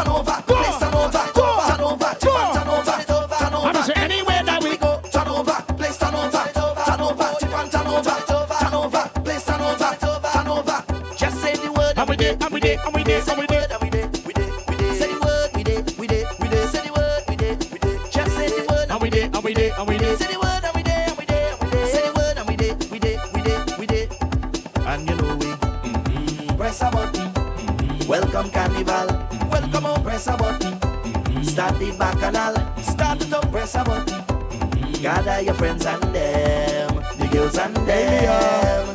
did, 12.75 12.85
and 12.85 12.95
we 12.95 13.03
did, 13.03 13.29
and 13.29 13.37
we 13.39 13.47
did, 13.47 13.71
and 13.71 14.25
we 14.25 14.33
did. 14.33 14.95
Say 14.97 15.13
the 15.13 15.19
word, 15.23 15.49
we 15.55 15.63
did, 15.63 15.97
we 15.97 16.07
did, 16.07 16.27
we 16.39 16.47
did. 16.47 16.69
Say 16.69 16.87
the 16.87 16.93
word, 16.93 17.23
we 17.29 17.35
did, 17.35 17.71
we 17.71 17.79
did. 17.79 18.11
Just 18.11 18.35
say 18.35 18.47
the 18.49 18.65
word, 18.69 18.89
and 18.89 19.01
we 19.01 19.09
did, 19.09 19.35
and 19.35 19.43
we 19.43 19.53
did, 19.53 19.73
and 19.77 19.87
we 19.87 19.97
did. 19.97 20.17
Say 20.17 20.33
the 20.33 20.39
word, 20.39 20.63
and 20.63 20.75
we 20.75 20.83
did, 20.83 21.09
and 21.09 21.17
we 21.17 21.25
did, 21.25 21.53
and 21.53 21.61
we 21.61 21.69
did. 21.71 21.87
Say 21.89 22.07
the 22.07 22.13
word, 22.13 22.37
and 22.37 22.47
we 22.47 22.55
did, 22.55 22.91
we 22.91 22.99
did, 22.99 23.19
we 23.33 23.41
did, 23.41 23.77
we 23.79 23.85
did. 23.85 24.11
And 24.85 25.09
you 25.09 25.15
know 25.15 25.35
we 25.37 26.57
press 26.57 26.81
a 26.81 26.91
button. 26.91 28.07
Welcome 28.07 28.51
carnival. 28.51 29.07
Welcome 29.49 29.83
home, 29.83 30.03
press 30.03 30.27
a 30.27 30.37
button. 30.37 31.43
Start 31.43 31.79
the 31.79 31.95
bacchanal. 31.97 32.55
Start 32.81 33.21
it 33.21 33.33
up, 33.33 33.51
press 33.51 33.75
a 33.75 33.83
button. 33.83 34.23
Gather 35.01 35.41
your 35.41 35.53
friends 35.53 35.85
and 35.85 36.01
them, 36.03 36.95
the 37.17 37.27
girls 37.31 37.57
and 37.57 37.75
them. 37.75 38.94